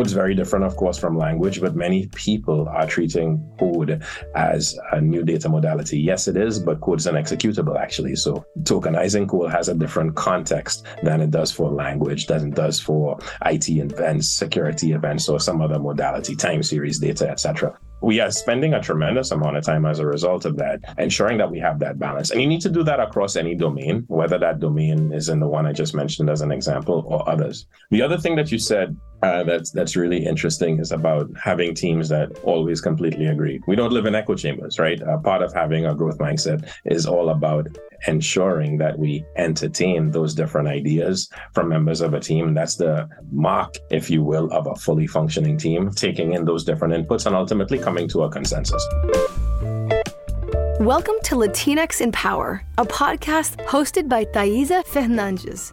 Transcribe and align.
Code's 0.00 0.14
very 0.14 0.34
different, 0.34 0.64
of 0.64 0.76
course, 0.76 0.96
from 0.96 1.18
language, 1.18 1.60
but 1.60 1.76
many 1.76 2.06
people 2.14 2.66
are 2.70 2.86
treating 2.86 3.38
code 3.58 4.02
as 4.34 4.78
a 4.92 4.98
new 4.98 5.22
data 5.22 5.46
modality. 5.46 6.00
Yes, 6.00 6.26
it 6.26 6.38
is, 6.38 6.58
but 6.58 6.80
code's 6.80 7.06
an 7.06 7.16
executable 7.16 7.78
actually. 7.78 8.16
So 8.16 8.42
tokenizing 8.62 9.28
code 9.28 9.50
has 9.50 9.68
a 9.68 9.74
different 9.74 10.16
context 10.16 10.86
than 11.02 11.20
it 11.20 11.30
does 11.30 11.52
for 11.52 11.70
language, 11.70 12.28
than 12.28 12.48
it 12.48 12.54
does 12.54 12.80
for 12.80 13.18
IT 13.44 13.68
events, 13.68 14.30
security 14.30 14.92
events, 14.92 15.28
or 15.28 15.38
some 15.38 15.60
other 15.60 15.78
modality, 15.78 16.34
time 16.34 16.62
series 16.62 16.98
data, 16.98 17.28
etc 17.28 17.78
we 18.00 18.20
are 18.20 18.30
spending 18.30 18.74
a 18.74 18.80
tremendous 18.80 19.30
amount 19.30 19.56
of 19.56 19.64
time 19.64 19.84
as 19.86 19.98
a 19.98 20.06
result 20.06 20.44
of 20.44 20.56
that, 20.56 20.80
ensuring 20.98 21.38
that 21.38 21.50
we 21.50 21.58
have 21.58 21.78
that 21.80 21.98
balance. 21.98 22.30
And 22.30 22.40
you 22.40 22.46
need 22.46 22.60
to 22.62 22.70
do 22.70 22.82
that 22.84 23.00
across 23.00 23.36
any 23.36 23.54
domain, 23.54 24.04
whether 24.08 24.38
that 24.38 24.60
domain 24.60 25.12
is 25.12 25.28
in 25.28 25.40
the 25.40 25.48
one 25.48 25.66
I 25.66 25.72
just 25.72 25.94
mentioned 25.94 26.30
as 26.30 26.40
an 26.40 26.52
example 26.52 27.04
or 27.06 27.28
others. 27.28 27.66
The 27.90 28.02
other 28.02 28.18
thing 28.18 28.36
that 28.36 28.50
you 28.50 28.58
said 28.58 28.96
uh, 29.22 29.42
that's 29.42 29.70
that's 29.70 29.96
really 29.96 30.24
interesting 30.24 30.78
is 30.78 30.92
about 30.92 31.28
having 31.42 31.74
teams 31.74 32.08
that 32.08 32.38
always 32.42 32.80
completely 32.80 33.26
agree. 33.26 33.60
We 33.66 33.76
don't 33.76 33.92
live 33.92 34.06
in 34.06 34.14
echo 34.14 34.34
chambers, 34.34 34.78
right? 34.78 35.00
Uh, 35.02 35.18
part 35.18 35.42
of 35.42 35.52
having 35.52 35.84
a 35.84 35.94
growth 35.94 36.18
mindset 36.18 36.70
is 36.86 37.06
all 37.06 37.28
about 37.28 37.68
ensuring 38.06 38.78
that 38.78 38.98
we 38.98 39.24
entertain 39.36 40.10
those 40.10 40.34
different 40.34 40.68
ideas 40.68 41.28
from 41.52 41.68
members 41.68 42.00
of 42.00 42.14
a 42.14 42.20
team. 42.20 42.54
That's 42.54 42.76
the 42.76 43.08
mark, 43.30 43.74
if 43.90 44.08
you 44.08 44.22
will, 44.22 44.50
of 44.52 44.66
a 44.66 44.74
fully 44.74 45.06
functioning 45.06 45.58
team, 45.58 45.90
taking 45.90 46.32
in 46.32 46.46
those 46.46 46.64
different 46.64 46.94
inputs 46.94 47.26
and 47.26 47.36
ultimately 47.36 47.78
coming 47.90 48.06
to 48.06 48.22
a 48.22 48.30
consensus. 48.30 48.86
Welcome 50.78 51.16
to 51.24 51.34
Latinx 51.34 52.00
in 52.00 52.12
Power, 52.12 52.62
a 52.78 52.84
podcast 52.84 53.56
hosted 53.66 54.08
by 54.08 54.26
Thaisa 54.26 54.84
Fernandes. 54.84 55.72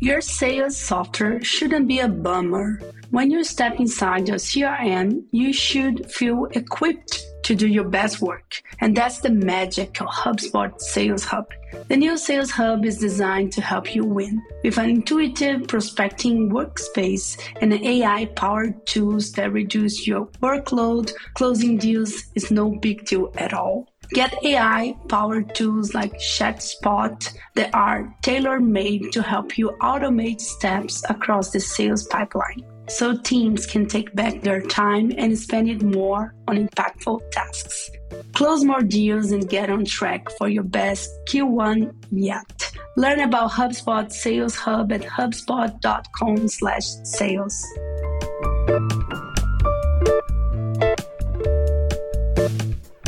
Your 0.00 0.20
sales 0.20 0.76
software 0.76 1.44
shouldn't 1.44 1.86
be 1.86 2.00
a 2.00 2.08
bummer. 2.08 2.80
When 3.10 3.30
you 3.30 3.44
step 3.44 3.78
inside 3.78 4.26
your 4.26 4.38
CRM, 4.38 5.22
you 5.30 5.52
should 5.52 6.10
feel 6.10 6.46
equipped 6.50 7.24
to 7.48 7.54
do 7.54 7.66
your 7.66 7.88
best 7.88 8.20
work. 8.20 8.62
And 8.80 8.94
that's 8.94 9.20
the 9.20 9.30
magic 9.30 10.02
of 10.02 10.08
HubSpot 10.08 10.78
Sales 10.78 11.24
Hub. 11.24 11.46
The 11.88 11.96
new 11.96 12.18
Sales 12.18 12.50
Hub 12.50 12.84
is 12.84 12.98
designed 12.98 13.52
to 13.52 13.62
help 13.62 13.94
you 13.94 14.04
win 14.04 14.42
with 14.62 14.76
an 14.76 14.90
intuitive 14.90 15.66
prospecting 15.66 16.50
workspace 16.50 17.40
and 17.62 17.72
AI 17.72 18.26
powered 18.36 18.86
tools 18.86 19.32
that 19.32 19.50
reduce 19.50 20.06
your 20.06 20.26
workload. 20.42 21.10
Closing 21.32 21.78
deals 21.78 22.12
is 22.34 22.50
no 22.50 22.76
big 22.82 23.06
deal 23.06 23.32
at 23.38 23.54
all. 23.54 23.88
Get 24.10 24.34
AI 24.44 24.94
powered 25.08 25.54
tools 25.54 25.94
like 25.94 26.12
ChatSpot 26.18 27.32
that 27.54 27.74
are 27.74 28.14
tailor 28.20 28.60
made 28.60 29.10
to 29.12 29.22
help 29.22 29.56
you 29.56 29.70
automate 29.80 30.42
steps 30.42 31.02
across 31.08 31.50
the 31.50 31.60
sales 31.60 32.06
pipeline 32.08 32.62
so 32.88 33.16
teams 33.16 33.66
can 33.66 33.86
take 33.86 34.14
back 34.14 34.40
their 34.40 34.62
time 34.62 35.12
and 35.16 35.38
spend 35.38 35.68
it 35.68 35.82
more 35.82 36.34
on 36.48 36.66
impactful 36.66 37.20
tasks. 37.30 37.90
Close 38.32 38.64
more 38.64 38.82
deals 38.82 39.30
and 39.32 39.46
get 39.48 39.70
on 39.70 39.84
track 39.84 40.30
for 40.38 40.48
your 40.48 40.62
best 40.62 41.10
Q1 41.28 41.92
yet. 42.10 42.72
Learn 42.96 43.20
about 43.20 43.50
HubSpot 43.50 44.10
Sales 44.10 44.56
Hub 44.56 44.90
at 44.92 45.02
hubspot.com/sales. 45.02 47.66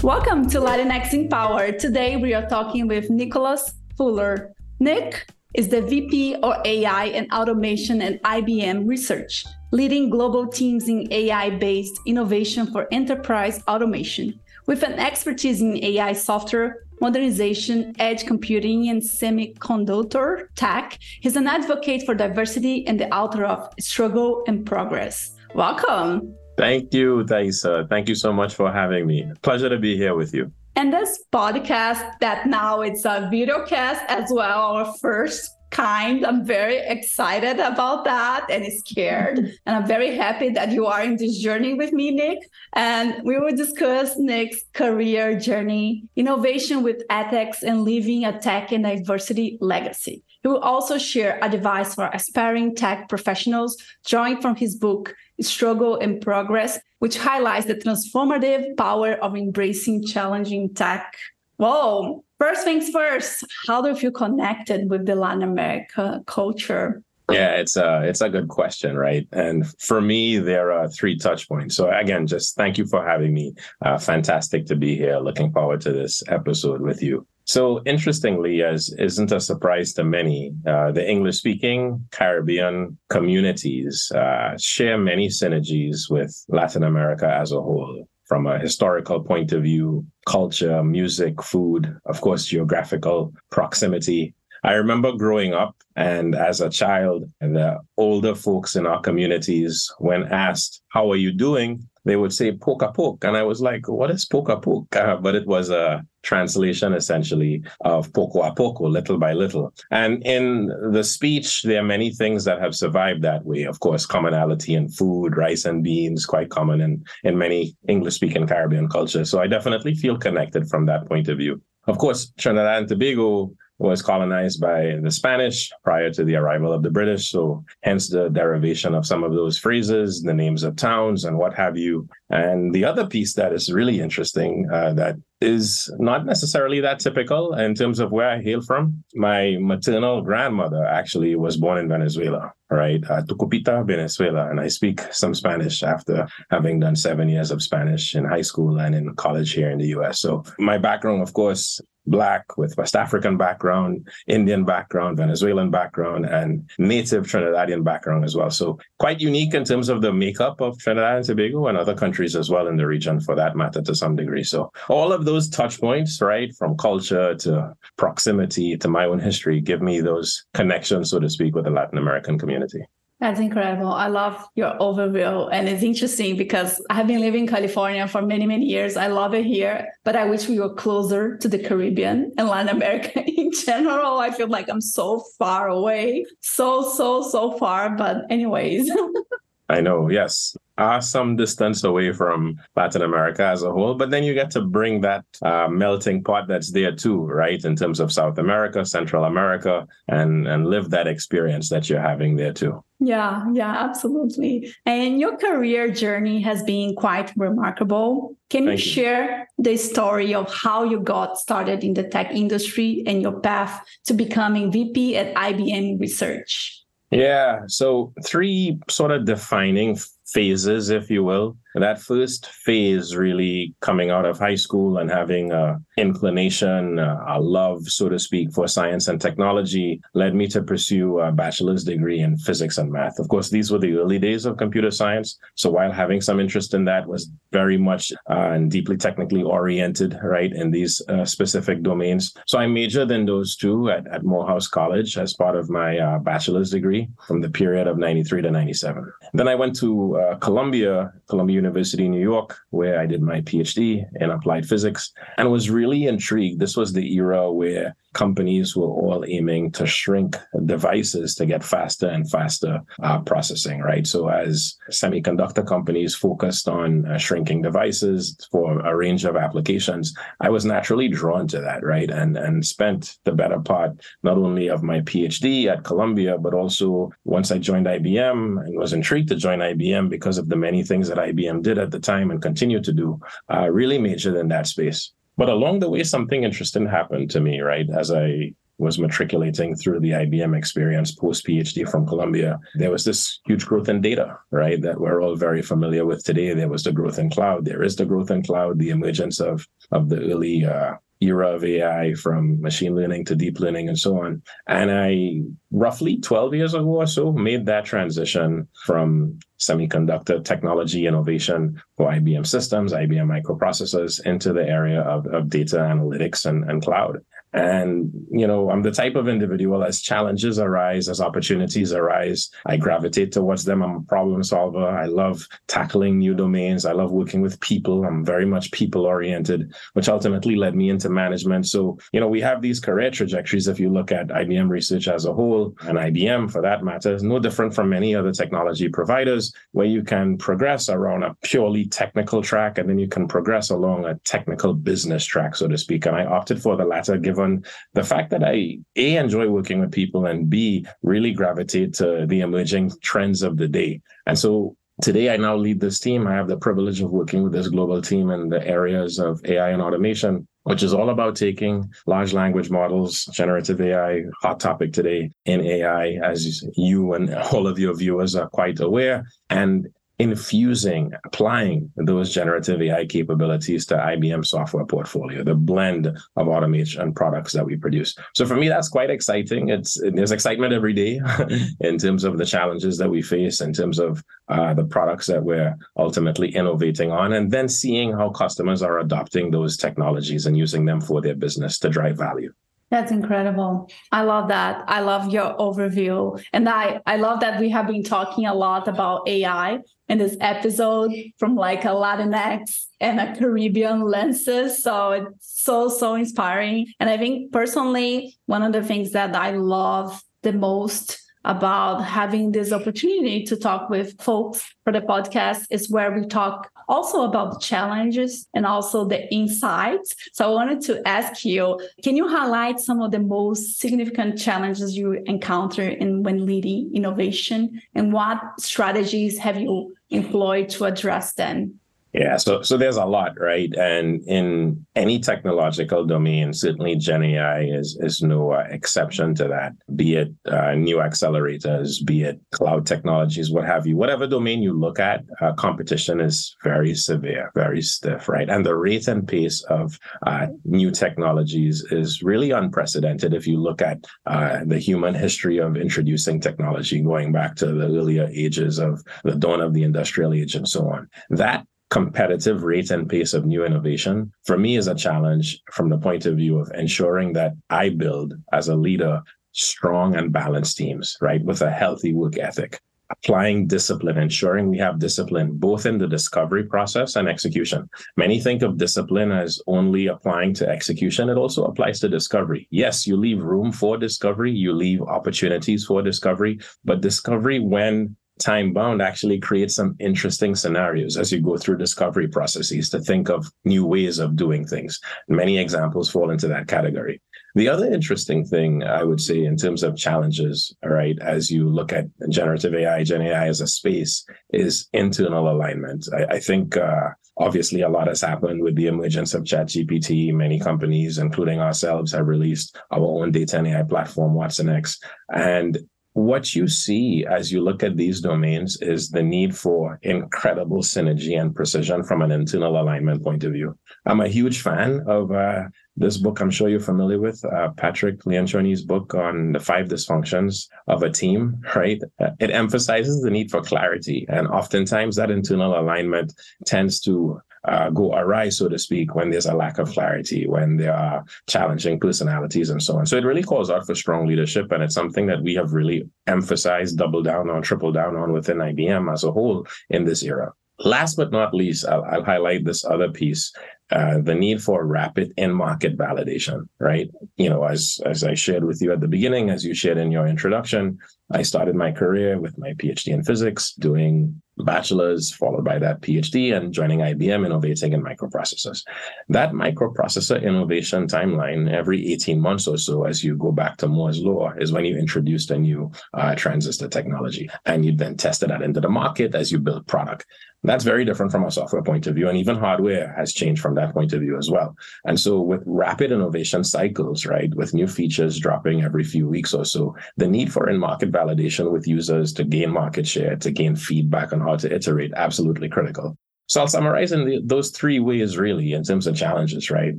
Welcome 0.03 0.48
to 0.48 0.61
Latinx 0.61 1.12
in 1.12 1.28
Power. 1.28 1.72
Today 1.72 2.17
we 2.17 2.33
are 2.34 2.48
talking 2.48 2.89
with 2.89 3.11
Nicholas 3.11 3.75
Fuller. 3.97 4.55
Nick 4.78 5.27
is 5.55 5.69
the 5.69 5.83
VP 5.83 6.37
or 6.43 6.56
AI 6.65 7.06
and 7.06 7.31
Automation 7.33 8.01
at 8.01 8.23
IBM 8.23 8.89
Research, 8.89 9.45
leading 9.73 10.11
global 10.11 10.47
teams 10.47 10.89
in 10.89 11.12
AI 11.12 11.51
based 11.51 12.00
innovation 12.06 12.66
for 12.66 12.87
enterprise 12.93 13.62
automation. 13.69 14.38
With 14.66 14.83
an 14.83 14.94
expertise 14.94 15.61
in 15.61 15.83
AI 15.83 16.12
software, 16.12 16.84
modernization, 17.00 17.94
edge 17.99 18.27
computing, 18.27 18.88
and 18.88 19.03
semiconductor 19.03 20.47
tech, 20.55 20.99
he's 21.21 21.37
an 21.37 21.47
advocate 21.47 22.05
for 22.05 22.15
diversity 22.15 22.87
and 22.87 23.00
the 23.00 23.12
author 23.12 23.44
of 23.44 23.72
Struggle 23.81 24.44
and 24.47 24.65
Progress. 24.65 25.34
Welcome. 25.55 26.37
Thank 26.56 26.93
you, 26.93 27.25
Thaisa. 27.25 27.88
Thank 27.88 28.09
you 28.09 28.15
so 28.15 28.32
much 28.32 28.55
for 28.55 28.71
having 28.71 29.06
me. 29.06 29.32
Pleasure 29.43 29.71
to 29.71 29.78
be 29.78 29.97
here 29.97 30.15
with 30.15 30.34
you. 30.34 30.53
And 30.81 30.95
this 30.95 31.23
podcast 31.31 32.21
that 32.21 32.47
now 32.47 32.81
it's 32.81 33.05
a 33.05 33.29
video 33.31 33.67
cast 33.67 34.03
as 34.09 34.33
well, 34.33 34.77
our 34.77 34.95
first 34.95 35.55
kind. 35.71 36.25
I'm 36.25 36.43
very 36.43 36.79
excited 36.79 37.61
about 37.61 38.07
that 38.07 38.47
and 38.49 38.65
scared. 38.73 39.41
And 39.67 39.77
I'm 39.77 39.87
very 39.87 40.17
happy 40.17 40.49
that 40.49 40.73
you 40.73 40.87
are 40.87 41.03
in 41.03 41.19
this 41.19 41.37
journey 41.37 41.75
with 41.75 41.93
me, 41.93 42.13
Nick. 42.13 42.39
And 42.73 43.23
we 43.25 43.39
will 43.39 43.55
discuss 43.55 44.17
Nick's 44.17 44.63
career 44.73 45.39
journey, 45.39 46.09
innovation 46.17 46.83
with 46.83 47.03
ethics, 47.11 47.62
and 47.62 47.83
leaving 47.83 48.25
a 48.25 48.41
tech 48.41 48.73
and 48.73 48.85
diversity 48.85 49.59
legacy. 49.61 50.25
He 50.43 50.49
will 50.49 50.61
also 50.61 50.97
share 50.97 51.45
advice 51.45 51.95
for 51.95 52.09
aspiring 52.15 52.75
tech 52.75 53.11
professionals, 53.11 53.77
drawing 54.07 54.41
from 54.41 54.57
his 54.57 54.77
book, 54.77 55.15
Struggle 55.43 55.99
and 55.99 56.23
Progress, 56.23 56.79
which 57.00 57.19
highlights 57.19 57.66
the 57.66 57.75
transformative 57.75 58.77
power 58.77 59.15
of 59.15 59.37
embracing 59.37 60.06
challenging 60.06 60.72
tech. 60.72 61.16
Whoa, 61.56 62.25
first 62.38 62.65
things 62.65 62.88
first, 62.88 63.44
how 63.66 63.83
do 63.83 63.91
you 63.91 63.97
feel 63.97 64.12
connected 64.12 64.88
with 64.88 65.05
the 65.05 65.15
Latin 65.15 65.43
America 65.43 66.22
culture? 66.27 67.03
Yeah, 67.31 67.53
it's 67.53 67.77
a 67.77 68.03
it's 68.03 68.21
a 68.21 68.28
good 68.28 68.49
question, 68.49 68.97
right? 68.97 69.27
And 69.33 69.66
for 69.81 70.00
me, 70.00 70.38
there 70.38 70.72
are 70.72 70.88
three 70.88 71.16
touch 71.16 71.49
points. 71.49 71.77
So 71.77 71.91
again, 71.91 72.27
just 72.27 72.56
thank 72.56 72.77
you 72.77 72.87
for 72.87 73.06
having 73.06 73.32
me. 73.32 73.55
Uh, 73.82 73.99
fantastic 73.99 74.67
to 74.67 74.77
be 74.77 74.97
here. 74.97 75.19
Looking 75.19 75.53
forward 75.53 75.81
to 75.82 75.93
this 75.93 76.22
episode 76.28 76.81
with 76.81 77.03
you. 77.03 77.27
So 77.50 77.83
interestingly, 77.84 78.62
as 78.62 78.94
isn't 78.97 79.33
a 79.33 79.41
surprise 79.41 79.93
to 79.94 80.05
many, 80.05 80.53
uh, 80.69 80.93
the 80.93 81.05
English-speaking 81.05 82.06
Caribbean 82.12 82.97
communities 83.09 84.09
uh, 84.15 84.56
share 84.56 84.97
many 84.97 85.27
synergies 85.27 86.09
with 86.09 86.33
Latin 86.49 86.84
America 86.84 87.28
as 87.28 87.50
a 87.50 87.61
whole. 87.61 88.09
From 88.28 88.47
a 88.47 88.61
historical 88.61 89.25
point 89.25 89.50
of 89.50 89.65
view, 89.65 90.06
culture, 90.27 90.84
music, 90.84 91.43
food, 91.43 91.93
of 92.05 92.21
course, 92.21 92.44
geographical 92.47 93.33
proximity, 93.50 94.32
I 94.62 94.75
remember 94.75 95.12
growing 95.12 95.54
up 95.54 95.76
and 95.97 96.34
as 96.34 96.60
a 96.60 96.71
child, 96.71 97.25
the 97.41 97.78
older 97.97 98.34
folks 98.34 98.76
in 98.76 98.87
our 98.87 99.00
communities, 99.00 99.91
when 99.98 100.25
asked, 100.25 100.82
How 100.88 101.10
are 101.10 101.16
you 101.16 101.32
doing? 101.32 101.87
they 102.04 102.16
would 102.16 102.32
say 102.32 102.53
poka 102.53 102.94
poke. 102.94 103.25
And 103.25 103.37
I 103.37 103.43
was 103.43 103.60
like, 103.60 103.88
What 103.88 104.10
is 104.10 104.25
poka 104.25 104.62
poke? 104.62 104.94
Uh, 104.94 105.16
but 105.25 105.34
it 105.34 105.47
was 105.47 105.70
a 105.70 106.04
translation 106.22 106.93
essentially 106.93 107.62
of 107.82 108.12
poco 108.12 108.43
a 108.43 108.54
poco, 108.54 108.88
little 108.88 109.19
by 109.19 109.32
little. 109.32 109.72
And 109.91 110.25
in 110.26 110.70
the 110.93 111.04
speech, 111.04 111.62
there 111.62 111.81
are 111.81 111.87
many 111.87 112.10
things 112.12 112.44
that 112.44 112.60
have 112.60 112.75
survived 112.75 113.22
that 113.22 113.44
way. 113.44 113.65
Of 113.65 113.81
course, 113.81 114.06
commonality 114.06 114.75
in 114.75 114.88
food, 114.88 115.37
rice 115.37 115.65
and 115.65 115.82
beans, 115.82 116.26
quite 116.26 116.50
common 116.50 116.81
in, 116.81 117.04
in 117.25 117.38
many 117.38 117.76
English 117.88 118.15
speaking 118.15 118.47
Caribbean 118.47 118.88
cultures. 118.88 119.31
So 119.31 119.41
I 119.41 119.47
definitely 119.47 119.94
feel 119.94 120.19
connected 120.19 120.69
from 120.69 120.87
that 120.87 121.06
point 121.09 121.28
of 121.28 121.38
view. 121.38 121.60
Of 121.87 121.99
course, 121.99 122.32
Trinidad 122.38 122.78
and 122.78 122.88
Tobago 122.88 123.53
was 123.81 124.03
colonized 124.03 124.61
by 124.61 124.99
the 125.03 125.11
Spanish 125.11 125.71
prior 125.83 126.11
to 126.11 126.23
the 126.23 126.37
arrival 126.37 126.71
of 126.73 126.83
the 126.83 126.91
British. 126.91 127.31
So, 127.31 127.65
hence 127.83 128.09
the 128.09 128.29
derivation 128.29 128.95
of 128.95 129.07
some 129.07 129.25
of 129.25 129.33
those 129.33 129.59
phrases, 129.59 130.23
the 130.23 130.35
names 130.35 130.63
of 130.63 130.77
towns, 130.77 131.25
and 131.25 131.39
what 131.39 131.55
have 131.55 131.79
you. 131.79 132.07
And 132.29 132.75
the 132.75 132.85
other 132.85 133.07
piece 133.07 133.33
that 133.35 133.53
is 133.53 133.73
really 133.73 134.01
interesting 134.01 134.69
uh, 134.71 134.93
that 134.95 135.17
is 135.41 135.91
not 135.99 136.27
necessarily 136.27 136.81
that 136.81 137.01
typical 137.01 137.55
in 137.55 137.75
terms 137.75 137.99
of 137.99 138.12
where 138.12 138.28
I 138.28 138.43
hail 138.43 138.61
from. 138.61 139.03
My 139.15 139.56
maternal 139.59 140.20
grandmother 140.23 140.85
actually 140.85 141.35
was 141.35 141.56
born 141.56 141.79
in 141.79 141.88
Venezuela, 141.88 142.53
right? 142.70 143.03
Uh, 143.09 143.23
Tucupita, 143.23 143.87
Venezuela. 143.87 144.50
And 144.50 144.61
I 144.61 144.69
speak 144.69 145.00
some 145.12 145.35
Spanish 145.35 145.82
after 145.82 146.29
having 146.50 146.81
done 146.81 146.94
seven 146.94 147.29
years 147.29 147.50
of 147.50 147.62
Spanish 147.62 148.14
in 148.14 148.25
high 148.25 148.43
school 148.43 148.79
and 148.81 148.94
in 148.94 149.14
college 149.17 149.53
here 149.53 149.70
in 149.70 149.79
the 149.79 149.88
US. 149.99 150.20
So 150.20 150.44
my 150.59 150.76
background, 150.76 151.23
of 151.23 151.32
course, 151.32 151.81
Black 152.06 152.56
with 152.56 152.76
West 152.76 152.97
African 152.97 153.37
background, 153.37 154.09
Indian 154.26 154.64
background, 154.64 155.17
Venezuelan 155.17 155.70
background, 155.70 156.26
and 156.26 156.69
native 156.79 157.26
Trinidadian 157.26 157.85
background 157.85 158.25
as 158.25 158.35
well. 158.35 158.50
So 158.50 158.79
quite 158.99 159.20
unique 159.20 159.55
in 159.55 159.64
terms 159.64 159.88
of 159.88 160.00
the 160.00 160.12
makeup 160.12 160.61
of 160.61 160.79
Trinidad 160.79 161.17
and 161.17 161.25
Tobago 161.25 161.69
and 161.69 161.79
other 161.79 161.94
countries 161.94 162.35
as 162.35 162.50
well 162.50 162.67
in 162.69 162.76
the 162.76 162.87
region 162.87 163.20
for 163.20 163.35
that 163.37 163.56
matter 163.56 163.82
to 163.82 163.94
some 163.94 164.17
degree. 164.17 164.44
So 164.44 164.73
all 164.88 165.12
of 165.12 165.25
those 165.31 165.49
touch 165.49 165.81
points, 165.81 166.21
right, 166.21 166.55
from 166.59 166.77
culture 166.77 167.35
to 167.37 167.75
proximity 167.97 168.77
to 168.77 168.88
my 168.88 169.05
own 169.05 169.21
history, 169.21 169.61
give 169.61 169.81
me 169.81 170.00
those 170.00 170.44
connections, 170.55 171.11
so 171.11 171.21
to 171.21 171.29
speak, 171.29 171.55
with 171.55 171.65
the 171.65 171.71
Latin 171.71 171.99
American 171.99 172.38
community. 172.38 172.82
That's 173.21 173.38
incredible. 173.38 173.93
I 173.93 174.09
love 174.09 174.43
your 174.55 174.73
overview. 174.79 175.49
And 175.53 175.69
it's 175.69 175.82
interesting 175.82 176.37
because 176.38 176.82
I 176.88 176.94
have 176.94 177.06
been 177.06 177.21
living 177.21 177.43
in 177.43 177.49
California 177.49 178.09
for 178.09 178.23
many, 178.23 178.47
many 178.47 178.65
years. 178.65 178.97
I 178.97 179.09
love 179.09 179.35
it 179.35 179.44
here, 179.44 179.88
but 180.05 180.17
I 180.17 180.25
wish 180.25 180.49
we 180.49 180.59
were 180.59 180.75
closer 180.75 181.37
to 181.37 181.47
the 181.47 181.59
Caribbean 181.59 182.33
and 182.38 182.49
Latin 182.49 182.75
America 182.75 183.23
in 183.41 183.53
general. 183.53 184.19
I 184.19 184.31
feel 184.31 184.49
like 184.49 184.71
I'm 184.71 184.81
so 184.81 185.23
far 185.38 185.69
away. 185.69 186.25
So, 186.41 186.83
so, 186.83 187.23
so 187.23 187.59
far. 187.59 187.91
But, 187.91 188.25
anyways. 188.31 188.91
I 189.69 189.83
know, 189.83 190.09
yes 190.09 190.56
are 190.81 191.00
some 191.03 191.37
distance 191.37 191.85
away 191.85 192.12
from 192.12 192.59
Latin 192.75 193.03
America 193.03 193.44
as 193.44 193.62
a 193.62 193.71
whole, 193.71 193.94
but 193.94 194.11
then 194.11 194.25
you 194.25 194.35
get 194.35 194.50
to 194.53 194.61
bring 194.61 195.00
that 195.03 195.25
uh, 195.43 195.69
melting 195.69 196.25
pot 196.25 196.49
that's 196.49 196.73
there 196.73 196.94
too, 196.94 197.23
right? 197.25 197.65
In 197.65 197.77
terms 197.77 198.00
of 198.00 198.12
South 198.12 198.38
America, 198.38 198.85
Central 198.85 199.25
America, 199.25 199.87
and 200.09 200.49
and 200.49 200.67
live 200.67 200.91
that 200.91 201.06
experience 201.06 201.69
that 201.69 201.88
you're 201.88 202.00
having 202.00 202.37
there 202.37 202.53
too. 202.53 202.82
Yeah, 202.99 203.47
yeah, 203.53 203.85
absolutely. 203.85 204.75
And 204.85 205.19
your 205.19 205.37
career 205.38 205.91
journey 205.91 206.43
has 206.43 206.62
been 206.62 206.94
quite 206.94 207.33
remarkable. 207.35 208.37
Can 208.50 208.65
you, 208.65 208.73
you 208.73 208.76
share 208.76 209.49
the 209.59 209.76
story 209.79 210.35
of 210.35 210.53
how 210.53 210.85
you 210.85 211.00
got 211.00 211.38
started 211.38 211.83
in 211.83 211.94
the 211.94 212.05
tech 212.05 212.31
industry 212.33 213.03
and 213.06 213.23
your 213.23 213.41
path 213.41 213.83
to 214.05 214.12
becoming 214.12 214.71
VP 214.71 215.17
at 215.17 215.35
IBM 215.35 215.99
Research? 215.99 216.85
Yeah, 217.11 217.62
so 217.67 218.12
three 218.25 218.79
sort 218.88 219.11
of 219.11 219.25
defining 219.25 219.99
phases, 220.32 220.91
if 220.91 221.11
you 221.11 221.25
will. 221.25 221.56
That 221.75 222.00
first 222.00 222.47
phase, 222.47 223.15
really 223.15 223.75
coming 223.81 224.11
out 224.11 224.25
of 224.25 224.38
high 224.38 224.56
school 224.56 224.99
and 224.99 225.09
having 225.09 225.53
a 225.53 225.81
inclination, 225.97 226.99
a 226.99 227.38
love, 227.41 227.87
so 227.87 228.09
to 228.09 228.19
speak, 228.19 228.53
for 228.53 228.67
science 228.67 229.06
and 229.06 229.21
technology, 229.21 230.00
led 230.15 230.35
me 230.35 230.49
to 230.49 230.62
pursue 230.62 231.21
a 231.21 231.31
bachelor's 231.31 231.85
degree 231.85 232.21
in 232.21 232.37
physics 232.38 232.79
and 232.79 232.91
math. 232.91 233.19
Of 233.19 233.29
course, 233.29 233.50
these 233.50 233.71
were 233.71 233.79
the 233.79 233.94
early 233.94 234.19
days 234.19 234.47
of 234.47 234.56
computer 234.56 234.91
science. 234.91 235.38
So 235.55 235.71
while 235.71 235.93
having 235.93 236.21
some 236.21 236.41
interest 236.41 236.75
in 236.75 236.85
that 236.87 237.06
was 237.06 237.31
very 237.53 237.79
much 237.79 238.12
uh, 238.29 238.50
and 238.55 238.71
deeply 238.71 238.97
technically 238.97 239.43
oriented, 239.43 240.19
right, 240.23 240.53
in 240.53 240.73
these 240.73 241.00
uh, 241.09 241.25
specific 241.25 241.83
domains. 241.83 242.35
So 242.47 242.59
I 242.59 242.67
majored 242.67 243.12
in 243.12 243.26
those 243.26 243.56
two 243.56 243.91
at, 243.91 244.06
at 244.09 244.25
Morehouse 244.25 244.67
College 244.67 245.17
as 245.19 245.35
part 245.35 245.56
of 245.56 245.71
my 245.71 245.99
uh, 245.99 246.19
bachelor's 246.19 246.71
degree 246.71 247.09
from 247.29 247.41
the 247.41 247.50
period 247.50 247.87
of 247.87 247.97
93 247.97 248.43
to 248.43 248.50
97. 248.50 249.12
Then 249.32 249.49
I 249.49 249.55
went 249.55 249.77
to 249.77 250.19
uh, 250.19 250.37
Columbia, 250.37 251.12
Columbia 251.29 251.55
University, 251.55 252.09
New 252.09 252.21
York, 252.21 252.59
where 252.71 252.99
I 252.99 253.06
did 253.06 253.23
my 253.23 253.41
PhD 253.43 254.05
in 254.21 254.31
applied 254.31 254.67
physics 254.67 255.12
and 255.38 255.50
was 255.50 255.71
really 255.71 256.06
intrigued. 256.06 256.61
This 256.61 256.77
was 256.77 256.93
the 256.93 257.15
era 257.15 257.50
where 257.50 257.94
companies 258.15 258.77
were 258.77 258.87
all 258.87 259.25
aiming 259.27 259.71
to 259.73 259.87
shrink 259.87 260.37
devices 260.65 261.35
to 261.37 261.47
get 261.47 261.62
faster 261.62 262.09
and 262.09 262.31
faster 262.31 262.81
uh, 263.03 263.21
processing, 263.21 263.81
right? 263.81 264.07
So 264.07 264.29
as 264.29 264.77
semiconductor 264.91 265.67
companies 265.67 266.15
focused 266.15 266.69
on 266.69 267.07
uh, 267.07 267.19
shrinking 267.19 267.62
devices 267.62 268.37
for 268.51 268.81
a 268.81 268.97
range 268.97 269.25
of 269.25 269.37
applications, 269.37 270.15
I 270.41 270.51
was 270.51 270.65
naturally 270.65 271.09
drawn 271.09 271.47
to 271.49 271.61
that, 271.61 271.85
right? 271.85 272.11
And 272.11 272.37
and 272.37 272.67
spent 272.67 273.19
the 273.25 273.33
better 273.33 273.61
part 273.61 273.93
not 274.23 274.39
only 274.39 274.69
of 274.69 274.83
my 274.83 275.01
PhD 275.01 275.67
at 275.67 275.85
Columbia, 275.85 276.39
but 276.39 276.55
also 276.55 277.11
once 277.25 277.51
I 277.51 277.59
joined 277.59 277.87
IBM 277.87 278.65
and 278.65 278.79
was 278.79 278.93
intrigued 278.93 279.29
to 279.29 279.37
join 279.37 279.61
IBM 279.61 280.09
because 280.09 280.39
of 280.39 280.49
the 280.49 280.57
many 280.57 280.83
things 280.83 281.09
that 281.09 281.19
IBM 281.19 281.62
did 281.62 281.79
at 281.79 281.91
the 281.91 282.01
time 282.01 282.31
and 282.31 282.43
continue 282.43 282.81
to 282.81 282.93
do, 282.93 283.21
uh, 283.53 283.71
really 283.71 283.99
majored 283.99 284.37
in 284.37 284.49
that 284.49 284.67
space. 284.67 285.12
But 285.37 285.49
along 285.49 285.79
the 285.79 285.91
way, 285.91 286.03
something 286.03 286.44
interesting 286.44 286.87
happened 286.87 287.31
to 287.31 287.41
me, 287.41 287.61
right? 287.61 287.88
As 287.91 288.12
I 288.12 288.55
was 288.79 288.99
matriculating 288.99 289.77
through 289.77 290.00
the 290.00 290.11
IBM 290.11 290.56
experience 290.56 291.12
post 291.12 291.47
PhD 291.47 291.88
from 291.88 292.06
Columbia, 292.06 292.59
there 292.75 292.91
was 292.91 293.05
this 293.05 293.41
huge 293.47 293.67
growth 293.67 293.88
in 293.88 294.00
data, 294.00 294.38
right? 294.50 294.81
That 294.81 294.99
we're 294.99 295.23
all 295.23 295.37
very 295.37 295.62
familiar 295.62 296.06
with 296.06 296.25
today. 296.25 296.55
There 296.55 296.69
was 296.69 296.85
the 296.85 296.93
growth 296.93 297.19
in 297.19 297.31
cloud. 297.31 297.65
There 297.65 297.82
is 297.82 297.97
the 297.97 298.06
growth 298.06 298.31
in 298.31 298.43
cloud, 298.43 298.79
the 298.79 298.91
emergence 298.91 299.41
of 299.41 299.67
of 299.93 300.09
the 300.09 300.19
early 300.32 300.65
uh, 300.65 300.94
era 301.20 301.50
of 301.55 301.64
AI 301.64 302.14
from 302.14 302.61
machine 302.61 302.94
learning 302.94 303.25
to 303.26 303.37
deep 303.37 303.61
learning 303.61 303.88
and 303.88 303.99
so 303.99 304.19
on. 304.20 304.43
And 304.67 304.90
I 304.90 305.43
roughly 305.70 306.19
12 306.19 306.55
years 306.55 306.75
ago 306.75 306.87
or 306.87 307.06
so 307.06 307.32
made 307.32 307.67
that 307.67 307.84
transition 307.84 308.69
from 308.84 309.38
semiconductor 309.58 310.43
technology 310.43 311.06
innovation 311.06 311.81
for 311.96 312.11
IBM 312.11 312.46
systems, 312.46 312.93
IBM 312.93 313.43
microprocessors 313.43 314.25
into 314.25 314.52
the 314.52 314.67
area 314.67 315.02
of, 315.02 315.26
of 315.26 315.50
data 315.50 315.76
analytics 315.76 316.46
and, 316.46 316.69
and 316.70 316.82
cloud. 316.82 317.19
And, 317.52 318.12
you 318.31 318.47
know, 318.47 318.70
I'm 318.70 318.82
the 318.82 318.93
type 318.93 319.17
of 319.17 319.29
individual 319.29 319.82
as 319.82 320.00
challenges 320.00 320.58
arise, 320.58 321.08
as 321.08 321.20
opportunities 321.20 321.93
arise, 321.93 322.49
I 322.67 322.76
gravitate 322.76 323.32
towards 323.32 323.64
them. 323.64 323.82
I'm 323.82 323.97
a 323.97 324.02
problem 324.02 324.44
solver. 324.44 324.87
I 324.87 325.06
love 325.06 325.47
tackling 325.67 326.19
new 326.19 326.35
domains. 326.35 326.85
I 326.85 326.93
love 326.93 327.11
working 327.11 327.41
with 327.41 327.58
people. 327.61 328.05
I'm 328.05 328.25
very 328.25 328.47
much 328.47 328.70
people 328.70 329.05
oriented, 329.05 329.75
which 329.94 330.08
ultimately 330.08 330.55
led 330.55 330.76
me 330.76 330.91
into 330.91 331.08
management. 331.08 331.67
So, 331.67 331.99
you 332.12 332.20
know, 332.20 332.29
we 332.29 332.41
have 332.41 332.62
these 332.62 332.79
career 332.79 333.11
trajectories. 333.11 333.67
If 333.67 333.81
you 333.81 333.91
look 333.91 334.12
at 334.12 334.29
IBM 334.29 334.69
research 334.69 335.08
as 335.08 335.25
a 335.25 335.35
whole 335.35 335.75
and 335.82 335.99
IBM 335.99 336.52
for 336.52 336.62
that 336.62 336.85
matter, 336.85 337.14
is 337.14 337.25
no 337.25 337.41
different 337.41 337.75
from 337.75 337.88
many 337.88 338.14
other 338.14 338.32
technology 338.32 338.88
providers 338.88 339.52
where 339.73 339.87
you 339.87 340.05
can 340.05 340.38
progress 340.38 340.88
around 340.88 341.25
a 341.25 341.35
purely 341.43 341.87
technical 341.87 342.43
track 342.43 342.79
and 342.79 342.88
then 342.88 342.99
you 342.99 343.08
can 343.08 343.26
progress 343.26 343.70
along 343.70 344.05
a 344.05 344.14
technical 344.20 344.73
business 344.73 345.25
track, 345.25 345.56
so 345.56 345.67
to 345.67 345.76
speak. 345.76 346.06
And 346.06 346.14
I 346.14 346.25
opted 346.25 346.62
for 346.62 346.76
the 346.76 346.85
latter 346.85 347.19
given 347.19 347.39
given 347.40 347.64
the 347.94 348.04
fact 348.04 348.31
that 348.31 348.44
I 348.44 348.78
A 348.96 349.16
enjoy 349.16 349.48
working 349.48 349.81
with 349.81 349.92
people 349.92 350.26
and 350.26 350.48
B 350.48 350.87
really 351.02 351.32
gravitate 351.32 351.94
to 351.94 352.26
the 352.26 352.40
emerging 352.40 352.92
trends 353.02 353.42
of 353.42 353.56
the 353.56 353.69
day. 353.69 354.00
And 354.26 354.38
so 354.38 354.76
Today, 355.02 355.32
I 355.32 355.38
now 355.38 355.56
lead 355.56 355.81
this 355.81 355.98
team. 355.98 356.26
I 356.26 356.34
have 356.34 356.46
the 356.46 356.58
privilege 356.58 357.00
of 357.00 357.10
working 357.10 357.42
with 357.42 357.52
this 357.52 357.69
global 357.69 358.02
team 358.02 358.28
in 358.28 358.50
the 358.50 358.62
areas 358.66 359.19
of 359.19 359.40
AI 359.46 359.70
and 359.70 359.81
automation, 359.81 360.46
which 360.64 360.82
is 360.82 360.92
all 360.92 361.08
about 361.08 361.37
taking 361.37 361.90
large 362.06 362.34
language 362.34 362.69
models, 362.69 363.25
generative 363.32 363.81
AI, 363.81 364.25
hot 364.42 364.60
topic 364.60 364.92
today 364.92 365.31
in 365.46 365.62
AI, 365.62 366.19
as 366.22 366.62
you 366.76 367.14
and 367.14 367.34
all 367.34 367.66
of 367.66 367.78
your 367.78 367.94
viewers 367.96 368.34
are 368.34 368.50
quite 368.50 368.78
aware, 368.81 369.25
and 369.48 369.88
infusing, 370.20 371.12
applying 371.25 371.90
those 371.96 372.32
generative 372.32 372.82
AI 372.82 373.06
capabilities 373.06 373.87
to 373.87 373.96
IBM 373.96 374.44
software 374.44 374.84
portfolio, 374.84 375.43
the 375.43 375.55
blend 375.55 376.06
of 376.37 376.49
automation 376.49 377.14
products 377.14 377.52
that 377.55 377.64
we 377.64 377.76
produce. 377.76 378.14
So 378.34 378.44
for 378.44 378.55
me, 378.55 378.69
that's 378.69 378.88
quite 378.88 379.11
exciting. 379.11 379.70
It's 379.70 379.99
there's 380.00 380.32
excitement 380.32 380.75
every 380.75 380.93
day 380.93 381.20
in 381.81 381.96
terms 381.96 382.25
of 382.25 382.37
the 382.37 382.44
challenges 382.44 382.99
that 382.99 383.08
we 383.08 383.22
face, 383.22 383.62
in 383.62 383.72
terms 383.72 383.99
of 383.99 384.22
uh, 384.49 384.75
the 384.75 384.84
products 384.84 385.26
that 385.26 385.43
we're 385.43 385.75
ultimately 385.96 386.55
innovating 386.55 387.11
on, 387.11 387.32
and 387.32 387.50
then 387.50 387.69
seeing 387.69 388.12
how 388.12 388.28
customers 388.28 388.82
are 388.82 388.99
adopting 388.99 389.50
those 389.50 389.78
technologies 389.78 390.44
and 390.44 390.56
using 390.56 390.84
them 390.84 391.00
for 391.00 391.23
their 391.23 391.34
business 391.34 391.78
to 391.78 391.88
drive 391.88 392.19
value. 392.19 392.52
That's 392.90 393.12
incredible. 393.12 393.88
I 394.10 394.22
love 394.22 394.48
that. 394.48 394.82
I 394.88 395.00
love 395.00 395.32
your 395.32 395.56
overview. 395.58 396.42
And 396.52 396.68
I, 396.68 397.00
I 397.06 397.16
love 397.16 397.38
that 397.40 397.61
we 397.61 397.68
have 397.70 397.87
been 397.87 398.02
talking 398.02 398.47
a 398.47 398.54
lot 398.54 398.88
about 398.88 399.28
AI 399.28 399.78
in 400.09 400.18
this 400.18 400.37
episode 400.40 401.12
from 401.38 401.54
like 401.54 401.85
a 401.85 401.88
Latinx 401.88 402.87
and 402.99 403.20
a 403.20 403.37
Caribbean 403.37 404.02
lenses. 404.02 404.82
So 404.82 405.12
it's 405.12 405.62
so, 405.62 405.88
so 405.88 406.16
inspiring. 406.16 406.88
And 406.99 407.09
I 407.09 407.16
think 407.16 407.52
personally, 407.52 408.37
one 408.47 408.64
of 408.64 408.73
the 408.73 408.82
things 408.82 409.12
that 409.12 409.37
I 409.37 409.52
love 409.52 410.20
the 410.42 410.52
most 410.52 411.20
about 411.44 412.00
having 412.00 412.52
this 412.52 412.73
opportunity 412.73 413.44
to 413.44 413.56
talk 413.56 413.88
with 413.88 414.20
folks 414.20 414.75
for 414.85 414.92
the 414.92 415.00
podcast 415.00 415.62
is 415.70 415.90
where 415.90 416.12
we 416.12 416.26
talk 416.26 416.70
also 416.90 417.23
about 417.23 417.52
the 417.54 417.61
challenges 417.61 418.49
and 418.52 418.66
also 418.66 419.04
the 419.04 419.32
insights. 419.32 420.14
So 420.32 420.44
I 420.44 420.52
wanted 420.52 420.80
to 420.82 421.06
ask 421.09 421.44
you, 421.44 421.80
can 422.02 422.16
you 422.16 422.28
highlight 422.28 422.80
some 422.80 423.00
of 423.00 423.12
the 423.12 423.20
most 423.20 423.78
significant 423.78 424.38
challenges 424.38 424.97
you 424.97 425.12
encounter 425.26 425.88
in 425.88 426.23
when 426.25 426.44
leading 426.44 426.90
innovation 426.92 427.80
and 427.94 428.12
what 428.12 428.38
strategies 428.59 429.38
have 429.38 429.59
you 429.59 429.94
employed 430.11 430.68
to 430.70 430.85
address 430.85 431.35
them? 431.35 431.79
Yeah, 432.12 432.38
so 432.38 432.62
so 432.62 432.76
there's 432.76 432.97
a 432.97 433.05
lot, 433.05 433.38
right? 433.38 433.73
And 433.76 434.21
in 434.26 434.85
any 434.97 435.21
technological 435.21 436.05
domain, 436.05 436.52
certainly 436.52 436.97
Gen 436.97 437.23
AI 437.23 437.61
is 437.62 437.97
is 438.00 438.21
no 438.21 438.50
uh, 438.50 438.67
exception 438.69 439.33
to 439.37 439.47
that. 439.47 439.75
Be 439.95 440.17
it 440.17 440.33
uh, 440.47 440.75
new 440.75 440.97
accelerators, 440.97 442.05
be 442.05 442.25
it 442.25 442.40
cloud 442.50 442.85
technologies, 442.85 443.52
what 443.52 443.64
have 443.64 443.87
you. 443.87 443.97
Whatever 443.97 444.26
domain 444.26 444.61
you 444.61 444.73
look 444.73 444.99
at, 444.99 445.23
uh, 445.40 445.52
competition 445.52 446.21
is 446.21 446.57
very 446.64 446.95
severe, 446.97 447.52
very 447.55 447.81
stiff, 447.81 448.29
right? 448.29 448.50
And 448.50 448.67
the 448.67 448.75
rate 448.75 449.07
and 449.07 449.26
pace 449.26 449.62
of 449.71 449.97
uh, 450.26 450.49
new 450.64 450.90
technologies 450.90 451.85
is 451.93 452.25
really 452.25 452.50
unprecedented. 452.50 453.35
If 453.35 453.47
you 453.47 453.61
look 453.61 453.83
at 453.83 454.05
uh, 454.26 454.64
the 454.67 454.81
human 454.81 455.14
history 455.14 455.59
of 455.59 455.76
introducing 455.76 456.40
technology, 456.40 457.00
going 457.02 457.31
back 457.31 457.55
to 457.57 457.67
the 457.67 457.87
earlier 457.87 458.29
ages 458.33 458.81
of 458.81 459.00
the 459.23 459.37
dawn 459.37 459.61
of 459.61 459.75
the 459.75 459.85
industrial 459.85 460.35
age 460.35 460.57
and 460.57 460.69
so 460.69 460.88
on, 460.88 461.09
that 461.31 461.64
competitive 461.90 462.62
rate 462.62 462.90
and 462.90 463.09
pace 463.09 463.35
of 463.35 463.44
new 463.44 463.64
innovation 463.64 464.32
for 464.44 464.56
me 464.56 464.76
is 464.76 464.87
a 464.87 464.94
challenge 464.94 465.61
from 465.73 465.90
the 465.90 465.99
point 465.99 466.25
of 466.25 466.37
view 466.37 466.59
of 466.59 466.70
ensuring 466.75 467.32
that 467.32 467.52
I 467.68 467.90
build 467.90 468.35
as 468.52 468.68
a 468.68 468.76
leader 468.76 469.23
strong 469.52 470.14
and 470.14 470.32
balanced 470.32 470.76
teams, 470.76 471.16
right, 471.20 471.44
with 471.44 471.62
a 471.62 471.70
healthy 471.70 472.14
work 472.14 472.38
ethic. 472.38 472.80
applying 473.11 473.66
discipline, 473.66 474.18
ensuring 474.18 474.68
we 474.68 474.78
have 474.78 475.00
discipline 475.00 475.50
both 475.56 475.85
in 475.85 475.99
the 475.99 476.06
discovery 476.06 476.64
process 476.64 477.16
and 477.16 477.28
execution. 477.28 477.88
Many 478.16 478.40
think 478.40 478.62
of 478.62 478.78
discipline 478.78 479.32
as 479.32 479.61
only 479.66 480.06
applying 480.06 480.54
to 480.54 480.68
execution. 480.68 481.28
It 481.28 481.37
also 481.37 481.64
applies 481.64 481.99
to 482.00 482.09
discovery. 482.09 482.68
Yes, 482.70 483.09
you 483.09 483.16
leave 483.16 483.42
room 483.42 483.73
for 483.73 483.97
discovery, 483.97 484.52
you 484.52 484.73
leave 484.73 485.02
opportunities 485.02 485.85
for 485.85 486.02
discovery, 486.02 486.61
but 486.85 487.00
discovery, 487.00 487.59
when 487.59 488.16
time 488.40 488.73
bound 488.73 489.02
actually 489.02 489.38
creates 489.38 489.75
some 489.75 489.97
interesting 490.00 490.54
scenarios 490.54 491.16
as 491.16 491.30
you 491.30 491.40
go 491.40 491.56
through 491.56 491.78
discovery 491.78 492.28
processes 492.28 492.88
to 492.90 493.00
think 493.00 493.28
of 493.28 493.50
new 493.64 493.87
ways 493.87 494.18
of 494.18 494.37
doing 494.37 494.66
things. 494.66 495.00
Many 495.28 495.59
examples 495.59 496.11
fall 496.11 496.30
into 496.30 496.49
that 496.49 496.66
category. 496.66 497.20
The 497.54 497.68
other 497.68 497.92
interesting 497.92 498.44
thing 498.44 498.85
I 498.85 499.02
would 499.02 499.20
say 499.20 499.44
in 499.44 499.56
terms 499.56 499.82
of 499.82 499.97
challenges, 499.97 500.75
right, 500.85 501.18
as 501.20 501.50
you 501.50 501.68
look 501.68 501.92
at 501.92 502.06
generative 502.28 502.75
AI, 502.75 503.02
Gen 503.02 503.23
AI 503.23 503.49
as 503.49 503.61
a 503.61 503.66
space, 503.66 504.25
is 504.52 504.88
internal 504.92 505.50
alignment. 505.50 506.09
I, 506.14 506.37
I 506.37 506.40
think 506.40 506.76
uh, 506.76 507.11
obviously 507.37 507.80
a 507.80 507.88
lot 507.88 508.06
has 508.06 508.20
happened 508.20 508.62
with 508.62 508.76
the 508.76 508.87
emergence 508.87 509.35
of 509.35 509.42
ChatGPT. 509.42 510.32
Many 510.32 510.61
companies, 510.61 511.18
including 511.18 511.61
ourselves, 511.61 512.12
have 512.12 512.28
released 512.28 512.76
our 512.92 513.00
own 513.00 513.32
data 513.32 513.59
and 513.59 513.66
AI 513.66 513.82
platform, 513.82 514.35
watsonx. 514.35 514.99
And 515.35 515.76
what 516.12 516.55
you 516.55 516.67
see 516.67 517.25
as 517.29 517.52
you 517.52 517.62
look 517.62 517.83
at 517.83 517.97
these 517.97 518.21
domains 518.21 518.76
is 518.81 519.11
the 519.11 519.23
need 519.23 519.57
for 519.57 519.99
incredible 520.02 520.79
synergy 520.79 521.40
and 521.40 521.55
precision 521.55 522.02
from 522.02 522.23
an 522.23 522.33
internal 522.33 522.81
alignment 522.81 523.23
point 523.23 523.45
of 523.45 523.52
view. 523.52 523.79
I'm 524.07 524.21
a 524.21 524.29
huge 524.29 524.61
fan 524.62 525.02
of 525.07 525.31
uh, 525.31 525.64
this 525.97 526.17
book 526.17 526.40
I'm 526.40 526.50
sure 526.50 526.69
you're 526.69 526.81
familiar 526.81 527.21
with, 527.21 527.45
uh, 527.45 527.71
Patrick 527.76 528.21
Lencioni's 528.21 528.83
book 528.83 529.14
on 529.14 529.52
the 529.52 529.61
five 529.61 529.87
dysfunctions 529.87 530.67
of 530.88 531.02
a 531.02 531.11
team, 531.11 531.62
right? 531.76 532.02
It 532.40 532.50
emphasizes 532.50 533.23
the 533.23 533.31
need 533.31 533.50
for 533.50 533.62
clarity. 533.62 534.26
And 534.29 534.49
oftentimes 534.49 535.17
that 535.17 535.31
internal 535.31 535.79
alignment 535.79 536.33
tends 536.67 537.00
to 537.00 537.40
uh, 537.64 537.90
go 537.90 538.14
awry, 538.14 538.49
so 538.49 538.69
to 538.69 538.79
speak, 538.79 539.14
when 539.14 539.31
there's 539.31 539.47
a 539.47 539.55
lack 539.55 539.79
of 539.79 539.90
clarity, 539.90 540.47
when 540.47 540.76
there 540.76 540.95
are 540.95 541.25
challenging 541.49 542.00
personalities 542.00 542.71
and 542.71 542.83
so 542.83 542.99
on. 542.99 543.07
So 543.07 543.17
it 543.17 543.25
really 543.25 543.43
calls 543.43 543.71
out 543.71 543.87
for 543.87 543.95
strong 543.95 544.26
leadership. 544.26 544.73
And 544.73 544.83
it's 544.83 544.95
something 544.95 545.26
that 545.26 545.43
we 545.43 545.55
have 545.55 545.73
really 545.73 546.09
emphasized, 546.26 546.97
double 546.97 547.23
down 547.23 547.50
on, 547.50 547.62
triple 547.62 547.93
down 547.93 548.17
on 548.17 548.33
within 548.33 548.59
IBM 548.59 549.12
as 549.12 549.25
a 549.25 549.33
whole 549.33 549.67
in 549.90 550.05
this 550.05 550.23
era. 550.23 550.52
Last 550.79 551.17
but 551.17 551.31
not 551.31 551.52
least, 551.52 551.87
I'll, 551.87 552.05
I'll 552.05 552.25
highlight 552.25 552.64
this 552.64 552.85
other 552.87 553.11
piece 553.11 553.52
uh, 553.90 554.21
the 554.21 554.35
need 554.35 554.62
for 554.62 554.87
rapid 554.87 555.33
in-market 555.37 555.99
validation, 555.99 556.69
right? 556.79 557.11
You 557.37 557.50
know, 557.50 557.64
as 557.64 558.00
as 558.07 558.23
I 558.23 558.35
shared 558.35 558.64
with 558.64 558.81
you 558.81 558.93
at 558.93 559.00
the 559.00 559.09
beginning, 559.09 559.50
as 559.50 559.64
you 559.64 559.75
shared 559.75 559.99
in 559.99 560.12
your 560.12 560.29
introduction, 560.29 560.99
I 561.33 561.43
started 561.43 561.75
my 561.75 561.90
career 561.90 562.38
with 562.38 562.57
my 562.57 562.73
PhD 562.75 563.09
in 563.09 563.25
physics, 563.25 563.75
doing 563.75 564.40
bachelor's, 564.59 565.33
followed 565.33 565.64
by 565.64 565.78
that 565.78 566.00
PhD, 566.00 566.57
and 566.57 566.73
joining 566.73 567.00
IBM 567.00 567.47
innovating 567.47 567.92
in 567.92 568.02
microprocessors. 568.02 568.85
That 569.28 569.52
microprocessor 569.52 570.42
innovation 570.42 571.07
timeline, 571.07 571.71
every 571.73 572.12
18 572.12 572.40
months 572.40 572.66
or 572.66 572.78
so, 572.78 573.04
as 573.04 573.25
you 573.25 573.37
go 573.37 573.52
back 573.52 573.76
to 573.78 573.88
Moore's 573.88 574.21
Law, 574.21 574.52
is 574.59 574.73
when 574.73 574.85
you 574.85 574.97
introduced 574.97 575.50
a 575.50 575.59
new 575.59 575.90
uh, 576.14 576.35
transistor 576.35 576.88
technology. 576.88 577.49
And 577.66 577.85
you 577.85 577.97
then 577.97 578.16
tested 578.16 578.50
that 578.50 578.62
into 578.62 578.80
the 578.80 578.88
market 578.88 579.35
as 579.35 579.50
you 579.50 579.59
build 579.59 579.87
product. 579.87 580.26
That's 580.62 580.85
very 580.85 581.07
different 581.07 581.33
from 581.33 581.45
a 581.45 581.50
software 581.50 581.83
point 581.83 582.07
of 582.07 582.14
view. 582.14 582.28
And 582.28 582.37
even 582.37 582.57
hardware 582.57 583.14
has 583.16 583.33
changed 583.33 583.62
from 583.62 583.75
that 583.76 583.95
point 583.95 584.12
of 584.12 584.21
view 584.21 584.37
as 584.37 584.50
well. 584.50 584.76
And 585.04 585.19
so 585.19 585.40
with 585.40 585.62
rapid 585.64 586.12
innovation 586.12 586.64
cycles, 586.64 587.25
right, 587.25 587.54
with 587.54 587.73
new 587.73 587.87
features 587.87 588.38
dropping 588.38 588.83
every 588.83 589.04
few 589.04 589.26
weeks 589.26 589.54
or 589.54 589.64
so, 589.64 589.97
the 590.19 590.28
need 590.28 590.52
for 590.52 590.69
in-market 590.69 591.12
validation 591.12 591.73
with 591.73 591.87
users 591.88 592.33
to 592.35 592.45
gain 592.45 592.71
market 592.71 593.07
share, 593.07 593.37
to 593.37 593.50
gain 593.50 593.75
feedback 593.75 594.33
on 594.35 594.39
how 594.40 594.56
to 594.56 594.75
iterate, 594.75 595.12
absolutely 595.16 595.68
critical. 595.68 596.16
So 596.50 596.61
I'll 596.61 596.66
summarize 596.66 597.12
in 597.12 597.26
the, 597.26 597.40
those 597.44 597.70
three 597.70 598.00
ways 598.00 598.37
really 598.37 598.73
in 598.73 598.82
terms 598.82 599.06
of 599.06 599.14
challenges, 599.14 599.70
right? 599.70 599.99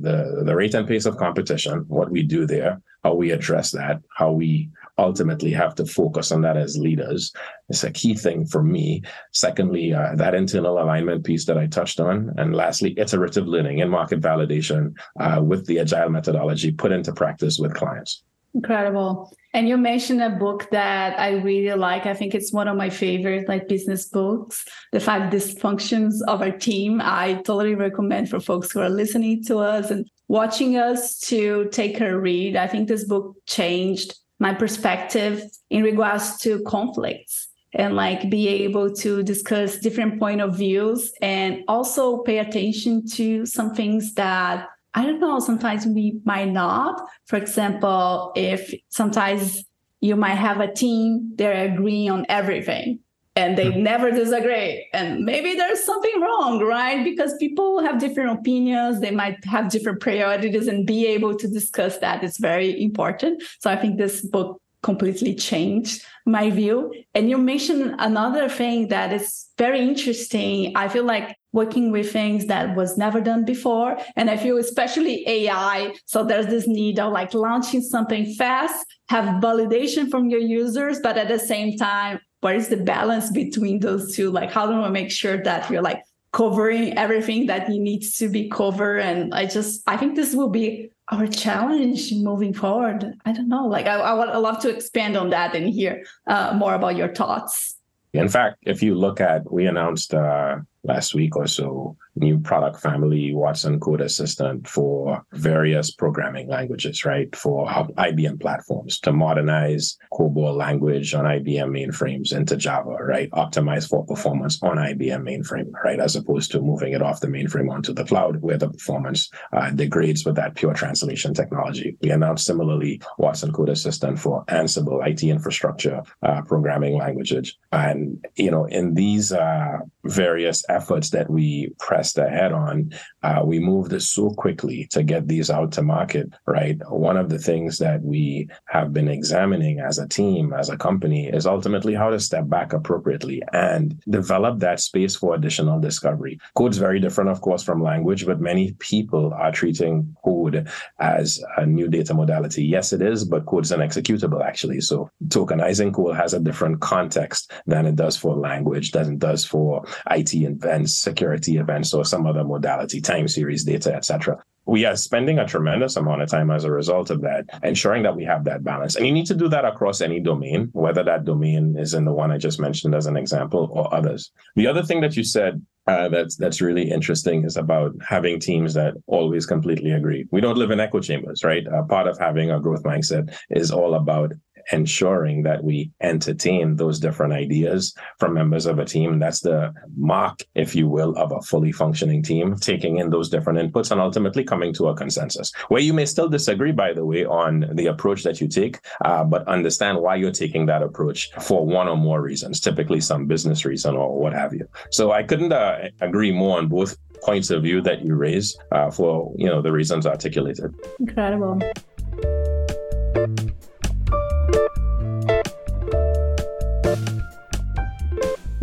The 0.00 0.42
the 0.44 0.54
rate 0.54 0.74
and 0.74 0.86
pace 0.86 1.06
of 1.06 1.16
competition, 1.16 1.86
what 1.88 2.10
we 2.10 2.22
do 2.22 2.46
there, 2.46 2.78
how 3.02 3.14
we 3.14 3.30
address 3.30 3.70
that, 3.70 4.02
how 4.14 4.32
we 4.32 4.68
ultimately 4.98 5.50
have 5.52 5.74
to 5.76 5.86
focus 5.86 6.30
on 6.30 6.42
that 6.42 6.58
as 6.58 6.76
leaders. 6.76 7.32
It's 7.70 7.84
a 7.84 7.90
key 7.90 8.14
thing 8.14 8.44
for 8.44 8.62
me. 8.62 9.02
Secondly, 9.32 9.94
uh, 9.94 10.14
that 10.16 10.34
internal 10.34 10.78
alignment 10.78 11.24
piece 11.24 11.46
that 11.46 11.56
I 11.56 11.66
touched 11.66 12.00
on. 12.00 12.34
And 12.36 12.54
lastly, 12.54 12.94
iterative 12.98 13.46
learning 13.46 13.80
and 13.80 13.90
market 13.90 14.20
validation 14.20 14.94
uh, 15.18 15.40
with 15.42 15.66
the 15.66 15.80
agile 15.80 16.10
methodology 16.10 16.70
put 16.70 16.92
into 16.92 17.12
practice 17.12 17.58
with 17.58 17.74
clients. 17.74 18.24
Incredible. 18.54 19.34
And 19.54 19.68
you 19.68 19.76
mentioned 19.76 20.22
a 20.22 20.30
book 20.30 20.68
that 20.72 21.18
I 21.18 21.32
really 21.32 21.74
like. 21.74 22.06
I 22.06 22.14
think 22.14 22.34
it's 22.34 22.52
one 22.52 22.68
of 22.68 22.76
my 22.76 22.90
favorite 22.90 23.48
like 23.48 23.68
business 23.68 24.06
books, 24.06 24.64
The 24.92 25.00
Five 25.00 25.32
Dysfunctions 25.32 26.14
of 26.28 26.42
Our 26.42 26.50
Team. 26.50 27.00
I 27.02 27.34
totally 27.34 27.74
recommend 27.74 28.28
for 28.28 28.40
folks 28.40 28.70
who 28.70 28.80
are 28.80 28.90
listening 28.90 29.42
to 29.44 29.58
us 29.58 29.90
and 29.90 30.08
watching 30.28 30.76
us 30.76 31.18
to 31.20 31.68
take 31.72 32.00
a 32.00 32.18
read. 32.18 32.56
I 32.56 32.66
think 32.66 32.88
this 32.88 33.04
book 33.04 33.36
changed 33.46 34.14
my 34.38 34.52
perspective 34.52 35.44
in 35.70 35.82
regards 35.82 36.36
to 36.38 36.62
conflicts 36.64 37.48
and 37.74 37.96
like 37.96 38.28
be 38.28 38.48
able 38.48 38.92
to 38.96 39.22
discuss 39.22 39.78
different 39.78 40.18
point 40.18 40.40
of 40.40 40.56
views 40.56 41.12
and 41.22 41.62
also 41.68 42.18
pay 42.18 42.38
attention 42.38 43.06
to 43.06 43.46
some 43.46 43.74
things 43.74 44.14
that 44.14 44.68
I 44.94 45.04
don't 45.06 45.20
know, 45.20 45.38
sometimes 45.38 45.86
we 45.86 46.20
might 46.24 46.50
not. 46.50 47.00
For 47.26 47.36
example, 47.36 48.32
if 48.36 48.74
sometimes 48.88 49.64
you 50.00 50.16
might 50.16 50.34
have 50.34 50.60
a 50.60 50.72
team, 50.72 51.32
they're 51.36 51.72
agreeing 51.72 52.10
on 52.10 52.26
everything 52.28 52.98
and 53.34 53.56
they 53.56 53.66
mm-hmm. 53.66 53.82
never 53.82 54.10
disagree. 54.10 54.86
And 54.92 55.24
maybe 55.24 55.54
there's 55.54 55.82
something 55.82 56.20
wrong, 56.20 56.60
right? 56.60 57.02
Because 57.02 57.34
people 57.38 57.82
have 57.82 57.98
different 57.98 58.38
opinions, 58.38 59.00
they 59.00 59.10
might 59.10 59.42
have 59.44 59.70
different 59.70 60.00
priorities, 60.00 60.68
and 60.68 60.86
be 60.86 61.06
able 61.06 61.34
to 61.36 61.48
discuss 61.48 61.98
that 61.98 62.22
is 62.22 62.36
very 62.36 62.82
important. 62.82 63.42
So 63.60 63.70
I 63.70 63.76
think 63.76 63.96
this 63.96 64.20
book 64.20 64.60
completely 64.82 65.34
changed 65.34 66.04
my 66.26 66.50
view. 66.50 66.92
And 67.14 67.30
you 67.30 67.38
mentioned 67.38 67.94
another 67.98 68.48
thing 68.48 68.88
that 68.88 69.12
is 69.12 69.46
very 69.56 69.80
interesting. 69.80 70.72
I 70.76 70.88
feel 70.88 71.04
like 71.04 71.36
working 71.52 71.90
with 71.90 72.10
things 72.10 72.46
that 72.46 72.74
was 72.74 72.96
never 72.96 73.20
done 73.20 73.44
before. 73.44 73.98
And 74.16 74.30
I 74.30 74.36
feel 74.36 74.56
especially 74.56 75.26
AI. 75.28 75.94
So 76.06 76.24
there's 76.24 76.46
this 76.46 76.66
need 76.66 76.98
of 76.98 77.12
like 77.12 77.34
launching 77.34 77.82
something 77.82 78.34
fast, 78.34 78.84
have 79.08 79.42
validation 79.42 80.10
from 80.10 80.28
your 80.30 80.40
users, 80.40 81.00
but 81.00 81.16
at 81.16 81.28
the 81.28 81.38
same 81.38 81.76
time, 81.76 82.20
what 82.40 82.56
is 82.56 82.68
the 82.68 82.76
balance 82.76 83.30
between 83.30 83.78
those 83.80 84.16
two? 84.16 84.30
Like, 84.30 84.50
how 84.50 84.66
do 84.66 84.72
I 84.72 84.88
make 84.88 85.10
sure 85.10 85.42
that 85.44 85.70
you're 85.70 85.82
like 85.82 86.02
covering 86.32 86.98
everything 86.98 87.46
that 87.46 87.68
needs 87.68 88.16
to 88.18 88.28
be 88.28 88.48
covered? 88.48 88.98
And 88.98 89.32
I 89.32 89.46
just, 89.46 89.82
I 89.86 89.96
think 89.96 90.16
this 90.16 90.34
will 90.34 90.48
be 90.48 90.90
our 91.12 91.26
challenge 91.26 92.12
moving 92.12 92.52
forward. 92.52 93.14
I 93.24 93.32
don't 93.32 93.48
know. 93.48 93.66
Like, 93.66 93.86
I, 93.86 93.94
I 93.94 94.14
would 94.14 94.28
love 94.40 94.58
to 94.60 94.70
expand 94.70 95.16
on 95.16 95.30
that 95.30 95.54
and 95.54 95.68
hear 95.68 96.04
uh, 96.26 96.54
more 96.56 96.74
about 96.74 96.96
your 96.96 97.14
thoughts. 97.14 97.76
In 98.12 98.28
fact, 98.28 98.56
if 98.62 98.82
you 98.82 98.94
look 98.94 99.20
at, 99.20 99.50
we 99.50 99.66
announced 99.66 100.12
uh, 100.14 100.56
last 100.84 101.14
week 101.14 101.36
or 101.36 101.46
so 101.46 101.96
new 102.16 102.38
product 102.38 102.80
family 102.80 103.34
Watson 103.34 103.80
Code 103.80 104.00
Assistant 104.00 104.68
for 104.68 105.24
various 105.32 105.90
programming 105.92 106.48
languages, 106.48 107.04
right? 107.04 107.34
For 107.34 107.66
IBM 107.66 108.40
platforms 108.40 109.00
to 109.00 109.12
modernize 109.12 109.96
COBOL 110.12 110.54
language 110.56 111.14
on 111.14 111.24
IBM 111.24 111.70
mainframes 111.70 112.34
into 112.34 112.56
Java, 112.56 112.96
right? 113.00 113.30
Optimize 113.30 113.88
for 113.88 114.04
performance 114.04 114.62
on 114.62 114.76
IBM 114.76 115.22
mainframe, 115.22 115.72
right? 115.84 116.00
As 116.00 116.16
opposed 116.16 116.50
to 116.52 116.60
moving 116.60 116.92
it 116.92 117.02
off 117.02 117.20
the 117.20 117.28
mainframe 117.28 117.70
onto 117.70 117.94
the 117.94 118.04
cloud 118.04 118.42
where 118.42 118.58
the 118.58 118.68
performance 118.68 119.30
uh, 119.52 119.70
degrades 119.70 120.24
with 120.24 120.36
that 120.36 120.54
pure 120.54 120.74
translation 120.74 121.32
technology. 121.32 121.96
We 122.02 122.10
announced 122.10 122.46
similarly 122.46 123.00
Watson 123.18 123.52
Code 123.52 123.70
Assistant 123.70 124.18
for 124.18 124.44
Ansible 124.46 125.06
IT 125.06 125.22
infrastructure 125.22 126.02
uh, 126.22 126.42
programming 126.42 126.98
languages. 126.98 127.56
And, 127.72 128.24
you 128.36 128.50
know, 128.50 128.66
in 128.66 128.94
these 128.94 129.32
uh, 129.32 129.78
various 130.04 130.64
efforts 130.68 131.10
that 131.10 131.30
we 131.30 131.72
pressed 131.78 132.18
ahead 132.18 132.52
on, 132.52 132.92
uh, 133.22 133.42
we 133.44 133.58
moved 133.58 134.00
so 134.02 134.30
quickly 134.30 134.86
to 134.90 135.02
get 135.02 135.28
these 135.28 135.50
out 135.50 135.72
to 135.72 135.82
market, 135.82 136.32
right? 136.46 136.78
One 136.90 137.16
of 137.16 137.28
the 137.28 137.38
things 137.38 137.78
that 137.78 138.02
we 138.02 138.48
have 138.66 138.92
been 138.92 139.08
examining 139.08 139.80
as 139.80 139.98
a 139.98 140.08
team, 140.08 140.52
as 140.52 140.68
a 140.68 140.76
company, 140.76 141.28
is 141.28 141.46
ultimately 141.46 141.94
how 141.94 142.10
to 142.10 142.20
step 142.20 142.48
back 142.48 142.72
appropriately 142.72 143.42
and 143.52 144.00
develop 144.08 144.58
that 144.60 144.80
space 144.80 145.16
for 145.16 145.34
additional 145.34 145.80
discovery. 145.80 146.38
Code's 146.54 146.78
very 146.78 147.00
different, 147.00 147.30
of 147.30 147.40
course, 147.40 147.62
from 147.62 147.82
language, 147.82 148.26
but 148.26 148.40
many 148.40 148.72
people 148.78 149.32
are 149.34 149.52
treating 149.52 150.16
code 150.24 150.68
as 150.98 151.42
a 151.56 151.66
new 151.66 151.88
data 151.88 152.14
modality. 152.14 152.64
Yes, 152.64 152.92
it 152.92 153.02
is, 153.02 153.24
but 153.24 153.46
code's 153.46 153.72
an 153.72 153.80
executable 153.80 154.44
actually. 154.44 154.80
So 154.80 155.10
tokenizing 155.28 155.94
code 155.94 156.16
has 156.16 156.34
a 156.34 156.40
different 156.40 156.80
context 156.80 157.52
than 157.66 157.86
it 157.86 157.96
does 157.96 158.16
for 158.16 158.36
language, 158.36 158.92
than 158.92 159.14
it 159.14 159.18
does 159.18 159.44
for 159.44 159.84
IT 160.10 160.34
events, 160.34 160.94
security 160.94 161.56
events, 161.58 161.94
or 161.94 162.04
some 162.04 162.26
other 162.26 162.44
modality, 162.44 163.00
time 163.00 163.28
series 163.28 163.64
data, 163.64 163.94
etc 163.94 164.42
we 164.64 164.84
are 164.84 164.96
spending 164.96 165.38
a 165.38 165.46
tremendous 165.46 165.96
amount 165.96 166.22
of 166.22 166.30
time 166.30 166.50
as 166.50 166.64
a 166.64 166.70
result 166.70 167.10
of 167.10 167.20
that, 167.22 167.46
ensuring 167.62 168.04
that 168.04 168.14
we 168.14 168.24
have 168.24 168.44
that 168.44 168.62
balance. 168.62 168.94
And 168.94 169.06
you 169.06 169.12
need 169.12 169.26
to 169.26 169.34
do 169.34 169.48
that 169.48 169.64
across 169.64 170.00
any 170.00 170.20
domain, 170.20 170.68
whether 170.72 171.02
that 171.02 171.24
domain 171.24 171.76
is 171.76 171.94
in 171.94 172.04
the 172.04 172.12
one 172.12 172.30
I 172.30 172.38
just 172.38 172.60
mentioned 172.60 172.94
as 172.94 173.06
an 173.06 173.16
example 173.16 173.68
or 173.72 173.92
others. 173.92 174.30
The 174.54 174.68
other 174.68 174.82
thing 174.82 175.00
that 175.00 175.16
you 175.16 175.24
said 175.24 175.64
uh, 175.88 176.08
that's 176.08 176.36
that's 176.36 176.60
really 176.60 176.88
interesting 176.88 177.44
is 177.44 177.56
about 177.56 177.92
having 178.08 178.38
teams 178.38 178.74
that 178.74 178.94
always 179.08 179.46
completely 179.46 179.90
agree. 179.90 180.28
We 180.30 180.40
don't 180.40 180.56
live 180.56 180.70
in 180.70 180.78
echo 180.78 181.00
chambers, 181.00 181.42
right? 181.42 181.66
Uh, 181.66 181.82
part 181.82 182.06
of 182.06 182.18
having 182.18 182.52
a 182.52 182.60
growth 182.60 182.84
mindset 182.84 183.34
is 183.50 183.72
all 183.72 183.94
about 183.94 184.32
ensuring 184.70 185.42
that 185.42 185.64
we 185.64 185.90
entertain 186.00 186.76
those 186.76 186.98
different 187.00 187.32
ideas 187.32 187.94
from 188.18 188.34
members 188.34 188.66
of 188.66 188.78
a 188.78 188.84
team. 188.84 189.18
That's 189.18 189.40
the 189.40 189.72
mark, 189.96 190.42
if 190.54 190.74
you 190.74 190.88
will, 190.88 191.16
of 191.16 191.32
a 191.32 191.40
fully 191.42 191.72
functioning 191.72 192.22
team, 192.22 192.56
taking 192.56 192.98
in 192.98 193.10
those 193.10 193.28
different 193.28 193.58
inputs 193.58 193.90
and 193.90 194.00
ultimately 194.00 194.44
coming 194.44 194.72
to 194.74 194.88
a 194.88 194.96
consensus. 194.96 195.52
Where 195.68 195.80
you 195.80 195.92
may 195.92 196.06
still 196.06 196.28
disagree, 196.28 196.72
by 196.72 196.92
the 196.92 197.04
way, 197.04 197.24
on 197.24 197.70
the 197.74 197.86
approach 197.86 198.22
that 198.22 198.40
you 198.40 198.48
take, 198.48 198.80
uh, 199.04 199.24
but 199.24 199.46
understand 199.48 199.98
why 199.98 200.16
you're 200.16 200.30
taking 200.30 200.66
that 200.66 200.82
approach 200.82 201.32
for 201.40 201.66
one 201.66 201.88
or 201.88 201.96
more 201.96 202.20
reasons, 202.20 202.60
typically 202.60 203.00
some 203.00 203.26
business 203.26 203.64
reason 203.64 203.96
or 203.96 204.18
what 204.18 204.32
have 204.32 204.54
you. 204.54 204.68
So 204.90 205.12
I 205.12 205.22
couldn't 205.22 205.52
uh, 205.52 205.88
agree 206.00 206.32
more 206.32 206.58
on 206.58 206.68
both 206.68 206.96
points 207.22 207.50
of 207.50 207.62
view 207.62 207.80
that 207.82 208.04
you 208.04 208.14
raise 208.14 208.56
uh, 208.72 208.90
for 208.90 209.32
you 209.36 209.46
know 209.46 209.62
the 209.62 209.72
reasons 209.72 210.06
articulated. 210.06 210.74
Incredible. 210.98 211.60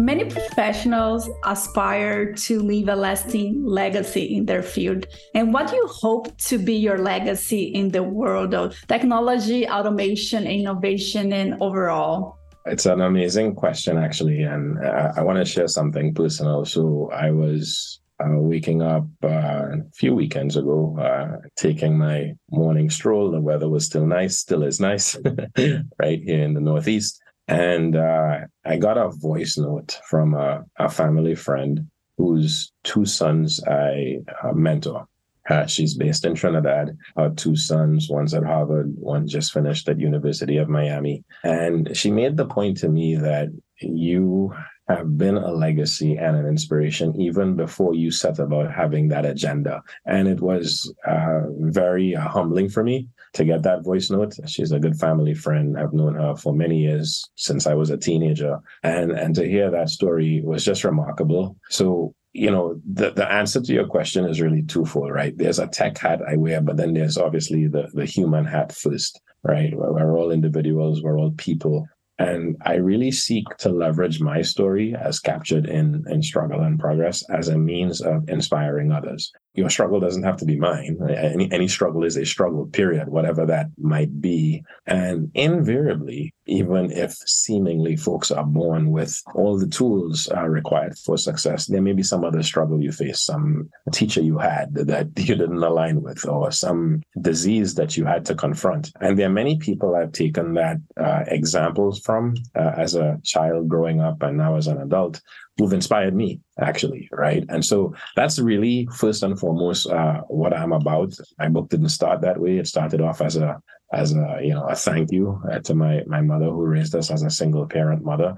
Many 0.10 0.26
professionals 0.26 1.30
aspire 1.46 2.34
to 2.34 2.64
leave 2.64 2.90
a 2.90 2.96
lasting 2.96 3.64
legacy 3.64 4.36
in 4.36 4.48
their 4.48 4.64
field. 4.64 5.06
And 5.36 5.54
what 5.54 5.68
do 5.68 5.76
you 5.76 5.86
hope 5.86 6.36
to 6.50 6.58
be 6.58 6.74
your 6.74 6.98
legacy 6.98 7.66
in 7.66 7.90
the 7.90 8.02
world 8.02 8.56
of 8.56 8.76
technology, 8.88 9.70
automation, 9.70 10.48
innovation, 10.48 11.32
and 11.32 11.62
overall? 11.62 12.40
It's 12.66 12.88
an 12.88 13.02
amazing 13.02 13.54
question, 13.54 14.00
actually. 14.00 14.42
And 14.42 14.84
uh, 14.84 15.14
I 15.16 15.22
want 15.22 15.38
to 15.38 15.46
share 15.46 15.68
something 15.68 16.16
personal. 16.16 16.66
So 16.66 17.12
I 17.14 17.30
was 17.30 18.02
uh, 18.20 18.34
waking 18.34 18.82
up 18.82 19.06
uh, 19.24 19.28
a 19.28 19.92
few 19.94 20.16
weekends 20.16 20.56
ago, 20.56 20.98
uh, 21.00 21.38
taking 21.56 22.00
my 22.00 22.34
morning 22.50 22.90
stroll. 22.90 23.30
The 23.30 23.40
weather 23.40 23.70
was 23.70 23.86
still 23.86 24.08
nice, 24.08 24.38
still 24.38 24.64
is 24.64 24.80
nice, 24.80 25.16
right 26.00 26.20
here 26.24 26.44
in 26.44 26.56
the 26.56 26.62
Northeast. 26.62 27.22
And 27.50 27.96
uh, 27.96 28.42
I 28.64 28.78
got 28.78 28.98
a 28.98 29.10
voice 29.10 29.58
note 29.58 30.00
from 30.08 30.36
a, 30.36 30.64
a, 30.78 30.88
family 30.88 31.34
friend 31.34 31.90
whose 32.16 32.72
two 32.84 33.06
sons 33.06 33.60
I 33.68 34.20
uh, 34.44 34.54
mentor. 34.54 35.08
Uh, 35.50 35.66
she's 35.66 35.96
based 35.96 36.26
in 36.26 36.36
Trinidad. 36.36 36.96
Her 37.18 37.32
two 37.32 37.56
sons, 37.56 38.08
one's 38.08 38.36
at 38.36 38.44
Harvard, 38.44 38.94
one 38.96 39.28
just 39.28 39.52
finished 39.52 39.90
at 39.90 40.00
University 40.00 40.58
of 40.58 40.70
Miami. 40.70 41.24
And 41.44 41.98
she 41.98 42.12
made 42.12 42.38
the 42.38 42.46
point 42.46 42.78
to 42.78 42.90
me 42.90 43.16
that 43.16 43.50
you 43.80 44.54
have 44.90 45.18
been 45.18 45.38
a 45.38 45.52
legacy 45.52 46.18
and 46.18 46.36
an 46.36 46.48
inspiration 46.48 47.16
even 47.22 47.56
before 47.56 47.94
you 47.94 48.12
set 48.12 48.40
about 48.40 48.72
having 48.72 49.08
that 49.08 49.26
agenda. 49.26 49.82
And 50.06 50.28
it 50.28 50.42
was 50.42 50.92
uh, 51.08 51.42
very 51.60 52.14
humbling 52.14 52.70
for 52.70 52.84
me 52.84 53.08
to 53.34 53.46
get 53.46 53.62
that 53.64 53.84
voice 53.84 54.10
note. 54.10 54.34
She's 54.48 54.72
a 54.72 54.80
good 54.80 54.98
family 54.98 55.36
friend. 55.36 55.78
I've 55.78 55.94
known 55.94 56.16
her 56.16 56.36
for 56.36 56.54
many 56.54 56.80
years 56.80 57.30
since 57.36 57.68
I 57.68 57.76
was 57.76 57.92
a 57.92 57.98
teenager. 57.98 58.60
And 58.84 59.12
and 59.12 59.36
to 59.36 59.48
hear 59.48 59.70
that 59.70 59.90
story 59.90 60.42
was 60.44 60.66
just 60.66 60.84
remarkable. 60.84 61.56
So 61.70 62.16
you 62.34 62.52
know 62.52 62.80
the, 62.86 63.12
the 63.12 63.30
answer 63.32 63.60
to 63.60 63.74
your 63.74 63.88
question 63.88 64.24
is 64.26 64.40
really 64.40 64.62
twofold 64.62 65.10
right 65.12 65.36
there's 65.38 65.58
a 65.58 65.66
tech 65.66 65.98
hat 65.98 66.22
i 66.28 66.36
wear 66.36 66.62
but 66.62 66.78
then 66.78 66.94
there's 66.94 67.18
obviously 67.18 67.68
the, 67.68 67.90
the 67.96 68.06
human 68.06 68.46
hat 68.46 68.72
first 68.72 69.20
right 69.44 69.74
we're 69.76 70.16
all 70.16 70.32
individuals 70.32 71.02
we're 71.02 71.18
all 71.18 71.32
people 71.32 71.88
and 72.20 72.58
I 72.66 72.76
really 72.76 73.12
seek 73.12 73.46
to 73.60 73.70
leverage 73.70 74.20
my 74.20 74.42
story 74.42 74.94
as 74.94 75.20
captured 75.20 75.68
in, 75.68 76.04
in 76.10 76.22
Struggle 76.22 76.62
and 76.62 76.78
Progress 76.78 77.24
as 77.30 77.48
a 77.48 77.58
means 77.58 78.02
of 78.02 78.28
inspiring 78.30 78.92
others 78.92 79.32
your 79.54 79.70
struggle 79.70 80.00
doesn't 80.00 80.24
have 80.24 80.38
to 80.38 80.46
be 80.46 80.58
mine. 80.58 80.98
Any, 81.10 81.52
any 81.52 81.68
struggle 81.68 82.04
is 82.04 82.18
a 82.18 82.26
struggle, 82.26 82.68
period, 82.68 83.10
whatever 83.10 83.46
that 83.48 83.68
might 83.78 84.22
be. 84.22 84.64
And 84.86 85.32
invariably, 85.34 86.34
even 86.46 86.92
if 86.92 87.14
seemingly 87.26 87.96
folks 87.96 88.32
are 88.32 88.46
born 88.46 88.92
with 88.92 89.22
all 89.34 89.58
the 89.58 89.68
tools 89.68 90.28
are 90.28 90.50
required 90.50 90.98
for 90.98 91.18
success, 91.18 91.66
there 91.66 91.82
may 91.82 91.94
be 91.94 92.04
some 92.04 92.24
other 92.24 92.44
struggle 92.44 92.82
you 92.82 92.92
face, 92.92 93.22
some 93.22 93.70
teacher 93.92 94.22
you 94.22 94.38
had 94.38 94.74
that 94.76 95.08
you 95.18 95.36
didn't 95.36 95.64
align 95.64 96.02
with, 96.02 96.28
or 96.28 96.52
some 96.52 97.02
disease 97.22 97.76
that 97.76 97.98
you 97.98 98.06
had 98.06 98.26
to 98.26 98.36
confront. 98.36 98.92
And 99.02 99.18
there 99.18 99.28
are 99.28 99.34
many 99.34 99.58
people 99.58 99.96
I've 99.96 100.12
taken 100.12 100.54
that 100.54 100.78
uh, 100.98 101.24
examples 101.28 102.00
from 102.00 102.36
uh, 102.56 102.74
as 102.78 102.96
a 102.96 103.20
child 103.24 103.68
growing 103.68 104.00
up 104.00 104.22
and 104.22 104.38
now 104.38 104.56
as 104.56 104.68
an 104.68 104.82
adult 104.82 105.22
who've 105.60 105.74
inspired 105.74 106.16
me 106.16 106.40
actually 106.60 107.10
right? 107.12 107.44
And 107.50 107.64
so 107.64 107.94
that's 108.16 108.40
really 108.40 108.88
first 108.96 109.24
and 109.24 109.38
foremost 109.40 109.88
uh, 109.88 110.22
what 110.28 110.54
i'm 110.54 110.72
about. 110.72 111.14
My 111.38 111.50
book 111.50 111.70
didn't 111.70 111.90
start 111.90 112.22
that 112.22 112.40
way. 112.40 112.58
It 112.58 112.68
started 112.68 113.02
off 113.02 113.22
as 113.22 113.36
a 113.36 113.60
as 113.94 114.14
a 114.14 114.40
you 114.42 114.54
know 114.54 114.66
a 114.66 114.76
thank 114.76 115.12
you 115.12 115.42
uh, 115.52 115.60
to 115.60 115.76
my 115.76 116.02
my 116.08 116.22
mother 116.22 116.46
who 116.46 116.66
raised 116.66 116.96
us 116.96 117.12
as 117.12 117.24
a 117.24 117.30
single 117.30 117.68
parent 117.68 118.04
mother. 118.04 118.36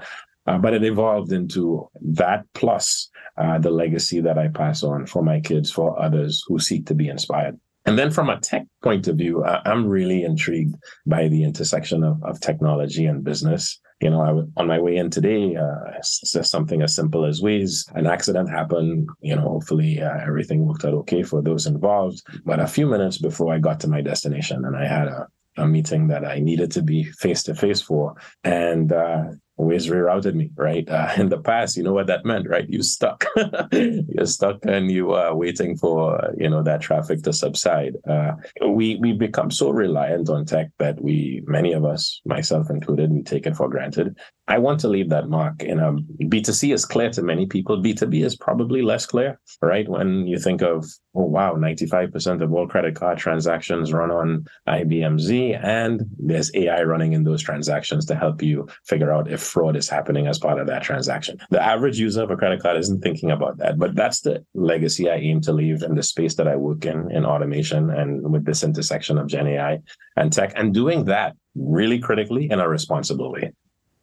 Uh, 0.48 0.58
but 0.58 0.74
it 0.74 0.84
evolved 0.84 1.32
into 1.32 1.88
that 2.02 2.44
plus 2.56 3.10
uh, 3.38 3.60
the 3.60 3.70
legacy 3.70 4.20
that 4.20 4.40
i 4.40 4.48
pass 4.48 4.82
on 4.82 5.06
for 5.06 5.22
my 5.24 5.40
kids 5.40 5.72
for 5.72 6.02
others 6.02 6.44
who 6.48 6.58
seek 6.58 6.86
to 6.88 6.96
be 6.96 7.08
inspired. 7.08 7.56
And 7.86 7.98
then 7.98 8.12
from 8.12 8.30
a 8.30 8.40
tech 8.40 8.66
point 8.84 9.08
of 9.08 9.18
view, 9.18 9.44
I'm 9.44 9.88
really 9.88 10.24
intrigued 10.24 10.76
by 11.06 11.28
the 11.28 11.44
intersection 11.44 12.04
of, 12.04 12.24
of 12.24 12.40
technology 12.40 13.06
and 13.06 13.24
business 13.24 13.80
you 14.02 14.10
know, 14.10 14.22
I 14.22 14.60
on 14.60 14.68
my 14.68 14.80
way 14.80 14.98
in 14.98 15.10
today, 15.10 15.56
uh, 15.56 16.02
something 16.02 16.82
as 16.82 16.96
simple 16.96 17.26
as 17.26 17.42
Waze, 17.42 17.90
an 17.96 18.08
accident 18.08 18.50
happened. 18.50 19.10
You 19.22 19.36
know, 19.36 19.48
hopefully 19.48 20.02
uh, 20.02 20.18
everything 20.26 20.66
worked 20.66 20.86
out 20.86 20.94
okay 20.96 21.24
for 21.24 21.42
those 21.42 21.68
involved. 21.68 22.22
But 22.46 22.60
a 22.60 22.68
few 22.68 22.88
minutes 22.88 23.18
before 23.18 23.54
I 23.54 23.60
got 23.60 23.80
to 23.82 23.88
my 23.88 24.02
destination, 24.02 24.66
and 24.66 24.76
I 24.76 24.86
had 24.88 25.08
a, 25.08 25.28
a 25.58 25.68
meeting 25.68 26.08
that 26.08 26.26
I 26.26 26.40
needed 26.40 26.72
to 26.72 26.82
be 26.82 27.04
face 27.04 27.44
to 27.44 27.56
face 27.56 27.82
for, 27.82 28.16
and 28.44 28.92
uh, 28.92 29.24
Waze 29.62 29.90
rerouted 29.90 30.36
me, 30.36 30.52
right? 30.56 30.88
Uh, 31.02 31.14
in 31.18 31.30
the 31.30 31.40
past, 31.40 31.78
you 31.78 31.84
know 31.84 31.94
what 31.94 32.08
that 32.08 32.26
meant, 32.26 32.50
right? 32.50 32.70
You 32.70 32.84
stuck. 32.84 33.26
You're 33.72 34.26
stuck 34.26 34.58
and 34.64 34.92
you 34.92 35.14
are 35.14 35.34
waiting 35.34 35.78
for, 35.78 36.34
you 36.38 36.50
know, 36.50 36.62
that 36.64 36.82
traffic 36.82 37.24
to 37.24 37.32
subside. 37.32 37.96
Uh, 38.08 38.34
we, 38.68 38.98
we 38.98 39.14
become 39.14 39.50
so 39.50 39.70
reliant 39.70 40.30
on 40.30 40.46
tech 40.46 40.68
that 40.80 41.02
we, 41.02 41.44
many 41.48 41.72
of 41.72 41.86
us, 41.86 42.20
myself 42.26 42.70
included, 42.70 43.10
we 43.10 43.24
take 43.24 43.48
it 43.48 43.56
for 43.56 43.70
granted. 43.70 44.18
I 44.48 44.58
want 44.58 44.82
to 44.82 44.90
leave 44.90 45.10
that 45.10 45.30
mark 45.30 45.64
in 45.64 45.80
a 45.80 45.94
B2C 45.94 46.74
is 46.74 46.84
clear 46.84 47.10
to 47.12 47.22
many 47.22 47.46
people. 47.46 47.82
B2B 47.82 48.26
is 48.26 48.36
probably 48.36 48.82
less 48.82 49.06
clear, 49.06 49.40
right? 49.62 49.88
When 49.88 50.28
you 50.28 50.38
think 50.38 50.62
of, 50.62 50.86
oh, 51.14 51.26
wow, 51.26 51.56
95% 51.56 52.42
of 52.42 52.54
all 52.54 52.68
credit 52.68 52.96
card 52.96 53.18
transactions 53.18 53.92
run 53.92 54.12
on 54.12 54.46
IBM 54.68 55.20
Z, 55.20 55.56
and 55.56 56.06
there's 56.18 56.52
AI 56.56 56.84
running 56.84 57.14
in 57.14 57.24
those 57.24 57.42
transactions 57.42 58.06
to 58.06 58.16
help 58.16 58.42
you 58.42 58.68
figure 58.86 59.12
out 59.12 59.30
if 59.30 59.42
fraud 59.42 59.76
is 59.76 59.90
happening 59.90 60.28
as 60.28 60.40
part 60.40 60.60
of 60.60 60.68
that 60.68 60.84
transaction. 60.84 61.38
The 61.50 61.62
average 61.62 62.00
user 62.00 62.24
of 62.24 62.32
a 62.32 62.38
credit 62.38 62.62
card 62.62 62.78
isn't 62.78 63.02
thinking 63.02 63.32
about 63.32 63.58
that, 63.58 63.78
but 63.78 63.96
that's 63.96 64.22
the 64.22 64.46
legacy 64.54 65.10
I 65.10 65.16
aim 65.16 65.42
to 65.42 65.54
leave 65.54 65.84
in 65.84 65.96
the 65.96 66.04
space 66.04 66.36
that 66.36 66.48
I 66.48 66.56
work 66.56 66.86
in, 66.86 67.12
in 67.12 67.26
automation 67.26 67.90
and 67.90 68.32
with 68.32 68.46
this 68.46 68.64
intersection 68.64 69.18
of 69.18 69.28
Gen 69.28 69.48
AI 69.48 69.80
and 70.16 70.32
tech, 70.32 70.54
and 70.56 70.74
doing 70.74 71.06
that 71.06 71.36
really 71.56 72.00
critically 72.00 72.50
in 72.50 72.60
a 72.60 72.70
responsible 72.70 73.34
way. 73.34 73.52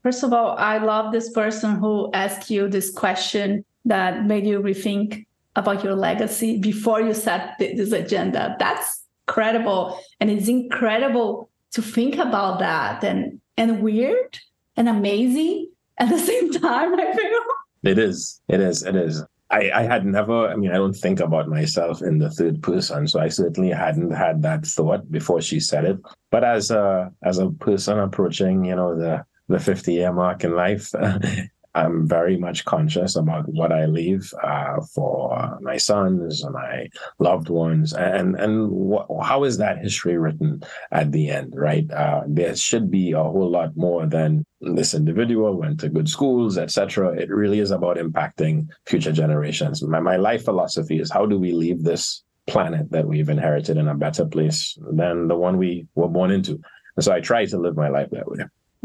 First 0.03 0.23
of 0.23 0.33
all, 0.33 0.57
I 0.59 0.79
love 0.79 1.13
this 1.13 1.31
person 1.31 1.77
who 1.77 2.11
asked 2.13 2.51
you 2.51 2.69
this 2.69 2.91
question 2.91 3.65
that 3.87 4.27
made 4.27 4.47
you 4.47 4.61
rethink 4.61 5.25
about 5.57 5.83
your 5.83 5.95
legacy 5.95 6.59
before 6.59 7.01
you 7.01 7.15
set 7.15 7.57
this 7.59 7.93
agenda. 7.93 8.57
That's 8.59 9.05
credible. 9.27 9.99
And 10.21 10.31
it's 10.31 10.49
incredible 10.49 11.51
to 11.73 11.83
think 11.83 12.17
about 12.17 12.59
that 12.61 13.05
and, 13.05 13.41
and 13.57 13.83
weird 13.83 14.39
and 14.77 14.89
amazing 14.89 15.71
at 15.99 16.09
the 16.09 16.19
same 16.31 16.53
time, 16.53 16.95
I 16.95 17.13
feel. 17.15 17.41
It 17.83 17.99
is. 17.99 18.41
It 18.49 18.61
is. 18.61 18.83
It 18.83 18.97
is. 18.97 19.25
I, 19.51 19.71
I 19.71 19.83
had 19.83 20.05
never, 20.05 20.49
I 20.49 20.57
mean, 20.57 20.71
I 20.71 20.77
don't 20.77 20.95
think 20.95 21.21
about 21.21 21.49
myself 21.49 22.03
in 22.03 22.19
the 22.19 22.31
third 22.31 22.63
person. 22.63 23.09
So 23.09 23.19
I 23.19 23.29
certainly 23.29 23.71
hadn't 23.71 24.11
had 24.11 24.43
that 24.43 24.67
thought 24.67 25.11
before 25.11 25.41
she 25.41 25.59
said 25.59 25.85
it. 25.85 25.99
But 26.31 26.45
as 26.45 26.71
a 26.71 27.11
as 27.23 27.39
a 27.39 27.51
person 27.51 27.99
approaching, 27.99 28.65
you 28.65 28.77
know, 28.77 28.99
the 28.99 29.25
the 29.49 29.59
50 29.59 29.95
year 29.95 30.13
mark 30.13 30.45
in 30.45 30.55
life, 30.55 30.93
I'm 31.79 32.09
very 32.09 32.37
much 32.37 32.65
conscious 32.65 33.17
about 33.17 33.49
what 33.49 33.73
I 33.73 33.87
leave 33.87 34.33
uh, 34.43 34.81
for 34.95 35.59
my 35.61 35.77
sons 35.77 36.43
and 36.43 36.53
my 36.53 36.89
loved 37.19 37.49
ones, 37.49 37.93
and 37.93 38.35
and 38.37 38.93
wh- 38.93 39.25
how 39.25 39.45
is 39.45 39.59
that 39.59 39.79
history 39.79 40.17
written 40.19 40.63
at 40.91 41.13
the 41.13 41.29
end, 41.31 41.53
right? 41.57 41.89
Uh, 41.91 42.23
there 42.27 42.57
should 42.57 42.91
be 42.91 43.13
a 43.13 43.23
whole 43.23 43.51
lot 43.51 43.77
more 43.77 44.07
than 44.07 44.45
this 44.61 44.95
individual 44.95 45.57
went 45.57 45.81
to 45.81 45.89
good 45.89 46.09
schools, 46.09 46.59
etc. 46.59 47.17
It 47.17 47.31
really 47.31 47.61
is 47.61 47.71
about 47.71 47.97
impacting 47.97 48.67
future 48.87 49.13
generations. 49.13 49.83
My, 49.83 50.01
my 50.01 50.17
life 50.17 50.45
philosophy 50.45 50.99
is 51.01 51.11
how 51.11 51.27
do 51.27 51.39
we 51.39 51.53
leave 51.53 51.85
this 51.85 52.25
planet 52.47 52.91
that 52.91 53.07
we've 53.07 53.29
inherited 53.29 53.77
in 53.77 53.89
a 53.89 53.95
better 53.95 54.25
place 54.25 54.77
than 54.93 55.29
the 55.29 55.37
one 55.37 55.59
we 55.59 55.87
were 55.95 56.09
born 56.09 56.31
into? 56.31 56.61
And 56.97 57.05
so 57.05 57.13
I 57.13 57.21
try 57.21 57.45
to 57.47 57.59
live 57.59 57.77
my 57.77 57.89
life 57.89 58.11
that 58.11 58.29
way. 58.29 58.39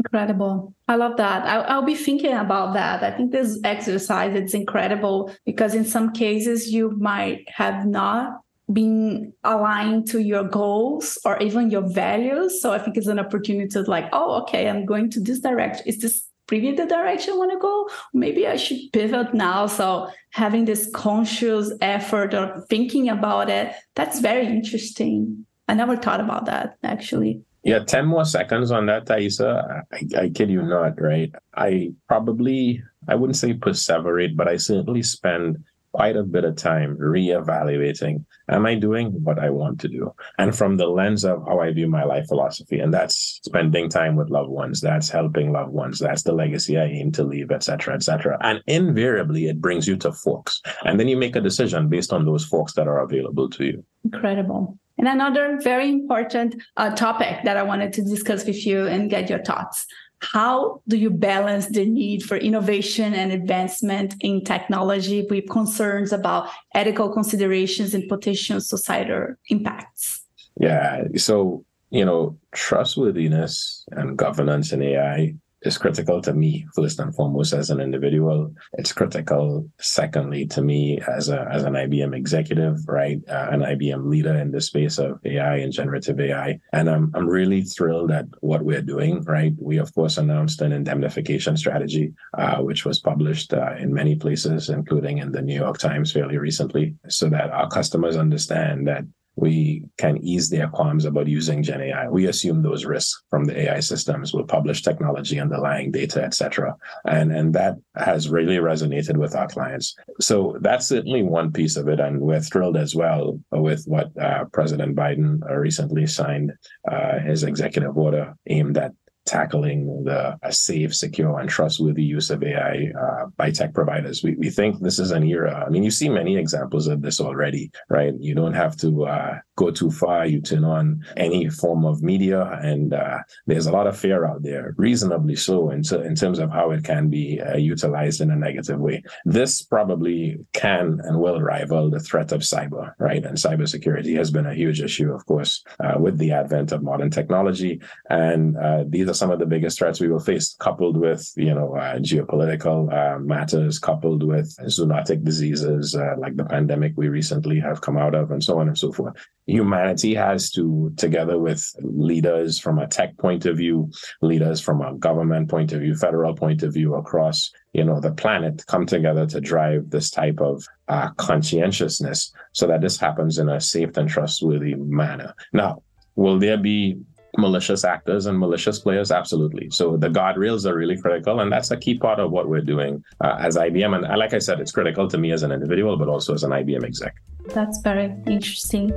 Incredible. 0.04 0.74
I 0.86 0.96
love 0.96 1.16
that. 1.16 1.46
I'll, 1.46 1.64
I'll, 1.66 1.82
be 1.82 1.94
thinking 1.94 2.34
about 2.34 2.74
that. 2.74 3.02
I 3.02 3.10
think 3.10 3.32
this 3.32 3.58
exercise, 3.64 4.34
it's 4.34 4.52
incredible 4.52 5.34
because 5.46 5.74
in 5.74 5.86
some 5.86 6.12
cases 6.12 6.70
you 6.70 6.90
might 6.90 7.48
have 7.48 7.86
not 7.86 8.42
been 8.70 9.32
aligned 9.44 10.06
to 10.08 10.20
your 10.20 10.44
goals 10.44 11.18
or 11.24 11.38
even 11.42 11.70
your 11.70 11.88
values. 11.88 12.60
So 12.60 12.72
I 12.72 12.78
think 12.78 12.98
it's 12.98 13.06
an 13.06 13.18
opportunity 13.18 13.68
to 13.68 13.82
like, 13.82 14.08
oh, 14.12 14.42
okay, 14.42 14.68
I'm 14.68 14.84
going 14.84 15.10
to 15.12 15.20
this 15.20 15.40
direction. 15.40 15.86
Is 15.86 16.02
this 16.02 16.26
really 16.50 16.72
the 16.72 16.86
direction 16.86 17.34
I 17.34 17.36
want 17.38 17.52
to 17.52 17.58
go? 17.58 17.88
Maybe 18.12 18.46
I 18.46 18.56
should 18.56 18.92
pivot 18.92 19.32
now. 19.32 19.66
So 19.66 20.10
having 20.30 20.66
this 20.66 20.90
conscious 20.94 21.72
effort 21.80 22.34
or 22.34 22.60
thinking 22.68 23.08
about 23.08 23.48
it, 23.48 23.72
that's 23.94 24.20
very 24.20 24.46
interesting. 24.46 25.46
I 25.66 25.72
never 25.72 25.96
thought 25.96 26.20
about 26.20 26.44
that 26.44 26.76
actually. 26.82 27.42
Yeah, 27.64 27.80
10 27.80 28.06
more 28.06 28.24
seconds 28.24 28.70
on 28.70 28.86
that, 28.86 29.06
Thaisa. 29.06 29.84
I, 29.92 30.20
I 30.20 30.28
kid 30.28 30.50
you 30.50 30.62
not, 30.62 31.00
right? 31.00 31.32
I 31.54 31.92
probably, 32.08 32.82
I 33.08 33.14
wouldn't 33.14 33.36
say 33.36 33.54
perseverate, 33.54 34.36
but 34.36 34.48
I 34.48 34.56
certainly 34.56 35.02
spend 35.02 35.64
quite 35.92 36.16
a 36.16 36.24
bit 36.24 36.44
of 36.44 36.56
time 36.56 36.96
reevaluating 36.98 38.24
am 38.48 38.66
I 38.66 38.74
doing 38.74 39.10
what 39.24 39.38
I 39.38 39.50
want 39.50 39.80
to 39.80 39.88
do? 39.88 40.12
And 40.38 40.56
from 40.56 40.76
the 40.76 40.86
lens 40.86 41.24
of 41.24 41.44
how 41.46 41.60
I 41.60 41.72
view 41.72 41.88
my 41.88 42.04
life 42.04 42.26
philosophy, 42.26 42.78
and 42.78 42.92
that's 42.92 43.40
spending 43.42 43.88
time 43.88 44.16
with 44.16 44.30
loved 44.30 44.50
ones, 44.50 44.80
that's 44.80 45.08
helping 45.08 45.52
loved 45.52 45.72
ones, 45.72 45.98
that's 45.98 46.22
the 46.22 46.32
legacy 46.32 46.78
I 46.78 46.84
aim 46.84 47.12
to 47.12 47.24
leave, 47.24 47.50
etc., 47.50 47.94
etc. 47.94 48.38
And 48.42 48.62
invariably, 48.66 49.46
it 49.46 49.60
brings 49.60 49.88
you 49.88 49.96
to 49.98 50.12
forks. 50.12 50.60
And 50.84 51.00
then 51.00 51.08
you 51.08 51.16
make 51.16 51.36
a 51.36 51.40
decision 51.40 51.88
based 51.88 52.12
on 52.12 52.24
those 52.24 52.44
forks 52.44 52.74
that 52.74 52.88
are 52.88 53.00
available 53.00 53.48
to 53.50 53.64
you. 53.64 53.84
Incredible. 54.04 54.78
And 54.98 55.08
another 55.08 55.58
very 55.62 55.90
important 55.90 56.62
uh, 56.76 56.94
topic 56.94 57.44
that 57.44 57.56
I 57.56 57.62
wanted 57.62 57.92
to 57.94 58.02
discuss 58.02 58.44
with 58.44 58.64
you 58.64 58.86
and 58.86 59.10
get 59.10 59.28
your 59.28 59.42
thoughts. 59.42 59.86
How 60.20 60.80
do 60.88 60.96
you 60.96 61.10
balance 61.10 61.66
the 61.66 61.84
need 61.84 62.22
for 62.22 62.36
innovation 62.36 63.12
and 63.14 63.32
advancement 63.32 64.14
in 64.20 64.42
technology 64.44 65.26
with 65.28 65.48
concerns 65.50 66.12
about 66.12 66.48
ethical 66.74 67.10
considerations 67.10 67.92
and 67.92 68.08
potential 68.08 68.60
societal 68.60 69.34
impacts? 69.50 70.22
Yeah. 70.58 71.04
So, 71.16 71.64
you 71.90 72.04
know, 72.04 72.38
trustworthiness 72.52 73.84
and 73.92 74.16
governance 74.16 74.72
in 74.72 74.82
AI 74.82 75.34
is 75.64 75.78
critical 75.78 76.20
to 76.22 76.32
me 76.32 76.66
first 76.74 77.00
and 77.00 77.14
foremost 77.14 77.52
as 77.52 77.70
an 77.70 77.80
individual. 77.80 78.54
It's 78.74 78.92
critical, 78.92 79.68
secondly, 79.80 80.46
to 80.46 80.62
me 80.62 81.00
as 81.00 81.28
a 81.28 81.48
as 81.50 81.64
an 81.64 81.74
IBM 81.74 82.14
executive, 82.14 82.76
right, 82.86 83.18
uh, 83.28 83.48
an 83.50 83.60
IBM 83.60 84.08
leader 84.08 84.36
in 84.36 84.50
the 84.50 84.60
space 84.60 84.98
of 84.98 85.18
AI 85.24 85.56
and 85.56 85.72
generative 85.72 86.20
AI. 86.20 86.60
And 86.72 86.88
I'm 86.88 87.10
I'm 87.14 87.28
really 87.28 87.62
thrilled 87.62 88.10
at 88.10 88.26
what 88.40 88.64
we're 88.64 88.82
doing. 88.82 89.22
Right, 89.22 89.54
we 89.58 89.78
of 89.78 89.94
course 89.94 90.18
announced 90.18 90.60
an 90.60 90.72
indemnification 90.72 91.56
strategy, 91.56 92.12
uh, 92.36 92.58
which 92.58 92.84
was 92.84 93.00
published 93.00 93.52
uh, 93.52 93.74
in 93.78 93.92
many 93.92 94.16
places, 94.16 94.68
including 94.68 95.18
in 95.18 95.32
the 95.32 95.42
New 95.42 95.56
York 95.56 95.78
Times 95.78 96.12
fairly 96.12 96.38
recently, 96.38 96.94
so 97.08 97.28
that 97.30 97.50
our 97.50 97.68
customers 97.68 98.16
understand 98.16 98.86
that 98.86 99.04
we 99.36 99.84
can 99.98 100.18
ease 100.18 100.48
their 100.48 100.68
qualms 100.68 101.04
about 101.04 101.26
using 101.26 101.62
Gen 101.62 101.80
AI. 101.80 102.08
We 102.08 102.26
assume 102.26 102.62
those 102.62 102.84
risks 102.84 103.22
from 103.30 103.44
the 103.44 103.58
AI 103.62 103.80
systems 103.80 104.32
will 104.32 104.44
publish 104.44 104.82
technology, 104.82 105.40
underlying 105.40 105.90
data, 105.90 106.22
etc. 106.22 106.76
And, 107.06 107.32
and 107.32 107.52
that 107.54 107.74
has 107.96 108.28
really 108.28 108.56
resonated 108.56 109.16
with 109.16 109.34
our 109.34 109.48
clients. 109.48 109.94
So 110.20 110.56
that's 110.60 110.86
certainly 110.86 111.22
one 111.22 111.52
piece 111.52 111.76
of 111.76 111.88
it. 111.88 111.98
And 111.98 112.20
we're 112.20 112.40
thrilled 112.40 112.76
as 112.76 112.94
well 112.94 113.40
with 113.50 113.84
what 113.86 114.16
uh, 114.18 114.44
President 114.52 114.94
Biden 114.94 115.40
recently 115.50 116.06
signed 116.06 116.52
uh, 116.90 117.18
his 117.18 117.42
executive 117.42 117.96
order 117.96 118.34
aimed 118.46 118.78
at 118.78 118.92
tackling 119.26 120.04
the 120.04 120.36
safe, 120.50 120.94
secure, 120.94 121.38
and 121.38 121.48
trustworthy 121.48 122.02
use 122.02 122.30
of 122.30 122.42
AI 122.42 122.90
uh, 123.00 123.26
by 123.36 123.50
tech 123.50 123.72
providers. 123.72 124.22
We, 124.22 124.34
we 124.36 124.50
think 124.50 124.80
this 124.80 124.98
is 124.98 125.10
an 125.10 125.24
era. 125.24 125.64
I 125.66 125.70
mean, 125.70 125.82
you 125.82 125.90
see 125.90 126.08
many 126.08 126.36
examples 126.36 126.86
of 126.86 127.02
this 127.02 127.20
already, 127.20 127.70
right? 127.88 128.12
You 128.18 128.34
don't 128.34 128.54
have 128.54 128.76
to 128.78 129.06
uh, 129.06 129.38
go 129.56 129.70
too 129.70 129.90
far. 129.90 130.26
You 130.26 130.40
turn 130.40 130.64
on 130.64 131.04
any 131.16 131.48
form 131.48 131.84
of 131.84 132.02
media, 132.02 132.58
and 132.62 132.92
uh, 132.92 133.18
there's 133.46 133.66
a 133.66 133.72
lot 133.72 133.86
of 133.86 133.98
fear 133.98 134.26
out 134.26 134.42
there, 134.42 134.74
reasonably 134.76 135.36
so, 135.36 135.70
in, 135.70 135.82
t- 135.82 135.96
in 135.96 136.14
terms 136.14 136.38
of 136.38 136.50
how 136.50 136.70
it 136.70 136.84
can 136.84 137.08
be 137.08 137.40
uh, 137.40 137.56
utilized 137.56 138.20
in 138.20 138.30
a 138.30 138.36
negative 138.36 138.80
way. 138.80 139.02
This 139.24 139.62
probably 139.62 140.38
can 140.52 141.00
and 141.04 141.20
will 141.20 141.40
rival 141.40 141.90
the 141.90 142.00
threat 142.00 142.32
of 142.32 142.40
cyber, 142.40 142.92
right? 142.98 143.24
And 143.24 143.36
cybersecurity 143.36 144.16
has 144.16 144.30
been 144.30 144.46
a 144.46 144.54
huge 144.54 144.80
issue, 144.80 145.12
of 145.12 145.24
course, 145.26 145.64
uh, 145.80 145.94
with 145.98 146.18
the 146.18 146.32
advent 146.32 146.72
of 146.72 146.82
modern 146.82 147.10
technology. 147.10 147.80
And 148.10 148.56
uh, 148.56 148.84
these 148.88 149.08
are 149.08 149.14
some 149.14 149.30
of 149.30 149.38
the 149.38 149.46
biggest 149.46 149.78
threats 149.78 150.00
we 150.00 150.08
will 150.08 150.20
face, 150.20 150.56
coupled 150.58 150.96
with, 150.96 151.32
you 151.36 151.54
know, 151.54 151.76
uh, 151.76 151.98
geopolitical 151.98 152.92
uh, 152.92 153.18
matters, 153.20 153.78
coupled 153.78 154.22
with 154.22 154.54
zoonotic 154.62 155.24
diseases 155.24 155.96
like 156.18 156.36
the 156.36 156.44
pandemic 156.44 156.92
we 156.96 157.08
recently 157.08 157.60
have 157.60 157.80
come 157.80 157.96
out 157.96 158.14
of, 158.14 158.30
and 158.30 158.42
so 158.42 158.58
on 158.58 158.68
and 158.68 158.78
so 158.78 158.92
forth 158.92 159.14
humanity 159.46 160.14
has 160.14 160.50
to, 160.52 160.92
together 160.96 161.38
with 161.38 161.64
leaders 161.80 162.58
from 162.58 162.78
a 162.78 162.86
tech 162.86 163.16
point 163.18 163.46
of 163.46 163.56
view, 163.56 163.90
leaders 164.22 164.60
from 164.60 164.80
a 164.80 164.94
government 164.94 165.48
point 165.48 165.72
of 165.72 165.80
view, 165.80 165.94
federal 165.94 166.34
point 166.34 166.62
of 166.62 166.72
view 166.72 166.94
across, 166.94 167.52
you 167.72 167.84
know, 167.84 168.00
the 168.00 168.12
planet, 168.12 168.64
come 168.66 168.86
together 168.86 169.26
to 169.26 169.40
drive 169.40 169.90
this 169.90 170.10
type 170.10 170.40
of 170.40 170.64
uh, 170.88 171.10
conscientiousness 171.16 172.32
so 172.52 172.66
that 172.66 172.80
this 172.80 172.98
happens 172.98 173.38
in 173.38 173.48
a 173.48 173.60
safe 173.60 173.96
and 173.96 174.08
trustworthy 174.08 174.74
manner. 174.74 175.34
Now, 175.52 175.82
will 176.16 176.38
there 176.38 176.58
be 176.58 176.98
malicious 177.36 177.84
actors 177.84 178.26
and 178.26 178.38
malicious 178.38 178.78
players? 178.78 179.10
Absolutely. 179.10 179.68
So 179.70 179.96
the 179.96 180.08
guardrails 180.08 180.64
are 180.64 180.74
really 180.74 180.96
critical 180.96 181.40
and 181.40 181.50
that's 181.52 181.70
a 181.70 181.76
key 181.76 181.98
part 181.98 182.20
of 182.20 182.30
what 182.30 182.48
we're 182.48 182.60
doing 182.60 183.02
uh, 183.20 183.36
as 183.40 183.56
ibm 183.56 183.96
and 183.96 184.18
like 184.18 184.34
i 184.34 184.38
said 184.38 184.60
it's 184.60 184.70
critical 184.70 185.08
to 185.08 185.18
me 185.18 185.32
as 185.32 185.42
an 185.42 185.50
individual 185.50 185.96
but 185.96 186.08
also 186.08 186.32
as 186.34 186.44
an 186.44 186.50
ibm 186.50 186.84
exec 186.84 187.14
that's 187.52 187.80
very 187.82 188.14
interesting 188.26 188.92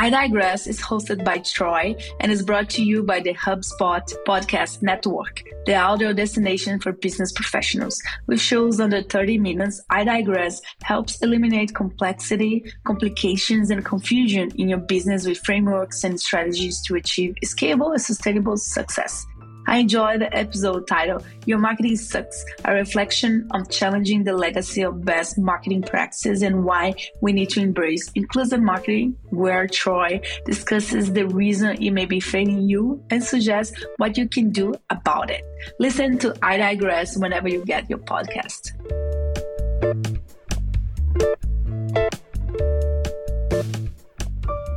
I 0.00 0.10
Digress 0.10 0.68
is 0.68 0.80
hosted 0.80 1.24
by 1.24 1.38
Troy 1.38 1.96
and 2.20 2.30
is 2.30 2.42
brought 2.42 2.70
to 2.70 2.84
you 2.84 3.02
by 3.02 3.18
the 3.18 3.34
HubSpot 3.34 4.02
Podcast 4.26 4.80
Network, 4.80 5.42
the 5.66 5.74
audio 5.74 6.12
destination 6.12 6.78
for 6.80 6.92
business 6.92 7.32
professionals. 7.32 8.00
With 8.26 8.40
shows 8.40 8.80
under 8.80 9.02
30 9.02 9.38
minutes, 9.38 9.82
I 9.90 10.04
Digress 10.04 10.62
helps 10.82 11.20
eliminate 11.20 11.74
complexity, 11.74 12.64
complications, 12.84 13.70
and 13.70 13.84
confusion 13.84 14.52
in 14.54 14.68
your 14.68 14.78
business 14.78 15.26
with 15.26 15.44
frameworks 15.44 16.04
and 16.04 16.18
strategies 16.18 16.80
to 16.86 16.94
achieve 16.94 17.34
scalable 17.44 17.90
and 17.90 18.00
sustainable 18.00 18.56
success. 18.56 19.26
I 19.68 19.76
enjoy 19.76 20.16
the 20.16 20.34
episode 20.34 20.86
title, 20.86 21.22
Your 21.44 21.58
Marketing 21.58 21.94
Sucks, 21.94 22.42
a 22.64 22.72
reflection 22.72 23.46
on 23.50 23.68
challenging 23.68 24.24
the 24.24 24.32
legacy 24.32 24.80
of 24.80 25.04
best 25.04 25.38
marketing 25.38 25.82
practices 25.82 26.40
and 26.40 26.64
why 26.64 26.94
we 27.20 27.34
need 27.34 27.50
to 27.50 27.60
embrace 27.60 28.10
inclusive 28.14 28.62
marketing, 28.62 29.18
where 29.28 29.66
Troy 29.66 30.22
discusses 30.46 31.12
the 31.12 31.26
reason 31.26 31.82
it 31.82 31.90
may 31.90 32.06
be 32.06 32.18
failing 32.18 32.62
you 32.62 33.04
and 33.10 33.22
suggests 33.22 33.76
what 33.98 34.16
you 34.16 34.26
can 34.26 34.48
do 34.48 34.72
about 34.88 35.30
it. 35.30 35.44
Listen 35.78 36.16
to 36.20 36.34
I 36.40 36.56
Digress 36.56 37.18
whenever 37.18 37.50
you 37.50 37.62
get 37.66 37.90
your 37.90 37.98
podcast. 37.98 38.72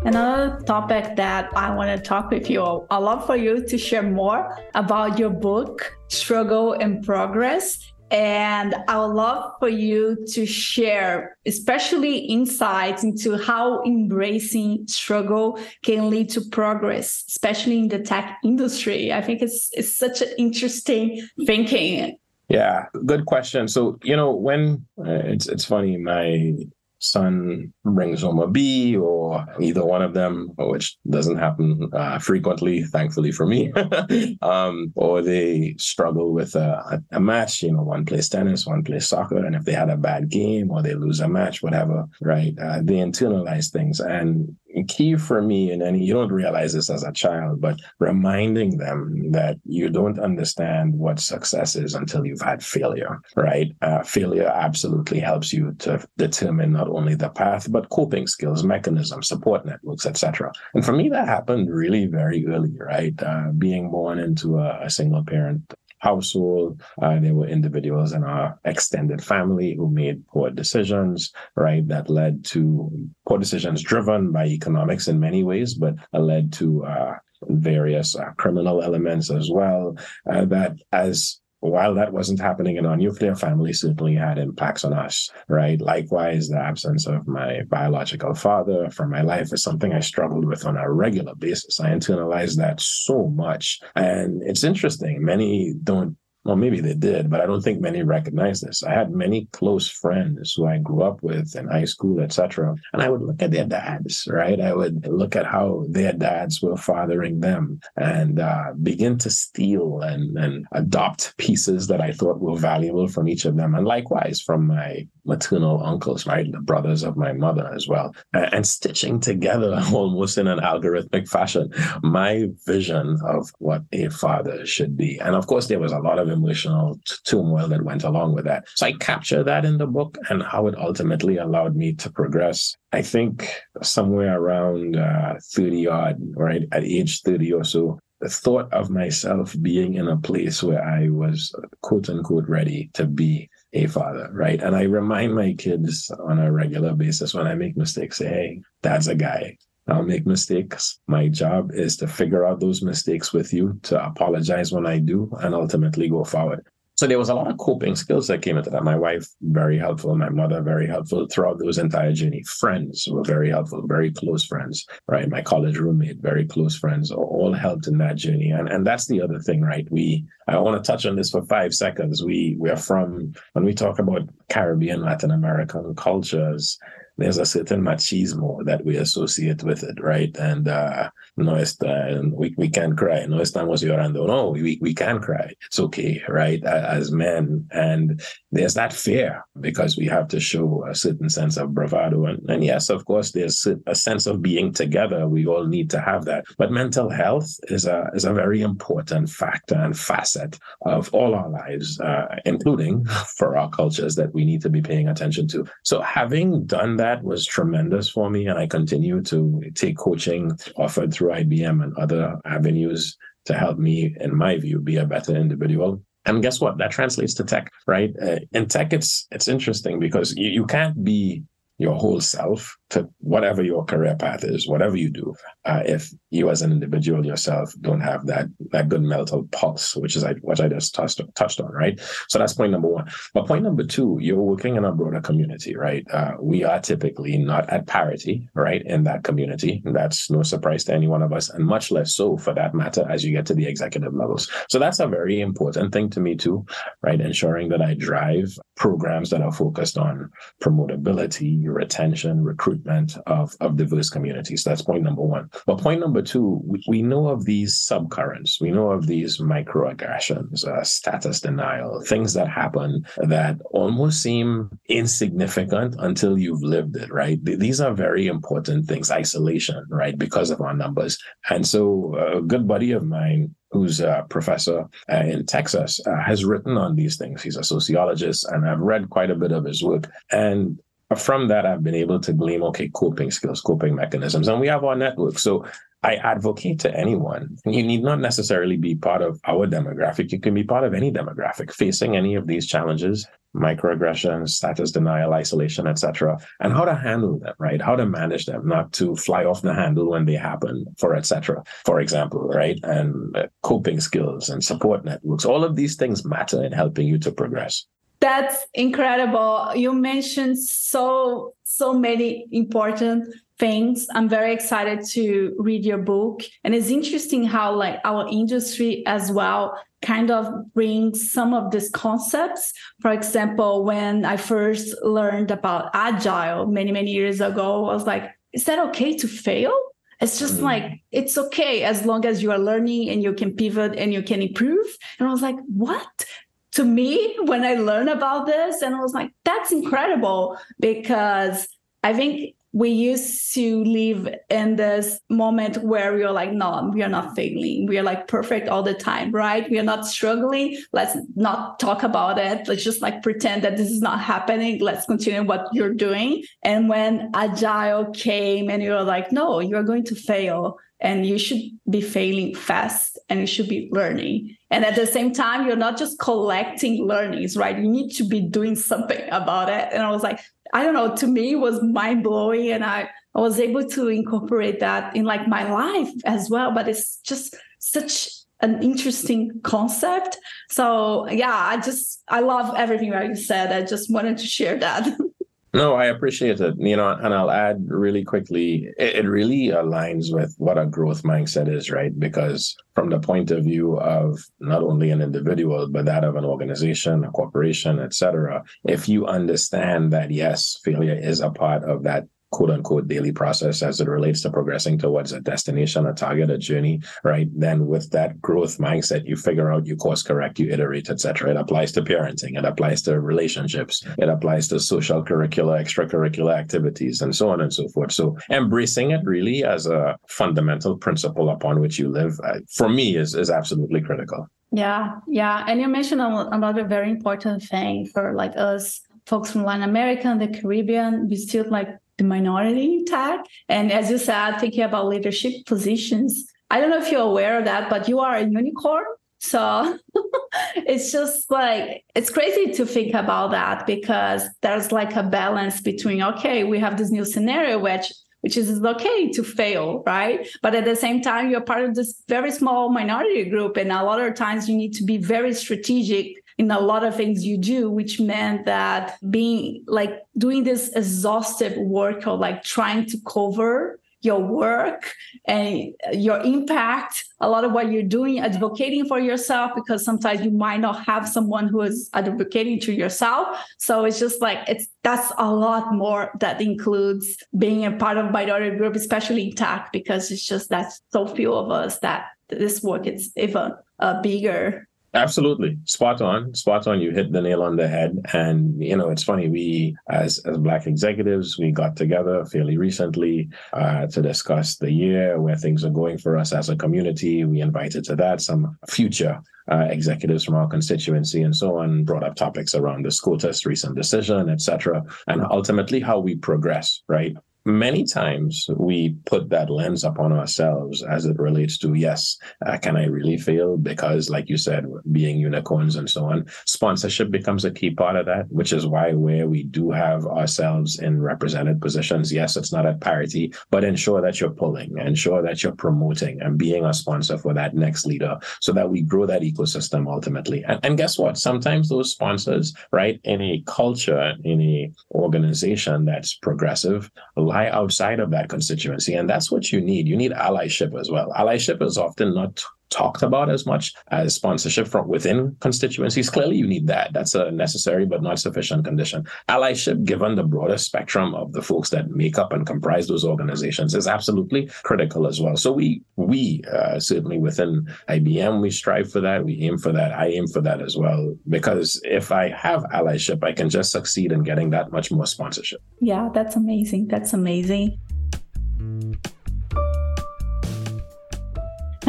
Another 0.03 0.59
topic 0.65 1.15
that 1.15 1.55
I 1.55 1.73
want 1.75 1.95
to 1.95 2.03
talk 2.03 2.31
with 2.31 2.49
you, 2.49 2.87
I'd 2.89 2.97
love 2.97 3.25
for 3.25 3.35
you 3.35 3.63
to 3.67 3.77
share 3.77 4.01
more 4.01 4.57
about 4.73 5.19
your 5.19 5.29
book, 5.29 5.95
Struggle 6.07 6.73
and 6.73 7.03
Progress. 7.05 7.77
And 8.09 8.75
I 8.87 8.97
would 8.99 9.13
love 9.13 9.53
for 9.59 9.69
you 9.69 10.25
to 10.33 10.45
share, 10.45 11.37
especially 11.45 12.17
insights 12.17 13.03
into 13.03 13.37
how 13.37 13.83
embracing 13.83 14.87
struggle 14.87 15.59
can 15.83 16.09
lead 16.09 16.29
to 16.31 16.41
progress, 16.41 17.23
especially 17.27 17.77
in 17.79 17.87
the 17.87 17.99
tech 17.99 18.37
industry. 18.43 19.13
I 19.13 19.21
think 19.21 19.41
it's, 19.41 19.69
it's 19.73 19.95
such 19.95 20.21
an 20.21 20.29
interesting 20.37 21.25
thinking. 21.45 22.17
Yeah, 22.49 22.87
good 23.05 23.27
question. 23.27 23.69
So, 23.69 23.97
you 24.03 24.15
know, 24.17 24.31
when 24.31 24.85
uh, 24.99 25.21
it's 25.23 25.47
it's 25.47 25.63
funny, 25.63 25.95
my 25.95 26.53
son 27.01 27.73
brings 27.83 28.21
home 28.21 28.39
a 28.39 28.47
B 28.47 28.95
or 28.95 29.45
either 29.59 29.83
one 29.83 30.01
of 30.01 30.13
them, 30.13 30.51
which 30.57 30.95
doesn't 31.09 31.37
happen 31.37 31.89
uh, 31.93 32.19
frequently, 32.19 32.83
thankfully 32.83 33.31
for 33.31 33.45
me, 33.45 33.73
um, 34.41 34.93
or 34.95 35.21
they 35.21 35.75
struggle 35.77 36.31
with 36.31 36.55
a, 36.55 37.01
a, 37.11 37.19
match, 37.19 37.63
you 37.63 37.73
know, 37.73 37.81
one 37.81 38.05
plays 38.05 38.29
tennis, 38.29 38.67
one 38.67 38.83
plays 38.83 39.07
soccer. 39.07 39.43
And 39.43 39.55
if 39.55 39.65
they 39.65 39.73
had 39.73 39.89
a 39.89 39.97
bad 39.97 40.29
game 40.29 40.69
or 40.69 40.81
they 40.81 40.93
lose 40.93 41.19
a 41.19 41.27
match, 41.27 41.63
whatever, 41.63 42.05
right, 42.21 42.53
uh, 42.61 42.79
they 42.83 42.95
internalize 42.95 43.71
things. 43.71 43.99
And 43.99 44.55
key 44.88 45.15
for 45.15 45.41
me, 45.41 45.71
and, 45.71 45.81
and 45.81 46.03
you 46.03 46.13
don't 46.13 46.31
realize 46.31 46.73
this 46.73 46.89
as 46.89 47.03
a 47.03 47.12
child, 47.12 47.62
but 47.62 47.79
reminding 47.99 48.77
them 48.77 49.31
that 49.31 49.57
you 49.65 49.89
don't 49.89 50.19
understand 50.19 50.93
what 50.93 51.19
success 51.19 51.75
is 51.75 51.93
until 51.93 52.25
you've 52.25 52.41
had 52.41 52.63
failure, 52.63 53.19
right? 53.36 53.71
Uh, 53.81 54.03
failure 54.03 54.51
absolutely 54.53 55.19
helps 55.19 55.53
you 55.53 55.73
to 55.79 56.05
determine 56.17 56.71
not 56.71 56.88
only 56.89 57.15
the 57.15 57.29
path, 57.29 57.71
but 57.71 57.89
coping 57.89 58.27
skills, 58.27 58.63
mechanisms, 58.63 59.27
support 59.27 59.65
networks, 59.65 60.05
etc. 60.05 60.51
And 60.73 60.86
for 60.86 60.93
me, 60.93 61.10
that 61.10 61.27
happened 61.27 61.73
really 61.73 62.05
very 62.05 62.45
early, 62.47 62.75
right? 62.77 63.21
Uh, 63.21 63.51
being 63.57 63.89
born 63.91 64.19
into 64.19 64.60
a, 64.60 64.86
a 64.86 64.89
single 64.89 65.23
parent 65.23 65.73
household. 66.01 66.81
Uh, 67.01 67.19
there 67.19 67.33
were 67.33 67.47
individuals 67.47 68.13
in 68.13 68.23
our 68.23 68.59
extended 68.65 69.23
family 69.23 69.75
who 69.75 69.89
made 69.89 70.25
poor 70.27 70.49
decisions, 70.49 71.31
right? 71.55 71.87
That 71.87 72.09
led 72.09 72.43
to 72.45 72.91
poor 73.27 73.37
decisions 73.37 73.81
driven 73.81 74.31
by 74.31 74.45
economics 74.47 75.07
in 75.07 75.19
many 75.19 75.43
ways, 75.43 75.73
but 75.73 75.95
led 76.13 76.51
to 76.53 76.85
uh, 76.85 77.15
various 77.49 78.15
uh, 78.15 78.31
criminal 78.37 78.81
elements 78.81 79.31
as 79.31 79.49
well. 79.51 79.97
Uh, 80.29 80.45
that 80.45 80.77
as 80.91 81.40
while 81.62 81.93
that 81.93 82.12
wasn't 82.12 82.39
happening 82.39 82.78
in 82.78 82.86
our 82.86 82.97
nuclear 82.97 83.36
family, 83.36 83.71
certainly 83.71 84.15
had 84.15 84.38
impacts 84.38 84.84
on 84.84 84.93
us, 84.93 85.30
right? 85.47 85.80
Likewise, 85.80 86.50
the 86.50 86.58
absence 86.58 87.08
of 87.08 87.28
my 87.28 87.62
biological 87.69 88.34
father 88.34 88.89
from 88.89 89.12
my 89.12 89.21
life 89.21 89.54
is 89.54 89.63
something 89.63 89.93
I 89.93 90.00
struggled 90.00 90.45
with 90.45 90.65
on 90.65 90.76
a 90.76 90.91
regular 90.91 91.36
basis. 91.36 91.80
I 91.80 91.91
internalized 91.91 92.58
that 92.58 92.82
so 92.82 93.28
much. 93.30 93.80
And 93.95 94.41
it's 94.43 94.63
interesting, 94.63 95.24
many 95.24 95.74
don't 95.84 96.17
well, 96.43 96.56
maybe 96.56 96.80
they 96.80 96.95
did, 96.95 97.30
but 97.30 97.41
I 97.41 97.45
don't 97.45 97.62
think 97.62 97.82
many 97.82 98.01
recognize 98.04 98.62
this. 98.62 98.84
I 98.84 98.93
had 98.93 99.12
many 99.12 99.47
close 99.51 99.88
friends 99.88 100.54
who 100.54 100.65
I 100.65 100.80
grew 100.80 101.04
up 101.04 101.21
with 101.21 101.56
in 101.56 101.67
high 101.67 101.86
school, 101.86 102.19
etc. 102.19 102.75
And 102.93 103.01
I 103.01 103.10
would 103.10 103.21
look 103.21 103.41
at 103.41 103.51
their 103.51 103.65
dads, 103.65 104.27
right? 104.27 104.60
I 104.60 104.73
would 104.73 105.06
look 105.08 105.36
at 105.36 105.45
how 105.45 105.86
their 105.89 106.13
dads 106.13 106.62
were 106.62 106.77
fathering 106.77 107.41
them 107.41 107.80
and 107.95 108.39
uh, 108.39 108.73
begin 108.82 109.17
to 109.19 109.30
steal 109.30 110.01
and, 110.01 110.38
and 110.38 110.65
adopt 110.71 111.38
pieces 111.38 111.88
that 111.88 112.01
I 112.01 112.12
thought 112.12 112.39
were 112.39 112.58
valuable 112.58 113.08
from 113.08 113.27
each 113.27 113.45
of 113.45 113.56
them. 113.56 113.75
And 113.75 113.86
likewise 113.86 114.41
from 114.41 114.67
my 114.67 115.08
maternal 115.25 115.84
uncles, 115.84 116.25
right? 116.25 116.51
The 116.51 116.60
brothers 116.60 117.04
of 117.04 117.17
my 117.17 117.34
mother 117.34 117.71
as 117.75 117.88
well. 117.88 118.15
And, 118.34 118.54
and 118.54 118.67
stitching 118.67 119.19
together 119.19 119.80
almost 119.93 120.38
in 120.38 120.47
an 120.47 120.60
algorithmic 120.60 121.30
fashion 121.30 121.71
my 122.04 122.47
vision 122.65 123.19
of 123.25 123.51
what 123.60 123.84
a 123.91 124.10
father 124.10 124.65
should 124.65 124.97
be. 124.97 125.19
And 125.19 125.36
of 125.36 125.47
course, 125.47 125.67
there 125.67 125.80
was 125.80 125.91
a 125.91 125.99
lot 125.99 126.19
of 126.19 126.30
emotional 126.32 127.00
turmoil 127.26 127.67
that 127.67 127.84
went 127.84 128.04
along 128.04 128.34
with 128.34 128.46
that. 128.46 128.65
So 128.76 128.86
I 128.86 128.94
capture 128.94 129.44
that 129.44 129.65
in 129.65 129.78
the 129.78 129.88
book 129.88 130.17
and 130.30 130.44
how 130.44 130.67
it 130.67 130.78
ultimately 130.78 131.38
allowed 131.38 131.76
me 131.76 131.94
to 131.96 132.12
progress. 132.12 132.76
I 132.91 133.02
think 133.02 133.50
somewhere 133.82 134.39
around 134.39 134.96
uh, 134.96 135.36
30 135.54 135.88
odd, 135.88 136.17
right? 136.36 136.63
At 136.72 136.84
age 136.84 137.22
30 137.22 137.54
or 137.54 137.63
so, 137.63 138.00
the 138.22 138.30
thought 138.30 138.72
of 138.72 138.89
myself 138.89 139.56
being 139.62 139.96
in 139.96 140.08
a 140.08 140.17
place 140.17 140.62
where 140.62 140.84
I 140.84 141.10
was 141.10 141.54
quote 141.82 142.08
unquote 142.08 142.48
ready 142.48 142.91
to 142.94 143.06
be 143.06 143.50
a 143.74 143.88
father, 143.88 144.30
right? 144.32 144.62
And 144.62 144.76
I 144.76 144.84
remind 144.84 145.34
my 145.34 145.54
kids 145.54 146.12
on 146.24 146.39
a 146.39 146.52
regular 146.52 146.94
basis 146.94 147.34
when 147.34 147.48
I 147.48 147.56
make 147.56 147.76
mistakes, 147.76 148.17
say, 148.17 148.28
hey, 148.28 148.62
dad's 148.84 149.08
a 149.08 149.15
guy. 149.15 149.58
I'll 149.88 150.04
make 150.04 150.26
mistakes. 150.26 151.00
My 151.08 151.28
job 151.28 151.72
is 151.74 151.98
to 151.98 152.08
figure 152.08 152.46
out 152.46 152.60
those 152.60 152.82
mistakes 152.82 153.34
with 153.34 153.54
you, 153.54 153.80
to 153.84 154.04
apologize 154.06 154.72
when 154.72 154.86
I 154.86 155.00
do, 155.00 155.32
and 155.41 155.56
ultimately 155.56 156.10
go 156.10 156.24
forward. 156.24 156.65
So 157.02 157.08
there 157.08 157.17
was 157.17 157.30
a 157.30 157.34
lot 157.34 157.50
of 157.50 157.58
coping 157.58 157.96
skills 157.96 158.28
that 158.28 158.44
came 158.44 158.58
into 158.58 158.70
that. 158.70 158.84
My 158.84 158.96
wife, 158.96 159.28
very 159.41 159.80
helpful. 159.80 160.15
My 160.15 160.30
mother, 160.30 160.62
very 160.62 160.86
helpful 160.86 161.26
throughout 161.26 161.58
those 161.58 161.80
entire 161.80 162.13
journey. 162.13 162.44
Friends 162.44 163.08
were 163.10 163.24
very 163.24 163.50
helpful, 163.50 163.88
very 163.88 164.12
close 164.12 164.46
friends, 164.46 164.86
right? 165.08 165.28
My 165.28 165.41
college 165.41 165.78
roommate, 165.78 166.20
very 166.20 166.46
close 166.46 166.78
friends, 166.78 167.12
all 167.12 167.54
helped 167.54 167.88
in 167.88 167.98
that 167.98 168.17
journey. 168.17 168.52
And 168.52 168.70
and 168.70 168.86
that's 168.86 169.08
the 169.08 169.20
other 169.20 169.39
thing, 169.39 169.62
right? 169.62 169.88
We 169.89 170.26
I 170.48 170.60
want 170.60 170.78
to 170.78 170.91
touch 170.91 171.08
on 171.08 171.15
this 171.15 171.32
for 171.32 171.44
five 171.46 171.74
seconds. 171.74 172.24
We 172.24 172.56
we 172.60 172.70
are 172.70 172.78
from 172.78 173.34
when 173.54 173.65
we 173.65 173.74
talk 173.74 173.98
about 173.98 174.30
Caribbean, 174.50 175.02
Latin 175.02 175.32
American 175.32 175.96
cultures, 175.96 176.78
there's 177.17 177.38
a 177.38 177.45
certain 177.45 177.82
machismo 177.82 178.65
that 178.65 178.84
we 178.86 178.97
associate 178.97 179.63
with 179.63 179.84
it, 179.84 180.02
right? 180.02 180.36
And 180.38 180.67
uh, 180.67 181.10
no 181.38 181.54
está, 181.54 182.22
we, 182.34 182.54
we 182.58 182.70
can't 182.70 182.98
cry, 182.98 183.26
no 183.26 183.38
estamos 183.38 183.84
llorando. 183.84 184.28
No, 184.28 184.50
we, 184.50 184.78
we 184.82 184.94
can 184.94 185.20
cry. 185.20 185.54
It's 185.65 185.80
okay, 185.80 186.22
right? 186.28 186.63
As 186.63 187.12
men. 187.12 187.67
And 187.72 188.22
there's 188.52 188.74
that 188.74 188.94
fear 188.94 189.46
because 189.60 189.98
we 189.98 190.06
have 190.08 190.28
to 190.30 190.39
show 190.39 190.86
a 190.88 190.96
certain 190.96 191.30
sense 191.30 191.58
of 191.58 191.74
bravado. 191.74 192.26
And, 192.26 192.50
and 192.50 192.63
yes, 192.63 192.89
of 192.89 193.06
course, 193.06 193.32
there's 193.32 193.65
a 193.88 193.96
sense 193.96 194.28
of 194.28 194.41
being 194.41 194.74
together. 194.74 195.28
We 195.28 195.46
all 195.46 195.65
need 195.65 195.89
to 195.91 196.02
have 196.02 196.26
that. 196.26 196.46
But 196.58 196.72
mental 196.72 197.10
health 197.10 197.50
is 197.63 197.86
a, 197.86 198.10
is 198.13 198.26
a 198.26 198.34
very 198.34 198.62
important 198.62 199.30
factor 199.30 199.76
and 199.76 199.98
facet 199.98 200.60
of 200.86 201.13
all 201.13 201.34
our 201.34 201.50
lives, 201.50 202.00
uh, 202.02 202.36
including 202.46 203.06
for 203.38 203.58
our 203.58 203.70
cultures 203.70 204.15
that 204.15 204.34
we 204.34 204.46
need 204.46 204.62
to 204.62 204.70
be 204.70 204.82
paying 204.82 205.08
attention 205.08 205.48
to. 205.50 205.65
So 205.84 206.02
having 206.02 206.65
done 206.65 206.98
that 206.98 207.24
was 207.24 207.46
tremendous 207.46 208.10
for 208.10 208.30
me. 208.30 208.48
And 208.48 208.60
I 208.60 208.67
continue 208.67 209.22
to 209.24 209.62
take 209.76 209.98
coaching 209.98 210.58
offered 210.76 211.13
through 211.21 211.34
IBM 211.34 211.84
and 211.84 211.95
other 211.97 212.39
avenues 212.45 213.15
to 213.45 213.53
help 213.53 213.77
me, 213.77 214.15
in 214.19 214.36
my 214.36 214.57
view, 214.57 214.79
be 214.79 214.97
a 214.97 215.05
better 215.05 215.36
individual. 215.36 216.01
And 216.25 216.41
guess 216.41 216.60
what? 216.60 216.79
That 216.79 216.91
translates 216.91 217.36
to 217.36 217.43
tech, 217.43 217.71
right? 217.86 218.12
Uh, 218.19 218.39
in 218.53 218.67
tech, 218.67 218.91
it's 218.91 219.27
it's 219.31 219.47
interesting 219.47 219.99
because 219.99 220.34
you, 220.36 220.49
you 220.49 220.65
can't 220.65 221.03
be 221.03 221.43
your 221.77 221.95
whole 221.95 222.21
self 222.21 222.77
to 222.91 223.10
whatever 223.19 223.63
your 223.63 223.84
career 223.86 224.15
path 224.15 224.43
is, 224.43 224.67
whatever 224.67 224.95
you 224.95 225.10
do. 225.10 225.34
Uh, 225.65 225.81
if 225.86 226.12
you 226.29 226.49
as 226.49 226.62
an 226.62 226.71
individual 226.71 227.25
yourself 227.25 227.73
don't 227.81 228.01
have 228.01 228.25
that 228.27 228.47
that 228.71 228.89
good 228.89 229.01
mental 229.01 229.47
pulse, 229.51 229.95
which 229.95 230.15
is 230.15 230.25
what 230.41 230.60
I 230.60 230.67
just 230.67 230.93
touched 230.93 231.21
touched 231.36 231.60
on, 231.60 231.71
right? 231.71 231.99
So 232.29 232.38
that's 232.38 232.53
point 232.53 232.71
number 232.71 232.88
one. 232.88 233.10
But 233.34 233.47
point 233.47 233.63
number 233.63 233.84
two, 233.84 234.17
you're 234.21 234.41
working 234.41 234.75
in 234.75 234.86
a 234.86 234.91
broader 234.91 235.21
community, 235.21 235.75
right? 235.75 236.05
Uh, 236.12 236.34
we 236.39 236.63
are 236.63 236.79
typically 236.79 237.38
not 237.38 237.69
at 237.69 237.88
parity, 237.88 238.47
right, 238.53 238.84
in 238.86 239.03
that 239.05 239.23
community. 239.23 239.81
That's 239.86 240.29
no 240.29 240.43
surprise 240.43 240.84
to 240.86 240.93
any 240.93 241.07
one 241.07 241.23
of 241.23 241.34
us, 241.34 241.49
and 241.49 241.65
much 241.65 241.91
less 241.91 242.15
so 242.15 242.38
for 242.38 242.53
that 242.53 242.75
matter 242.75 243.05
as 243.10 243.23
you 243.23 243.31
get 243.31 243.45
to 243.47 243.55
the 243.55 243.65
executive 243.65 244.13
levels. 244.13 244.51
So 244.69 244.77
that's 244.77 244.99
a 244.99 245.07
very 245.07 245.41
important 245.41 245.93
thing 245.93 246.10
to 246.12 246.19
me 246.19 246.36
too, 246.36 246.65
right? 247.01 247.19
Ensuring 247.19 247.69
that 247.69 247.81
I 247.81 247.93
drive 247.95 248.55
programs 248.75 249.29
that 249.29 249.41
are 249.41 249.51
focused 249.51 249.97
on 249.97 250.31
promotability, 250.62 251.70
retention, 251.71 252.43
recruitment 252.43 253.17
of, 253.27 253.55
of 253.60 253.77
diverse 253.77 254.10
communities. 254.10 254.63
That's 254.63 254.81
point 254.81 255.03
number 255.03 255.21
one. 255.21 255.49
But 255.65 255.79
point 255.79 255.99
number 255.99 256.21
two, 256.21 256.62
we, 256.65 256.84
we 256.88 257.01
know 257.01 257.27
of 257.27 257.45
these 257.45 257.79
subcurrents. 257.79 258.62
We 258.62 258.71
know 258.71 258.91
of 258.91 259.07
these 259.07 259.39
microaggressions, 259.39 260.65
uh, 260.65 260.84
status 260.84 261.41
denial, 261.41 262.01
things 262.01 262.34
that 262.34 262.47
happen 262.47 263.05
that 263.17 263.57
almost 263.71 264.21
seem 264.21 264.69
insignificant 264.88 265.95
until 265.99 266.38
you've 266.38 266.63
lived 266.63 266.95
it, 266.95 267.12
right? 267.12 267.43
These 267.43 267.81
are 267.81 267.93
very 267.93 268.27
important 268.27 268.88
things, 268.88 269.12
isolation, 269.12 269.86
right? 269.89 270.17
Because 270.17 270.49
of 270.49 270.62
our 270.62 270.73
numbers. 270.73 271.17
And 271.49 271.65
so 271.67 272.15
a 272.36 272.41
good 272.41 272.67
buddy 272.67 272.91
of 272.91 273.03
mine 273.03 273.55
who's 273.71 274.01
a 274.01 274.25
professor 274.29 274.86
uh, 275.12 275.23
in 275.23 275.45
Texas, 275.45 275.99
uh, 276.05 276.21
has 276.21 276.43
written 276.43 276.77
on 276.77 276.95
these 276.95 277.17
things. 277.17 277.41
He's 277.41 277.55
a 277.55 277.63
sociologist, 277.63 278.45
and 278.49 278.67
I've 278.67 278.79
read 278.79 279.10
quite 279.10 279.31
a 279.31 279.36
bit 279.36 279.51
of 279.51 279.65
his 279.65 279.84
work. 279.84 280.10
And 280.31 280.79
from 281.15 281.47
that, 281.50 281.65
I've 281.65 281.84
been 281.84 281.95
able 281.95 282.19
to 282.21 282.34
glean, 282.34 282.63
okay, 282.63 282.89
coping 282.89 283.32
skills, 283.32 283.62
coping 283.62 283.95
mechanisms, 283.95 284.47
and 284.47 284.60
we 284.60 284.67
have 284.67 284.84
our 284.84 284.95
network. 284.95 285.39
So 285.39 285.65
I 286.04 286.15
advocate 286.15 286.80
to 286.80 286.95
anyone. 286.95 287.58
You 287.65 287.84
need 287.84 288.02
not 288.02 288.19
necessarily 288.19 288.76
be 288.76 288.95
part 288.95 289.21
of 289.21 289.39
our 289.45 289.67
demographic. 289.67 290.32
You 290.32 290.39
can 290.39 290.56
be 290.56 290.63
part 290.63 290.84
of 290.84 290.95
any 290.95 291.12
demographic 291.12 291.71
facing 291.71 292.15
any 292.15 292.34
of 292.34 292.47
these 292.47 292.65
challenges, 292.65 293.28
microaggressions, 293.56 294.50
status 294.50 294.91
denial, 294.91 295.34
isolation, 295.34 295.86
etc., 295.86 296.39
and 296.60 296.74
how 296.74 296.86
to 296.86 296.95
handle 296.95 297.38
them, 297.38 297.54
right? 297.60 297.80
How 297.82 297.95
to 297.95 298.06
manage 298.08 298.47
them, 298.47 298.67
not 298.67 298.93
to 298.93 299.15
fly 299.15 299.45
off 299.45 299.62
the 299.62 299.76
handle 299.76 300.10
when 300.10 300.26
they 300.26 300.34
happen, 300.34 300.86
for 300.97 301.15
etc. 301.15 301.63
For 301.86 302.00
example, 302.00 302.47
right? 302.47 302.80
And 302.84 303.38
uh, 303.38 303.47
coping 303.62 304.00
skills 304.00 304.50
and 304.50 304.63
support 304.63 305.06
networks. 305.06 305.45
All 305.45 305.63
of 305.63 305.76
these 305.76 305.97
things 305.97 306.26
matter 306.26 306.63
in 306.63 306.71
helping 306.71 307.08
you 307.08 307.19
to 307.19 307.32
progress. 307.32 307.86
That's 308.21 308.65
incredible. 308.75 309.73
You 309.75 309.93
mentioned 309.93 310.60
so 310.60 311.55
so 311.63 311.93
many 311.93 312.47
important 312.51 313.34
things. 313.57 314.05
I'm 314.13 314.29
very 314.29 314.53
excited 314.53 315.05
to 315.12 315.55
read 315.57 315.86
your 315.86 315.97
book. 315.97 316.43
And 316.63 316.75
it's 316.75 316.89
interesting 316.89 317.43
how 317.45 317.73
like 317.73 317.99
our 318.03 318.27
industry 318.29 319.03
as 319.05 319.31
well 319.31 319.79
kind 320.01 320.29
of 320.31 320.73
brings 320.73 321.31
some 321.31 321.53
of 321.53 321.71
these 321.71 321.89
concepts. 321.89 322.73
For 322.99 323.12
example, 323.12 323.86
when 323.86 324.25
I 324.25 324.38
first 324.38 324.95
learned 325.03 325.49
about 325.49 325.91
agile 325.93 326.67
many, 326.67 326.91
many 326.91 327.12
years 327.12 327.39
ago, 327.41 327.89
I 327.89 327.93
was 327.93 328.05
like, 328.05 328.29
is 328.53 328.65
that 328.65 328.79
okay 328.89 329.15
to 329.17 329.27
fail? 329.27 329.73
It's 330.19 330.38
just 330.38 330.55
mm-hmm. 330.55 330.65
like, 330.65 331.01
it's 331.12 331.38
okay 331.38 331.84
as 331.84 332.05
long 332.05 332.25
as 332.25 332.43
you 332.43 332.51
are 332.51 332.60
learning 332.60 333.10
and 333.10 333.23
you 333.23 333.34
can 333.34 333.55
pivot 333.55 333.95
and 333.95 334.13
you 334.13 334.21
can 334.21 334.41
improve. 334.41 334.86
And 335.17 335.27
I 335.27 335.31
was 335.31 335.41
like, 335.41 335.57
what? 335.67 336.25
To 336.73 336.86
me, 336.86 337.38
when 337.43 337.63
I 337.63 337.75
learned 337.75 338.10
about 338.10 338.45
this, 338.45 338.81
and 338.81 338.95
I 338.95 338.99
was 338.99 339.13
like, 339.13 339.31
that's 339.43 339.71
incredible 339.71 340.57
because 340.79 341.67
I 342.03 342.13
think 342.13 342.55
we 342.73 342.89
used 342.89 343.53
to 343.53 343.84
live 343.84 344.34
in 344.49 344.77
this 344.77 345.19
moment 345.29 345.77
where 345.84 346.13
we 346.13 346.23
are 346.23 346.31
like, 346.31 346.53
no, 346.53 346.89
we 346.93 347.03
are 347.03 347.10
not 347.10 347.36
failing. 347.36 347.86
We 347.86 347.97
are 347.97 348.03
like 348.03 348.27
perfect 348.27 348.69
all 348.69 348.81
the 348.81 348.93
time, 348.93 349.31
right? 349.31 349.69
We 349.69 349.77
are 349.77 349.84
not 349.84 350.05
struggling. 350.05 350.77
Let's 350.93 351.17
not 351.36 351.79
talk 351.79 352.03
about 352.03 352.38
it. 352.38 352.67
Let's 352.69 352.84
just 352.84 353.01
like 353.01 353.23
pretend 353.23 353.63
that 353.63 353.75
this 353.75 353.89
is 353.89 354.01
not 354.01 354.21
happening. 354.21 354.79
Let's 354.79 355.05
continue 355.05 355.43
what 355.43 355.67
you're 355.73 355.93
doing. 355.93 356.43
And 356.63 356.88
when 356.88 357.31
Agile 357.34 358.12
came 358.12 358.69
and 358.69 358.81
you're 358.81 359.03
like, 359.03 359.34
no, 359.34 359.60
you're 359.60 359.84
going 359.84 360.05
to 360.05 360.15
fail 360.15 360.77
and 361.01 361.25
you 361.25 361.38
should 361.38 361.62
be 361.89 361.99
failing 361.99 362.55
fast 362.55 363.19
and 363.27 363.41
you 363.41 363.47
should 363.47 363.67
be 363.67 363.89
learning. 363.91 364.55
And 364.71 364.86
at 364.86 364.95
the 364.95 365.05
same 365.05 365.34
time, 365.34 365.67
you're 365.67 365.75
not 365.75 365.97
just 365.97 366.17
collecting 366.17 367.05
learnings, 367.05 367.57
right? 367.57 367.77
You 367.77 367.89
need 367.89 368.12
to 368.15 368.23
be 368.23 368.39
doing 368.39 368.75
something 368.75 369.21
about 369.29 369.69
it. 369.69 369.89
And 369.91 370.01
I 370.01 370.10
was 370.10 370.23
like, 370.23 370.39
I 370.73 370.84
don't 370.84 370.93
know, 370.93 371.13
to 371.17 371.27
me 371.27 371.51
it 371.51 371.60
was 371.60 371.84
mind 371.84 372.23
blowing. 372.23 372.71
And 372.71 372.84
I, 372.84 373.10
I 373.36 373.41
was 373.41 373.60
able 373.60 373.86
to 373.89 374.07
incorporate 374.07 374.79
that 374.79 375.15
in 375.15 375.25
like 375.25 375.45
my 375.47 375.69
life 375.69 376.13
as 376.25 376.49
well. 376.49 376.71
But 376.73 376.88
it's 376.88 377.17
just 377.17 377.55
such 377.79 378.29
an 378.62 378.81
interesting 378.81 379.60
concept. 379.63 380.38
So 380.69 381.27
yeah, 381.29 381.53
I 381.53 381.77
just 381.81 382.23
I 382.29 382.39
love 382.39 382.73
everything 382.77 383.12
that 383.12 383.27
you 383.27 383.36
said. 383.36 383.73
I 383.73 383.86
just 383.86 384.12
wanted 384.12 384.38
to 384.38 384.45
share 384.45 384.77
that. 384.79 385.07
No, 385.73 385.93
I 385.93 386.07
appreciate 386.07 386.60
it. 386.60 386.75
You 386.77 386.97
know, 386.97 387.10
and 387.10 387.34
I'll 387.34 387.49
add 387.49 387.86
really 387.88 388.25
quickly, 388.25 388.89
it, 388.97 389.15
it, 389.15 389.25
really 389.25 389.67
aligns 389.67 390.25
with 390.29 390.53
what 390.57 390.77
a 390.77 390.86
growth 390.86 391.23
mindset 391.23 391.73
is, 391.73 391.89
right? 391.89 392.17
Because 392.19 392.75
from 392.93 393.10
the 393.10 393.19
point 393.19 393.51
of 393.51 393.63
view 393.63 393.97
of 393.97 394.38
not 394.60 394.84
only 394.84 395.12
an 395.12 395.21
individual, 395.21 395.88
but 395.89 396.05
that 396.05 396.25
of 396.25 396.36
an 396.36 396.43
organization, 396.43 397.23
a 397.23 397.31
corporation, 397.31 397.99
etc., 397.99 398.63
if 398.84 399.07
you 399.07 399.25
understand 399.25 400.12
that 400.12 400.29
yes, 400.29 400.77
failure 400.84 401.17
is 401.17 401.39
a 401.39 401.51
part 401.51 401.86
of 401.86 402.03
that 402.03 402.25
quote 402.51 402.69
unquote 402.69 403.07
daily 403.07 403.31
process 403.31 403.81
as 403.81 403.99
it 403.99 404.07
relates 404.07 404.41
to 404.41 404.51
progressing 404.51 404.97
towards 404.97 405.31
a 405.31 405.39
destination, 405.39 406.05
a 406.05 406.13
target, 406.13 406.51
a 406.51 406.57
journey, 406.57 407.01
right? 407.23 407.47
Then 407.53 407.87
with 407.87 408.11
that 408.11 408.41
growth 408.41 408.77
mindset, 408.77 409.25
you 409.25 409.35
figure 409.35 409.71
out, 409.71 409.87
you 409.87 409.95
course 409.95 410.21
correct, 410.21 410.59
you 410.59 410.69
iterate, 410.69 411.09
etc. 411.09 411.51
It 411.51 411.57
applies 411.57 411.91
to 411.93 412.01
parenting, 412.01 412.57
it 412.57 412.65
applies 412.65 413.01
to 413.03 413.19
relationships, 413.19 414.05
it 414.17 414.29
applies 414.29 414.67
to 414.69 414.79
social 414.79 415.23
curricular, 415.23 415.81
extracurricular 415.81 416.53
activities, 416.53 417.21
and 417.21 417.35
so 417.35 417.49
on 417.49 417.61
and 417.61 417.73
so 417.73 417.87
forth. 417.89 418.11
So 418.11 418.37
embracing 418.49 419.11
it 419.11 419.21
really 419.23 419.63
as 419.63 419.87
a 419.87 420.17
fundamental 420.27 420.97
principle 420.97 421.49
upon 421.49 421.79
which 421.79 421.97
you 421.97 422.09
live, 422.09 422.39
uh, 422.43 422.59
for 422.69 422.89
me, 422.89 423.15
is 423.15 423.33
is 423.33 423.49
absolutely 423.49 424.01
critical. 424.01 424.47
Yeah, 424.71 425.15
yeah, 425.27 425.65
and 425.67 425.81
you 425.81 425.87
mentioned 425.87 426.21
another 426.21 426.85
very 426.85 427.09
important 427.09 427.63
thing 427.63 428.05
for 428.07 428.33
like 428.33 428.53
us 428.55 429.01
folks 429.25 429.51
from 429.51 429.63
Latin 429.63 429.83
America 429.83 430.27
and 430.27 430.41
the 430.41 430.47
Caribbean. 430.47 431.27
We 431.27 431.35
still 431.35 431.65
like 431.69 431.89
the 432.17 432.24
minority 432.24 433.04
tag. 433.06 433.41
And 433.69 433.91
as 433.91 434.10
you 434.10 434.17
said, 434.17 434.58
thinking 434.60 434.84
about 434.84 435.08
leadership 435.08 435.54
positions, 435.65 436.45
I 436.69 436.80
don't 436.80 436.89
know 436.89 437.02
if 437.02 437.12
you're 437.12 437.21
aware 437.21 437.60
of 437.60 437.65
that, 437.65 437.89
but 437.89 438.08
you 438.08 438.19
are 438.19 438.36
a 438.36 438.43
unicorn. 438.43 439.06
So 439.39 439.97
it's 440.76 441.12
just 441.12 441.50
like, 441.50 442.04
it's 442.15 442.30
crazy 442.30 442.71
to 442.74 442.86
think 442.86 443.13
about 443.15 443.52
that 443.52 443.88
because 443.88 444.43
there's 444.62 444.91
like 444.91 445.15
a 445.15 445.24
balance 445.24 445.82
between, 445.82 446.21
okay, 446.21 446.63
we 446.63 446.80
have 446.80 446.97
this 446.97 447.10
new 447.10 447.26
scenario, 447.26 447.80
which 447.80 448.12
which 448.41 448.58
is 448.58 448.84
okay 448.84 449.32
to 449.32 449.43
fail, 449.43 450.04
right? 450.06 450.47
But 450.62 450.76
at 450.76 450.86
the 450.86 450.95
same 450.95 451.21
time, 451.21 451.50
you're 451.50 451.62
part 451.62 451.84
of 451.84 451.95
this 451.95 452.24
very 452.28 452.52
small 452.52 452.89
minority 452.89 453.45
group. 453.45 453.78
And 453.78 453.91
a 453.91 454.04
lot 454.04 454.19
of 454.19 454.34
times 454.36 454.67
you 454.67 454.76
need 454.76 454.93
to 454.95 455.04
be 455.04 455.17
very 455.17 455.54
strategic 455.54 456.40
in 456.62 456.69
a 456.69 456.80
lot 456.80 457.04
of 457.04 457.15
things 457.15 457.43
you 457.43 457.58
do, 457.58 457.89
which 457.89 458.19
meant 458.19 458.65
that 458.65 459.17
being 459.32 459.84
like 459.88 460.13
doing 460.38 460.63
this 460.63 460.84
exhaustive 460.95 461.76
work 461.78 462.28
of 462.28 462.39
like 462.39 462.63
trying 462.63 463.04
to 463.08 463.17
cover 463.26 464.00
your 464.21 464.39
work 464.39 465.12
and 465.45 465.95
your 466.13 466.39
impact, 466.41 467.26
a 467.39 467.50
lot 467.50 467.63
of 467.63 467.71
what 467.71 467.91
you're 467.91 468.12
doing, 468.19 468.39
advocating 468.39 469.08
for 469.08 469.19
yourself, 469.19 469.71
because 469.74 470.06
sometimes 470.06 470.41
you 470.41 470.52
might 470.52 470.80
not 470.80 471.04
have 471.04 471.28
someone 471.28 471.67
who 471.67 471.82
is 471.82 472.08
advocating 472.13 472.80
to 472.80 472.93
yourself. 472.93 473.47
So 473.80 474.06
it's 474.06 474.19
just 474.19 474.39
like 474.39 474.60
it's 474.67 474.86
that's 475.02 475.34
a 475.39 475.52
lot 475.52 475.95
more 475.95 476.30
that 476.39 476.62
includes 476.62 477.26
being 477.58 477.84
a 477.86 477.91
part 478.04 478.17
of 478.19 478.30
minority 478.30 478.78
group, 478.78 478.95
especially 478.95 479.47
in 479.47 479.56
tech, 479.56 479.89
because 479.91 480.30
it's 480.30 480.45
just 480.45 480.69
that 480.69 480.93
so 481.12 481.26
few 481.26 481.52
of 481.56 481.71
us 481.71 481.97
that 482.00 482.28
this 482.50 482.84
work 482.84 483.08
is 483.08 483.32
even 483.36 483.71
uh, 483.97 484.21
bigger 484.21 484.88
Absolutely. 485.13 485.78
Spot 485.84 486.21
on. 486.21 486.54
Spot 486.56 486.88
on. 486.88 487.02
You 487.02 487.12
hit 487.12 487.34
the 487.34 487.41
nail 487.41 487.63
on 487.63 487.76
the 487.76 487.88
head. 487.88 488.17
And, 488.32 488.82
you 488.82 488.95
know, 488.95 489.10
it's 489.10 489.24
funny. 489.24 489.50
We, 489.50 489.95
as, 490.10 490.39
as 490.39 490.58
Black 490.58 490.88
executives, 490.88 491.58
we 491.60 491.71
got 491.71 491.97
together 491.97 492.45
fairly 492.45 492.78
recently 492.78 493.50
uh, 493.74 494.08
to 494.08 494.21
discuss 494.21 494.78
the 494.78 494.91
year, 494.91 495.41
where 495.41 495.58
things 495.58 495.84
are 495.84 495.89
going 495.89 496.17
for 496.17 496.38
us 496.38 496.54
as 496.54 496.69
a 496.69 496.78
community. 496.78 497.43
We 497.43 497.60
invited 497.60 498.06
to 498.06 498.15
that 498.17 498.39
some 498.39 498.78
future 498.89 499.41
uh, 499.69 499.88
executives 499.89 500.45
from 500.45 500.56
our 500.56 500.67
constituency 500.67 501.43
and 501.43 501.56
so 501.56 501.78
on, 501.78 502.06
brought 502.06 502.24
up 502.24 502.36
topics 502.36 502.74
around 502.74 503.06
the 503.06 503.12
SCOTUS 503.12 503.65
recent 503.65 503.95
decision, 503.95 504.50
etc., 504.50 505.04
and 505.28 505.45
ultimately 505.50 506.00
how 506.00 506.19
we 506.19 506.36
progress, 506.36 507.04
right? 507.08 507.36
Many 507.65 508.04
times 508.04 508.67
we 508.78 509.15
put 509.26 509.50
that 509.50 509.69
lens 509.69 510.04
upon 510.04 510.32
ourselves 510.32 511.04
as 511.04 511.26
it 511.26 511.38
relates 511.39 511.78
to 511.78 511.93
yes 511.93 512.38
uh, 512.65 512.78
can 512.78 512.95
i 512.95 513.06
really 513.06 513.38
fail 513.38 513.78
because 513.78 514.30
like 514.30 514.50
you 514.50 514.58
said 514.58 514.86
being 515.12 515.39
unicorns 515.39 515.95
and 515.95 516.10
so 516.10 516.26
on 516.26 516.45
sponsorship 516.65 517.30
becomes 517.32 517.65
a 517.65 517.71
key 517.71 517.91
part 517.91 518.15
of 518.15 518.26
that 518.26 518.45
which 518.50 518.74
is 518.74 518.88
why 518.88 519.13
where 519.13 519.47
we 519.47 519.63
do 519.63 519.91
have 519.91 520.26
ourselves 520.26 521.00
in 521.00 521.21
represented 521.21 521.82
positions 521.82 522.32
yes 522.32 522.58
it's 522.58 522.71
not 522.71 522.86
at 522.86 523.00
parity 523.02 523.54
but 523.69 523.84
ensure 523.84 524.21
that 524.21 524.39
you're 524.39 524.50
pulling 524.50 524.97
ensure 524.97 525.41
that 525.41 525.63
you're 525.63 525.71
promoting 525.74 526.41
and 526.41 526.58
being 526.58 526.86
a 526.86 526.93
sponsor 526.93 527.38
for 527.38 527.54
that 527.54 527.76
next 527.76 528.06
leader 528.06 528.38
so 528.60 528.71
that 528.71 528.89
we 528.89 529.02
grow 529.02 529.26
that 529.26 529.41
ecosystem 529.41 530.08
ultimately. 530.08 530.63
And, 530.63 530.80
and 530.84 530.97
guess 530.97 531.17
what? 531.17 531.38
Sometimes 531.38 531.89
those 531.89 532.12
sponsors 532.12 532.74
right 532.91 533.19
in 533.24 533.41
a 533.41 533.63
culture 533.65 534.34
in 534.43 534.62
a 534.62 534.91
organization 535.13 536.06
that's 536.06 536.36
progressive 536.36 537.12
lie 537.51 537.67
outside 537.67 538.19
of 538.19 538.31
that 538.31 538.49
constituency. 538.49 539.13
And 539.13 539.29
that's 539.29 539.51
what 539.51 539.71
you 539.71 539.81
need. 539.81 540.07
You 540.07 540.15
need 540.15 540.31
allyship 540.31 540.99
as 540.99 541.09
well. 541.09 541.33
Allyship 541.37 541.81
is 541.81 541.97
often 541.97 542.33
not 542.33 542.63
talked 542.91 543.23
about 543.23 543.49
as 543.49 543.65
much 543.65 543.93
as 544.10 544.36
sponsorship 544.36 544.88
from 544.88 545.08
within 545.08 545.56
constituencies. 545.60 546.30
Clearly, 546.30 546.58
you 546.58 546.67
need 546.67 546.88
that. 546.88 547.13
That's 547.13 547.34
a 547.34 547.49
necessary 547.49 548.06
but 548.06 548.21
not 548.21 548.39
sufficient 548.39 548.86
condition. 548.86 549.25
Allyship, 549.49 550.04
given 550.04 550.36
the 550.36 550.43
broader 550.43 550.77
spectrum 550.77 551.34
of 551.34 551.54
the 551.54 551.62
folks 551.62 551.89
that 551.89 552.12
make 552.12 552.38
up 552.38 552.54
and 552.54 552.67
comprise 552.67 553.08
those 553.08 553.25
organizations, 553.25 553.95
is 553.95 554.08
absolutely 554.08 554.69
critical 554.84 555.25
as 555.25 555.41
well. 555.41 555.58
So 555.58 555.71
we 555.71 556.04
we 556.17 556.62
uh, 556.71 556.99
certainly 556.99 557.39
within 557.39 557.88
IBM 558.10 558.62
we 558.62 558.69
strive 558.69 559.12
for 559.12 559.21
that. 559.21 559.43
We 559.43 559.62
aim 559.62 559.77
for 559.77 559.91
that. 559.93 560.12
I 560.12 560.27
aim 560.27 560.47
for 560.47 560.62
that 560.62 560.82
as 560.82 560.95
well 560.97 561.36
because 561.49 561.99
if 562.04 562.32
I 562.32 562.49
have 562.49 562.84
allyship, 562.93 563.43
I 563.43 563.54
can 563.54 563.69
just 563.69 563.91
succeed 563.91 564.32
in 564.32 564.43
getting 564.43 564.69
that 564.71 564.91
much 564.91 565.12
more 565.12 565.25
sponsorship. 565.25 565.82
Yeah, 565.99 566.30
that's 566.34 566.56
amazing. 566.56 567.08
That's 567.08 567.34
amazing. 567.34 567.97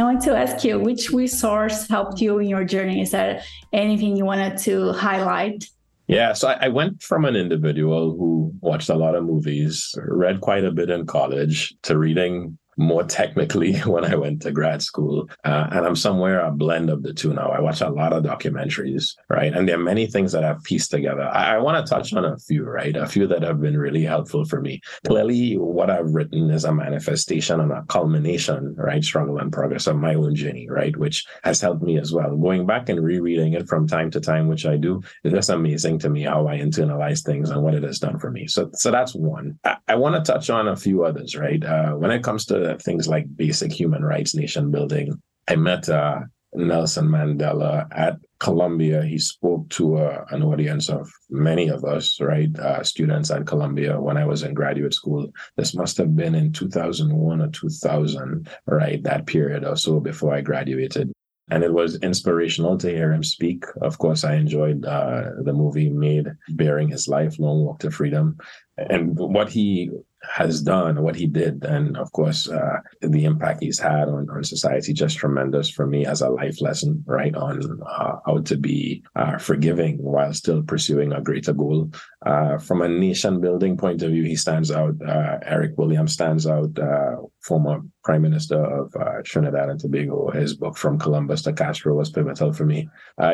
I 0.03 0.05
want 0.05 0.23
to 0.23 0.37
ask 0.37 0.65
you 0.65 0.81
which 0.81 1.11
resource 1.11 1.89
helped 1.89 2.21
you 2.21 2.41
in 2.41 2.49
your 2.49 2.65
journey? 2.65 3.03
Is 3.03 3.13
there 3.13 3.41
anything 3.73 4.17
you 4.17 4.25
wanted 4.25 4.59
to 4.59 4.93
highlight? 4.93 5.65
Yeah, 6.09 6.33
so 6.33 6.49
I, 6.49 6.65
I, 6.67 6.69
went 6.69 7.03
from 7.03 7.25
an 7.25 7.37
individual 7.37 8.17
who 8.17 8.53
watched 8.61 8.89
a 8.89 8.97
lot 8.97 9.15
of 9.15 9.25
movies, 9.25 9.95
read 9.97 10.41
quite 10.41 10.65
a 10.65 10.73
bit 10.73 10.91
in 10.91 11.07
college, 11.07 11.75
to 11.83 11.97
reading 11.97 12.59
more 12.83 13.05
technically 13.05 13.79
when 13.87 14.05
I 14.05 14.15
went 14.17 14.43
to 14.43 14.53
grad 14.53 14.83
school. 14.83 15.29
Uh, 15.45 15.69
and 15.71 15.87
I'm 15.87 15.97
somewhere 15.97 16.41
a 16.41 16.51
blend 16.51 16.91
of 16.91 17.03
the 17.03 17.15
two 17.15 17.33
now. 17.33 17.51
I 17.51 17.61
watch 17.61 17.81
a 17.81 17.89
lot 17.89 18.13
of 18.13 18.25
documentaries, 18.25 19.15
right? 19.29 19.53
And 19.53 19.69
there 19.69 19.77
are 19.77 19.83
many 19.83 20.07
things 20.07 20.33
that 20.33 20.45
I've 20.45 20.63
pieced 20.65 20.91
together. 20.91 21.23
I, 21.23 21.57
I 21.57 21.59
want 21.59 21.85
to 21.85 21.91
touch 21.91 22.13
on 22.13 22.25
a 22.25 22.39
few, 22.39 22.65
right? 22.65 22.97
A 22.97 23.07
few 23.07 23.27
that 23.29 23.43
have 23.43 23.61
been 23.61 23.79
really 23.79 24.05
helpful 24.05 24.45
for 24.45 24.61
me. 24.61 24.81
Clearly, 25.07 25.55
what 25.55 25.91
I've 25.91 26.13
written 26.13 26.51
is 26.51 26.65
a 26.65 26.75
manifestation 26.75 27.61
and 27.61 27.73
a 27.73 27.83
culmination, 27.89 28.75
right? 28.77 29.03
Struggle 29.03 29.39
and 29.39 29.53
progress 29.53 29.87
of 29.87 29.97
my 29.97 30.15
own 30.15 30.35
journey, 30.35 30.69
right? 30.69 30.97
Which 30.97 31.25
has 31.45 31.61
helped 31.61 31.83
me 31.83 31.99
as 31.99 32.13
well. 32.13 32.37
Going 32.37 32.67
back 32.67 32.89
and 32.89 33.03
rereading 33.03 33.55
it 33.55 33.69
from 33.69 33.87
time 33.87 34.11
to 34.13 34.21
time, 34.21 34.49
which 34.49 34.67
I 34.67 34.77
do, 34.77 35.03
it's 35.25 35.49
amazing 35.49 35.99
to 36.01 36.11
me 36.11 36.23
how 36.23 36.47
I 36.49 36.59
internalize 36.59 37.25
things 37.25 37.51
and 37.51 37.63
what 37.63 37.75
it 37.75 37.83
has 37.83 37.99
done 37.99 38.19
for 38.19 38.31
me. 38.31 38.47
So, 38.47 38.71
so 38.75 38.91
that's 38.91 39.15
one. 39.15 39.59
I, 39.65 39.77
I 39.89 39.95
want 39.97 40.15
to 40.15 40.33
touch 40.33 40.51
on 40.51 40.69
a 40.69 40.77
few 40.77 41.05
others, 41.05 41.37
right? 41.37 41.63
Uh, 41.63 41.93
when 41.93 42.11
it 42.11 42.23
comes 42.23 42.47
to 42.47 42.72
things 42.81 43.09
like 43.09 43.37
basic 43.37 43.73
human 43.73 44.05
rights, 44.05 44.35
nation 44.35 44.71
building. 44.71 45.21
I 45.49 45.57
met 45.57 45.89
uh, 45.89 46.21
Nelson 46.55 47.09
Mandela 47.09 47.87
at 47.93 48.19
Columbia, 48.39 49.03
he 49.05 49.19
spoke 49.19 49.69
to 49.71 49.97
uh, 49.97 50.25
an 50.31 50.43
audience 50.43 50.89
of 50.89 51.11
many 51.31 51.69
of 51.69 51.85
us, 51.85 52.21
right? 52.21 52.51
Uh, 52.59 52.83
students 52.83 53.31
at 53.31 53.47
Columbia 53.47 54.01
when 54.01 54.17
I 54.17 54.27
was 54.27 54.43
in 54.43 54.53
graduate 54.53 54.95
school. 54.95 55.33
This 55.57 55.75
must 55.75 55.97
have 55.99 56.15
been 56.15 56.35
in 56.35 56.53
2001 56.53 57.41
or 57.41 57.49
2000, 57.49 58.49
right? 58.67 59.03
That 59.05 59.27
period 59.27 59.65
or 59.65 59.77
so 59.77 60.01
before 60.01 60.35
I 60.35 60.41
graduated. 60.41 61.13
And 61.51 61.63
it 61.63 61.73
was 61.73 62.01
inspirational 62.01 62.77
to 62.79 62.89
hear 62.91 63.13
him 63.13 63.23
speak. 63.23 63.65
Of 63.81 63.99
course, 63.99 64.25
I 64.25 64.35
enjoyed 64.35 64.85
uh, 64.85 65.31
the 65.43 65.53
movie 65.53 65.91
made 65.91 66.27
bearing 66.51 66.89
his 66.89 67.09
life, 67.09 67.39
Long 67.39 67.65
Walk 67.65 67.79
to 67.81 67.91
Freedom. 67.91 68.39
And 68.77 69.17
what 69.17 69.51
he 69.51 69.91
has 70.31 70.63
done, 70.63 71.03
what 71.03 71.17
he 71.17 71.27
did, 71.27 71.65
and 71.65 71.97
of 71.97 72.13
course, 72.13 72.49
uh, 72.49 72.79
the 73.01 73.25
impact 73.25 73.63
he's 73.63 73.79
had 73.79 74.09
on, 74.09 74.29
on 74.31 74.45
society, 74.45 74.93
just 74.93 75.19
tremendous 75.19 75.69
for 75.69 75.87
me 75.87 76.07
as 76.07 76.21
a 76.21 76.29
life 76.29 76.61
lesson, 76.61 77.03
right? 77.07 77.35
On 77.35 77.61
uh, 77.83 78.17
how 78.25 78.39
to 78.39 78.57
be 78.57 79.03
uh, 79.17 79.39
forgiving 79.39 79.99
while 79.99 80.33
still 80.33 80.63
pursuing 80.63 81.13
a 81.13 81.21
greater 81.21 81.53
goal. 81.53 81.91
Uh, 82.25 82.57
from 82.59 82.83
a 82.83 82.89
nation 82.89 83.41
building 83.41 83.77
point 83.77 84.03
of 84.03 84.11
view, 84.11 84.23
he 84.23 84.37
stands 84.37 84.71
out. 84.71 84.95
Uh, 85.07 85.39
Eric 85.43 85.77
Williams 85.77 86.13
stands 86.13 86.47
out, 86.47 86.79
uh, 86.79 87.17
former 87.41 87.81
Prime 88.05 88.23
Minister 88.23 88.65
of 88.65 88.95
Trinidad 89.25 89.69
and 89.69 89.81
Tobago. 89.81 90.31
His 90.31 90.55
book, 90.55 90.77
From 90.77 90.99
Columbus 90.99 91.43
to 91.43 91.53
Castro, 91.53 91.95
was 91.95 92.11
pivotal 92.11 92.53
for 92.53 92.65
me. 92.65 92.89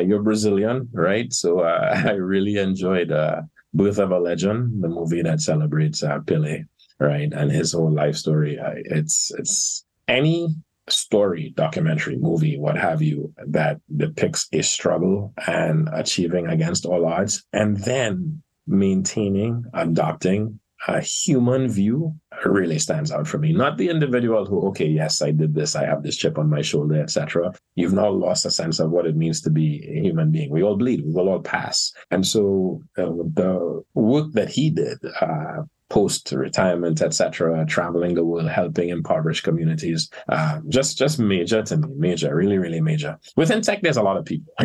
you're 0.05 0.23
Brazilian, 0.23 0.89
right? 0.93 1.33
So 1.33 1.61
I 1.63 2.13
really 2.13 2.57
enjoyed. 2.57 3.13
Birth 3.75 3.99
of 3.99 4.13
a 4.13 4.19
Legend, 4.19 4.83
the 4.83 4.89
movie 4.89 5.21
that 5.21 5.43
celebrates 5.43 6.03
Pele 6.27 6.65
right? 6.99 7.33
And 7.33 7.51
his 7.51 7.73
whole 7.73 7.93
life 7.93 8.17
story. 8.17 8.59
It's 8.85 9.31
it's 9.39 9.85
any 10.07 10.49
story, 10.91 11.53
documentary, 11.57 12.17
movie, 12.17 12.59
what 12.59 12.77
have 12.77 13.03
you, 13.03 13.33
that 13.47 13.81
depicts 13.97 14.49
a 14.53 14.63
struggle 14.63 15.33
and 15.47 15.89
achieving 15.93 16.47
against 16.47 16.87
all 16.87 17.07
odds, 17.07 17.45
and 17.53 17.77
then 17.79 18.43
maintaining, 18.67 19.65
adopting 19.75 20.59
a 20.87 21.01
human 21.01 21.69
view 21.69 22.15
really 22.45 22.79
stands 22.79 23.11
out 23.11 23.27
for 23.27 23.39
me. 23.39 23.53
Not 23.53 23.79
the 23.79 23.89
individual 23.89 24.47
who, 24.47 24.69
okay, 24.69 24.87
yes, 24.87 25.21
I 25.21 25.33
did 25.33 25.55
this, 25.55 25.75
I 25.75 25.85
have 25.85 26.05
this 26.05 26.17
chip 26.17 26.39
on 26.39 26.49
my 26.49 26.63
shoulder, 26.63 27.03
etc. 27.03 27.53
You've 27.75 27.95
now 27.95 28.11
lost 28.11 28.47
a 28.47 28.51
sense 28.51 28.79
of 28.79 28.91
what 28.91 29.07
it 29.07 29.17
means 29.17 29.41
to 29.43 29.51
be 29.51 29.85
a 29.89 30.01
human 30.03 30.31
being. 30.31 30.51
We 30.51 30.63
all 30.63 30.77
bleed, 30.77 31.05
we 31.05 31.13
will 31.13 31.29
all 31.29 31.41
pass. 31.41 31.93
And 32.13 32.25
so 32.25 32.81
uh, 32.97 33.07
the 33.07 33.83
work 33.95 34.33
that 34.33 34.51
he 34.51 34.71
did, 34.71 34.99
uh, 35.21 35.63
post 35.91 36.33
retirement, 36.33 37.01
etc., 37.01 37.65
traveling 37.67 38.15
the 38.15 38.25
world, 38.25 38.49
helping 38.49 38.91
impoverished 38.91 39.45
communities. 39.45 40.11
Uh, 40.29 40.61
just 40.69 40.99
just 40.99 41.19
major 41.19 41.63
to 41.63 41.77
me, 41.77 41.89
major, 41.97 42.35
really, 42.35 42.59
really 42.59 42.81
major. 42.81 43.19
Within 43.37 43.63
tech, 43.63 43.83
there's 43.83 43.97
a 43.97 44.03
lot 44.03 44.17
of 44.17 44.25
people. 44.25 44.53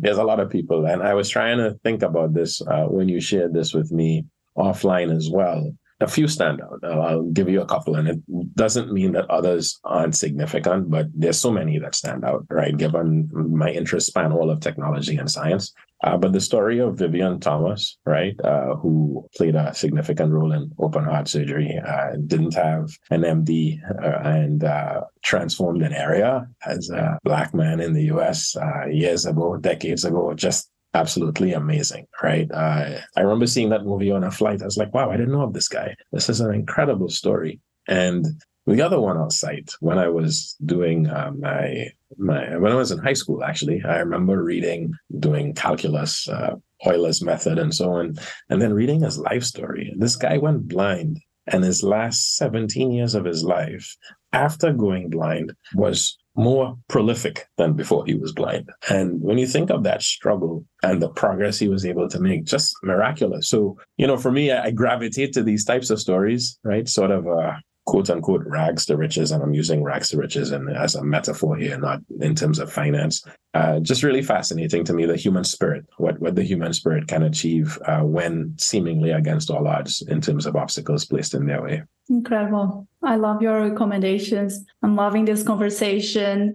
there's 0.00 0.18
a 0.18 0.24
lot 0.24 0.40
of 0.40 0.50
people, 0.50 0.86
and 0.86 1.02
I 1.02 1.14
was 1.14 1.28
trying 1.28 1.58
to 1.58 1.78
think 1.84 2.02
about 2.02 2.34
this 2.34 2.60
uh, 2.62 2.86
when 2.86 3.08
you 3.08 3.20
shared 3.20 3.54
this 3.54 3.74
with 3.74 3.90
me 3.90 4.24
offline 4.56 5.14
as 5.14 5.30
well. 5.30 5.72
A 6.00 6.06
few 6.06 6.28
stand 6.28 6.60
out. 6.60 6.78
I'll 6.84 7.24
give 7.24 7.48
you 7.48 7.60
a 7.60 7.66
couple, 7.66 7.96
and 7.96 8.08
it 8.08 8.54
doesn't 8.54 8.92
mean 8.92 9.12
that 9.12 9.28
others 9.30 9.80
aren't 9.82 10.14
significant, 10.14 10.90
but 10.90 11.06
there's 11.12 11.40
so 11.40 11.50
many 11.50 11.78
that 11.80 11.96
stand 11.96 12.24
out, 12.24 12.46
right? 12.50 12.76
Given 12.76 13.28
my 13.32 13.70
interest 13.70 14.06
span 14.06 14.32
all 14.32 14.50
of 14.50 14.60
technology 14.60 15.16
and 15.16 15.28
science, 15.28 15.74
uh, 16.04 16.16
but 16.16 16.32
the 16.32 16.40
story 16.40 16.78
of 16.78 16.96
Vivian 16.98 17.40
Thomas, 17.40 17.98
right, 18.06 18.38
uh, 18.44 18.76
who 18.76 19.28
played 19.36 19.56
a 19.56 19.74
significant 19.74 20.32
role 20.32 20.52
in 20.52 20.70
open 20.78 21.04
heart 21.04 21.26
surgery, 21.26 21.76
uh, 21.84 22.12
didn't 22.26 22.54
have 22.54 22.90
an 23.10 23.22
MD 23.22 23.80
uh, 24.00 24.28
and 24.28 24.62
uh, 24.62 25.00
transformed 25.24 25.82
an 25.82 25.92
area 25.92 26.46
as 26.64 26.90
a 26.90 27.18
black 27.24 27.52
man 27.52 27.80
in 27.80 27.92
the 27.92 28.04
US 28.04 28.56
uh, 28.56 28.86
years 28.86 29.26
ago, 29.26 29.56
decades 29.56 30.04
ago, 30.04 30.32
just 30.34 30.70
absolutely 30.94 31.52
amazing, 31.52 32.06
right? 32.22 32.50
I 32.52 33.00
remember 33.16 33.46
seeing 33.46 33.70
that 33.70 33.84
movie 33.84 34.10
on 34.10 34.24
a 34.24 34.30
flight. 34.30 34.62
I 34.62 34.66
was 34.66 34.76
like, 34.76 34.94
wow, 34.94 35.10
I 35.10 35.16
didn't 35.16 35.32
know 35.32 35.42
of 35.42 35.52
this 35.52 35.68
guy. 35.68 35.94
This 36.12 36.28
is 36.28 36.40
an 36.40 36.54
incredible 36.54 37.08
story. 37.08 37.60
And 37.88 38.26
the 38.66 38.82
other 38.82 39.00
one 39.00 39.16
I'll 39.16 39.30
cite 39.30 39.72
when 39.80 39.98
I 39.98 40.08
was 40.08 40.54
doing 40.64 41.08
uh, 41.08 41.32
my 41.38 41.88
my 42.18 42.56
when 42.58 42.72
I 42.72 42.74
was 42.74 42.90
in 42.90 42.98
high 42.98 43.14
school, 43.14 43.42
actually, 43.42 43.82
I 43.82 43.98
remember 43.98 44.42
reading, 44.42 44.92
doing 45.18 45.54
calculus, 45.54 46.28
uh, 46.28 46.56
Euler's 46.86 47.22
method, 47.22 47.58
and 47.58 47.74
so 47.74 47.92
on, 47.92 48.16
and 48.50 48.60
then 48.60 48.74
reading 48.74 49.00
his 49.00 49.18
life 49.18 49.44
story. 49.44 49.94
This 49.96 50.16
guy 50.16 50.36
went 50.36 50.68
blind, 50.68 51.18
and 51.46 51.64
his 51.64 51.82
last 51.82 52.36
17 52.36 52.90
years 52.90 53.14
of 53.14 53.24
his 53.24 53.42
life, 53.42 53.96
after 54.32 54.72
going 54.72 55.08
blind, 55.08 55.54
was 55.74 56.18
more 56.38 56.78
prolific 56.88 57.46
than 57.56 57.72
before 57.72 58.06
he 58.06 58.14
was 58.14 58.32
blind. 58.32 58.70
And 58.88 59.20
when 59.20 59.38
you 59.38 59.46
think 59.46 59.70
of 59.70 59.82
that 59.82 60.02
struggle 60.02 60.64
and 60.84 61.02
the 61.02 61.10
progress 61.10 61.58
he 61.58 61.68
was 61.68 61.84
able 61.84 62.08
to 62.08 62.20
make, 62.20 62.44
just 62.44 62.76
miraculous. 62.84 63.48
So, 63.48 63.76
you 63.96 64.06
know, 64.06 64.16
for 64.16 64.30
me, 64.30 64.52
I, 64.52 64.70
gravitate 64.70 65.32
to 65.32 65.42
these 65.42 65.64
types 65.64 65.90
of 65.90 65.98
stories, 65.98 66.58
right? 66.62 66.88
Sort 66.88 67.10
of 67.10 67.26
uh, 67.26 67.54
quote 67.86 68.08
unquote 68.08 68.44
rags 68.46 68.86
to 68.86 68.96
riches, 68.96 69.32
and 69.32 69.42
I'm 69.42 69.52
using 69.52 69.82
rags 69.82 70.10
to 70.10 70.16
riches 70.16 70.52
and 70.52 70.70
as 70.70 70.94
a 70.94 71.02
metaphor 71.02 71.56
here, 71.56 71.76
not 71.76 72.00
in 72.20 72.36
terms 72.36 72.60
of 72.60 72.72
finance. 72.72 73.24
Uh, 73.54 73.80
just 73.80 74.04
really 74.04 74.22
fascinating 74.22 74.84
to 74.84 74.92
me 74.92 75.06
the 75.06 75.16
human 75.16 75.42
spirit, 75.42 75.86
what 75.96 76.20
what 76.20 76.36
the 76.36 76.44
human 76.44 76.72
spirit 76.72 77.08
can 77.08 77.24
achieve 77.24 77.78
uh, 77.86 78.00
when 78.00 78.54
seemingly 78.58 79.10
against 79.10 79.50
all 79.50 79.66
odds 79.66 80.02
in 80.02 80.20
terms 80.20 80.46
of 80.46 80.54
obstacles 80.54 81.04
placed 81.04 81.34
in 81.34 81.46
their 81.46 81.62
way. 81.62 81.82
Incredible! 82.08 82.88
I 83.02 83.16
love 83.16 83.42
your 83.42 83.60
recommendations. 83.68 84.64
I'm 84.82 84.96
loving 84.96 85.24
this 85.24 85.42
conversation. 85.42 86.54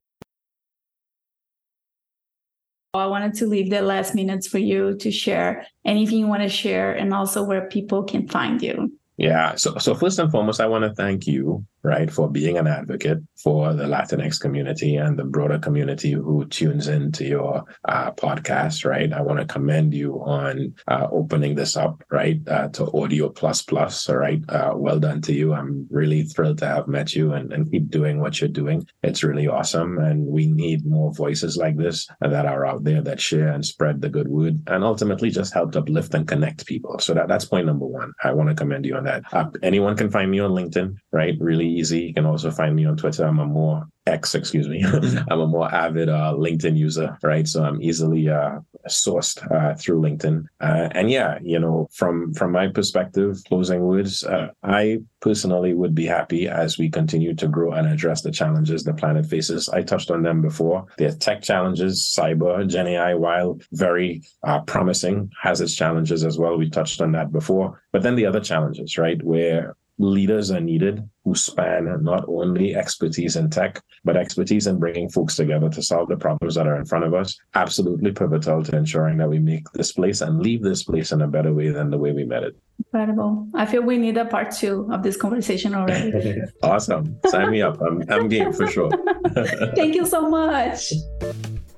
I 2.95 3.07
wanted 3.07 3.33
to 3.35 3.47
leave 3.47 3.71
the 3.71 3.81
last 3.81 4.13
minutes 4.13 4.47
for 4.47 4.59
you 4.59 4.95
to 4.97 5.09
share 5.09 5.65
anything 5.83 6.19
you 6.19 6.27
want 6.27 6.43
to 6.43 6.49
share 6.49 6.93
and 6.93 7.13
also 7.13 7.43
where 7.43 7.67
people 7.67 8.03
can 8.03 8.27
find 8.27 8.61
you. 8.61 8.91
Yeah. 9.17 9.55
So, 9.55 9.77
so 9.77 9.95
first 9.95 10.19
and 10.19 10.31
foremost, 10.31 10.61
I 10.61 10.67
want 10.67 10.83
to 10.83 10.93
thank 10.93 11.25
you 11.25 11.65
right, 11.83 12.09
for 12.09 12.29
being 12.29 12.57
an 12.57 12.67
advocate 12.67 13.19
for 13.41 13.73
the 13.73 13.83
Latinx 13.83 14.39
community 14.39 14.95
and 14.95 15.19
the 15.19 15.23
broader 15.23 15.59
community 15.59 16.13
who 16.13 16.45
tunes 16.45 16.87
into 16.87 17.25
your 17.25 17.63
uh, 17.87 18.11
podcast, 18.11 18.85
right? 18.85 19.11
I 19.11 19.21
want 19.21 19.39
to 19.39 19.45
commend 19.45 19.93
you 19.93 20.15
on 20.23 20.73
uh, 20.87 21.07
opening 21.11 21.55
this 21.55 21.75
up, 21.75 22.01
right, 22.09 22.39
uh, 22.47 22.69
to 22.69 22.89
Audio 22.97 23.29
Plus 23.29 23.61
Plus, 23.61 24.09
all 24.09 24.17
right? 24.17 24.41
Uh, 24.47 24.73
well 24.75 24.99
done 24.99 25.21
to 25.23 25.33
you. 25.33 25.53
I'm 25.53 25.87
really 25.89 26.23
thrilled 26.23 26.59
to 26.59 26.67
have 26.67 26.87
met 26.87 27.13
you 27.15 27.33
and, 27.33 27.51
and 27.51 27.69
keep 27.69 27.89
doing 27.89 28.19
what 28.19 28.39
you're 28.39 28.47
doing. 28.47 28.87
It's 29.03 29.23
really 29.23 29.47
awesome. 29.47 29.97
And 29.97 30.25
we 30.25 30.47
need 30.47 30.85
more 30.85 31.13
voices 31.13 31.57
like 31.57 31.77
this 31.77 32.07
that 32.21 32.45
are 32.45 32.65
out 32.65 32.83
there 32.83 33.01
that 33.01 33.19
share 33.19 33.49
and 33.49 33.65
spread 33.65 34.01
the 34.01 34.09
good 34.09 34.27
word 34.27 34.61
and 34.67 34.83
ultimately 34.83 35.29
just 35.29 35.53
help 35.53 35.75
uplift 35.75 36.13
and 36.13 36.27
connect 36.27 36.65
people. 36.65 36.99
So 36.99 37.13
that, 37.13 37.27
that's 37.27 37.45
point 37.45 37.65
number 37.65 37.85
one. 37.85 38.13
I 38.23 38.31
want 38.31 38.49
to 38.49 38.55
commend 38.55 38.85
you 38.85 38.95
on 38.95 39.03
that. 39.05 39.23
Uh, 39.33 39.45
anyone 39.61 39.97
can 39.97 40.09
find 40.09 40.31
me 40.31 40.39
on 40.39 40.51
LinkedIn, 40.51 40.95
right? 41.11 41.35
Really 41.39 41.72
easy. 41.73 42.01
You 42.01 42.13
can 42.13 42.25
also 42.25 42.51
find 42.51 42.75
me 42.75 42.85
on 42.85 42.97
Twitter. 42.97 43.25
I'm 43.25 43.39
a 43.39 43.45
more 43.45 43.87
X, 44.05 44.35
excuse 44.35 44.67
me. 44.67 44.83
I'm 45.31 45.39
a 45.39 45.47
more 45.47 45.73
avid 45.73 46.09
uh, 46.09 46.33
LinkedIn 46.35 46.77
user, 46.77 47.17
right? 47.23 47.47
So 47.47 47.63
I'm 47.63 47.81
easily 47.81 48.29
uh, 48.29 48.59
sourced 48.87 49.39
uh, 49.51 49.75
through 49.75 50.01
LinkedIn. 50.01 50.45
Uh, 50.59 50.89
and 50.91 51.09
yeah, 51.09 51.39
you 51.41 51.57
know, 51.57 51.87
from 51.91 52.33
from 52.33 52.51
my 52.51 52.67
perspective, 52.67 53.41
closing 53.47 53.81
words, 53.81 54.23
uh, 54.25 54.49
I 54.63 54.99
personally 55.21 55.73
would 55.73 55.95
be 55.95 56.05
happy 56.05 56.49
as 56.49 56.77
we 56.77 56.89
continue 56.89 57.33
to 57.35 57.47
grow 57.47 57.71
and 57.71 57.87
address 57.87 58.21
the 58.21 58.31
challenges 58.31 58.83
the 58.83 58.93
planet 58.93 59.25
faces. 59.25 59.69
I 59.69 59.83
touched 59.83 60.11
on 60.11 60.21
them 60.21 60.41
before. 60.41 60.85
The 60.97 61.13
tech 61.13 61.41
challenges, 61.41 62.01
cyber, 62.01 62.67
Gen 62.67 62.87
AI, 62.87 63.13
while 63.13 63.57
very 63.71 64.21
uh, 64.43 64.61
promising, 64.61 65.31
has 65.41 65.61
its 65.61 65.75
challenges 65.75 66.25
as 66.25 66.37
well. 66.37 66.57
We 66.57 66.69
touched 66.69 66.99
on 66.99 67.13
that 67.13 67.31
before. 67.31 67.81
But 67.93 68.03
then 68.03 68.15
the 68.15 68.25
other 68.25 68.41
challenges, 68.41 68.97
right, 68.97 69.21
where 69.23 69.77
leaders 69.99 70.51
are 70.51 70.59
needed 70.59 71.07
who 71.23 71.35
span 71.35 72.03
not 72.03 72.25
only 72.27 72.75
expertise 72.75 73.35
in 73.35 73.49
tech, 73.49 73.81
but 74.03 74.17
expertise 74.17 74.67
in 74.67 74.79
bringing 74.79 75.09
folks 75.09 75.35
together 75.35 75.69
to 75.69 75.81
solve 75.81 76.09
the 76.09 76.17
problems 76.17 76.55
that 76.55 76.67
are 76.67 76.75
in 76.75 76.85
front 76.85 77.05
of 77.05 77.13
us. 77.13 77.37
Absolutely 77.53 78.11
pivotal 78.11 78.63
to 78.63 78.75
ensuring 78.75 79.17
that 79.17 79.29
we 79.29 79.39
make 79.39 79.69
this 79.71 79.91
place 79.91 80.21
and 80.21 80.41
leave 80.41 80.61
this 80.61 80.83
place 80.83 81.11
in 81.11 81.21
a 81.21 81.27
better 81.27 81.53
way 81.53 81.69
than 81.69 81.89
the 81.89 81.97
way 81.97 82.11
we 82.11 82.25
met 82.25 82.43
it. 82.43 82.55
Incredible. 82.79 83.47
I 83.53 83.65
feel 83.65 83.83
we 83.83 83.97
need 83.97 84.17
a 84.17 84.25
part 84.25 84.51
two 84.51 84.89
of 84.91 85.03
this 85.03 85.15
conversation 85.15 85.73
already. 85.75 86.41
awesome. 86.63 87.17
Sign 87.27 87.51
me 87.51 87.61
up. 87.61 87.79
I'm, 87.81 88.03
I'm 88.09 88.27
game 88.27 88.51
for 88.51 88.67
sure. 88.67 88.91
Thank 89.75 89.95
you 89.95 90.05
so 90.05 90.29
much. 90.29 90.91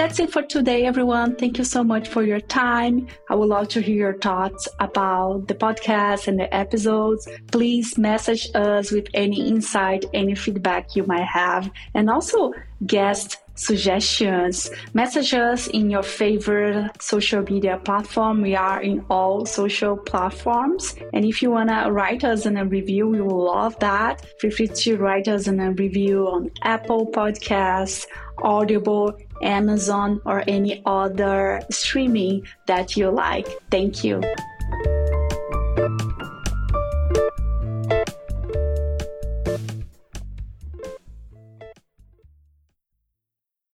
that's 0.00 0.18
it 0.18 0.32
for 0.32 0.40
today, 0.40 0.86
everyone. 0.86 1.36
Thank 1.36 1.58
you 1.58 1.64
so 1.64 1.84
much 1.84 2.08
for 2.08 2.22
your 2.22 2.40
time. 2.40 3.06
I 3.28 3.34
would 3.34 3.50
love 3.50 3.68
to 3.68 3.82
hear 3.82 3.96
your 3.96 4.18
thoughts 4.18 4.66
about 4.78 5.46
the 5.46 5.54
podcast 5.54 6.26
and 6.26 6.40
the 6.40 6.48
episodes. 6.54 7.28
Please 7.52 7.98
message 7.98 8.48
us 8.54 8.90
with 8.90 9.08
any 9.12 9.46
insight, 9.46 10.06
any 10.14 10.34
feedback 10.34 10.96
you 10.96 11.04
might 11.04 11.26
have, 11.26 11.70
and 11.92 12.08
also 12.08 12.54
guest 12.86 13.36
suggestions. 13.60 14.70
Message 14.94 15.34
us 15.34 15.66
in 15.66 15.90
your 15.90 16.02
favorite 16.02 16.90
social 17.02 17.42
media 17.42 17.78
platform. 17.84 18.40
We 18.40 18.56
are 18.56 18.80
in 18.80 19.04
all 19.10 19.44
social 19.44 19.98
platforms. 19.98 20.94
And 21.12 21.26
if 21.26 21.42
you 21.42 21.50
want 21.50 21.68
to 21.68 21.92
write 21.92 22.24
us 22.24 22.46
in 22.46 22.56
a 22.56 22.64
review, 22.64 23.06
we 23.08 23.20
will 23.20 23.44
love 23.44 23.78
that. 23.80 24.24
Feel 24.40 24.50
free 24.50 24.68
to 24.68 24.96
write 24.96 25.28
us 25.28 25.46
in 25.46 25.60
a 25.60 25.72
review 25.72 26.26
on 26.26 26.50
Apple 26.62 27.06
Podcasts, 27.12 28.06
Audible, 28.42 29.16
Amazon, 29.42 30.20
or 30.24 30.44
any 30.46 30.82
other 30.86 31.62
streaming 31.70 32.46
that 32.66 32.96
you 32.96 33.10
like. 33.10 33.46
Thank 33.70 34.04
you. 34.04 34.20